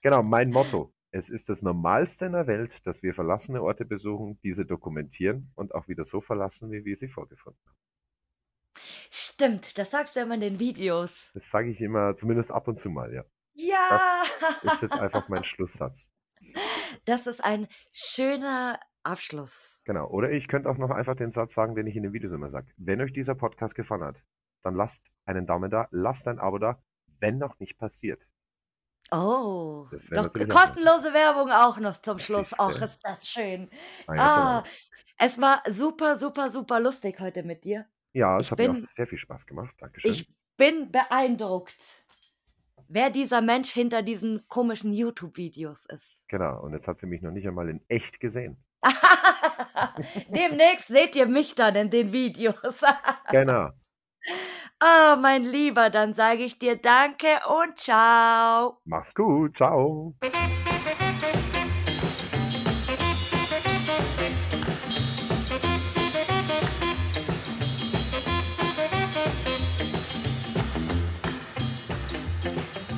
Genau, 0.03 0.23
mein 0.23 0.51
Motto: 0.51 0.95
„Es 1.17 1.31
ist 1.31 1.49
das 1.49 1.63
Normalste 1.63 2.27
in 2.27 2.33
der 2.33 2.47
Welt, 2.47 2.87
dass 2.87 3.03
wir 3.03 3.15
verlassene 3.15 3.63
Orte 3.63 3.87
besuchen, 3.87 4.39
diese 4.43 4.67
dokumentieren 4.67 5.51
und 5.55 5.75
auch 5.75 5.89
wieder 5.89 6.05
so 6.05 6.21
verlassen, 6.21 6.71
wie 6.71 6.85
wir 6.85 6.95
sie 6.99 7.09
vorgefunden 7.09 7.59
haben.“ 7.67 7.79
Stimmt, 9.11 9.79
das 9.79 9.91
sagst 9.91 10.15
du 10.15 10.21
immer 10.21 10.35
in 10.35 10.43
den 10.43 10.59
Videos. 10.59 11.31
Das 11.33 11.49
sage 11.49 11.71
ich 11.71 11.81
immer 11.81 12.17
zumindest 12.17 12.53
ab 12.53 12.69
und 12.69 12.79
zu 12.79 12.91
mal, 12.91 13.15
ja. 13.15 13.25
Ja. 13.55 14.25
Das 14.63 14.75
ist 14.75 14.83
jetzt 14.83 14.99
einfach 14.99 15.27
mein 15.31 15.43
Schlusssatz. 15.51 16.11
Das 17.07 17.27
ist 17.27 17.43
ein 17.43 17.67
schöner 17.93 18.79
Abschluss. 19.03 19.81
Genau. 19.87 20.11
Oder 20.11 20.33
ich 20.33 20.49
könnte 20.49 20.69
auch 20.69 20.77
noch 20.77 20.91
einfach 20.91 21.17
den 21.17 21.33
Satz 21.33 21.55
sagen, 21.55 21.75
den 21.75 21.87
ich 21.87 21.97
in 21.97 22.03
den 22.03 22.13
Videos 22.13 22.35
immer 22.35 22.51
sage: 22.51 22.75
„Wenn 22.77 23.01
euch 23.01 23.15
dieser 23.15 23.35
Podcast 23.35 23.75
gefallen 23.75 24.05
hat, 24.05 24.23
dann 24.63 24.75
lasst 24.75 25.07
einen 25.25 25.47
Daumen 25.47 25.71
da, 25.71 25.89
lasst 25.93 26.29
ein 26.29 26.39
Abo 26.39 26.59
da, 26.59 26.83
wenn 27.21 27.39
noch 27.39 27.59
nicht 27.59 27.79
passiert.“ 27.79 28.27
Oh, 29.13 29.87
doch 30.11 30.33
kostenlose 30.49 31.13
Werbung 31.13 31.51
auch 31.53 31.79
noch 31.79 31.97
zum 31.99 32.19
Schluss. 32.19 32.51
Siehst 32.51 32.61
Och, 32.61 32.73
du. 32.79 32.85
ist 32.85 32.99
das 33.03 33.29
schön. 33.29 33.71
Ah, 34.07 34.13
jetzt 34.13 34.21
aber 34.23 34.43
Ah, 34.43 34.65
es 35.19 35.41
war 35.41 35.63
super, 35.69 36.17
super, 36.17 36.51
super 36.51 36.81
lustig 36.81 37.21
heute 37.21 37.43
mit 37.43 37.65
dir. 37.65 37.87
Ja, 38.13 38.39
es 38.39 38.47
Ich 38.47 38.51
hat 38.53 38.59
mir 38.59 38.71
auch 38.71 38.75
bin 38.75 38.83
sehr 38.83 39.07
viel 39.07 39.19
Spaß 39.19 39.47
gemacht. 39.47 39.75
Dankeschön. 39.79 40.11
ich 40.13 40.29
bin 40.57 40.91
beeindruckt, 40.91 42.05
wer 42.89 43.11
dieser 43.11 43.41
Mensch 43.41 43.71
hinter 43.71 44.03
diesen 44.03 44.47
komischen 44.49 44.93
YouTube-Videos 44.93 45.87
ist. 45.87 46.27
Genau, 46.29 46.63
und 46.63 46.73
jetzt 46.73 46.89
hat 46.89 46.99
sie 46.99 47.07
mich 47.07 47.23
noch 47.23 47.31
nicht 47.31 47.47
einmal 47.47 47.69
in 47.69 47.85
echt 47.89 48.19
gesehen. 48.21 48.57
Demnächst 50.29 50.89
seht 50.89 51.15
ihr 51.17 51.27
mich 51.27 51.55
dann 51.55 51.77
in 51.77 51.91
den 51.91 52.13
Videos. 52.13 52.83
Genau. 53.31 53.71
Oh, 54.83 55.17
mein 55.17 55.43
Lieber, 55.43 55.89
dann 55.89 56.13
sage 56.13 56.43
ich 56.43 56.59
dir 56.59 56.77
Danke 56.77 57.41
und 57.49 57.79
Ciao. 57.79 58.77
Mach's 58.85 59.15
gut. 59.15 59.55
Tschau. 59.55 60.13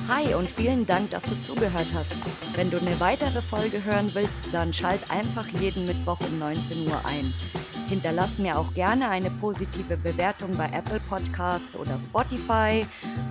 Hi 0.09 0.35
und 0.35 0.51
vielen 0.51 0.85
Dank, 0.85 1.11
dass 1.11 1.23
du 1.23 1.41
zugehört 1.43 1.87
hast. 1.95 2.13
Wenn 2.57 2.71
du 2.73 2.79
eine 2.79 2.99
weitere 2.99 3.41
Folge 3.41 3.85
hören 3.85 4.11
willst, 4.15 4.53
dann 4.53 4.73
schalt 4.73 5.09
einfach 5.13 5.47
jeden 5.47 5.87
Mittwoch 5.87 6.19
um 6.23 6.41
19 6.41 6.89
Uhr 6.89 7.01
ein. 7.07 7.33
Hinterlass 7.89 8.39
mir 8.39 8.59
auch 8.59 8.75
gerne 8.75 9.09
eine 9.09 9.31
positive 9.31 9.97
Bewertung 9.97 10.57
bei 10.57 10.67
Apple 10.67 11.01
Podcasts 11.09 11.75
oder 11.75 11.99
Spotify 11.99 12.87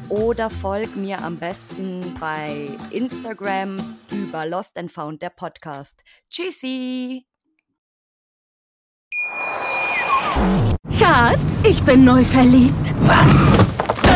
oder 0.10 0.50
folg 0.50 0.96
mir 0.96 1.22
am 1.22 1.38
besten 1.38 2.16
bei 2.20 2.70
Instagram 2.90 3.98
über 4.12 4.46
Lost 4.48 4.78
and 4.78 4.92
Found 4.92 5.22
der 5.22 5.30
Podcast. 5.30 6.02
Tschüssi! 6.30 7.26
Schatz, 10.90 11.64
ich 11.64 11.84
bin 11.84 12.04
neu 12.04 12.24
verliebt. 12.24 12.94
Was? 13.02 13.67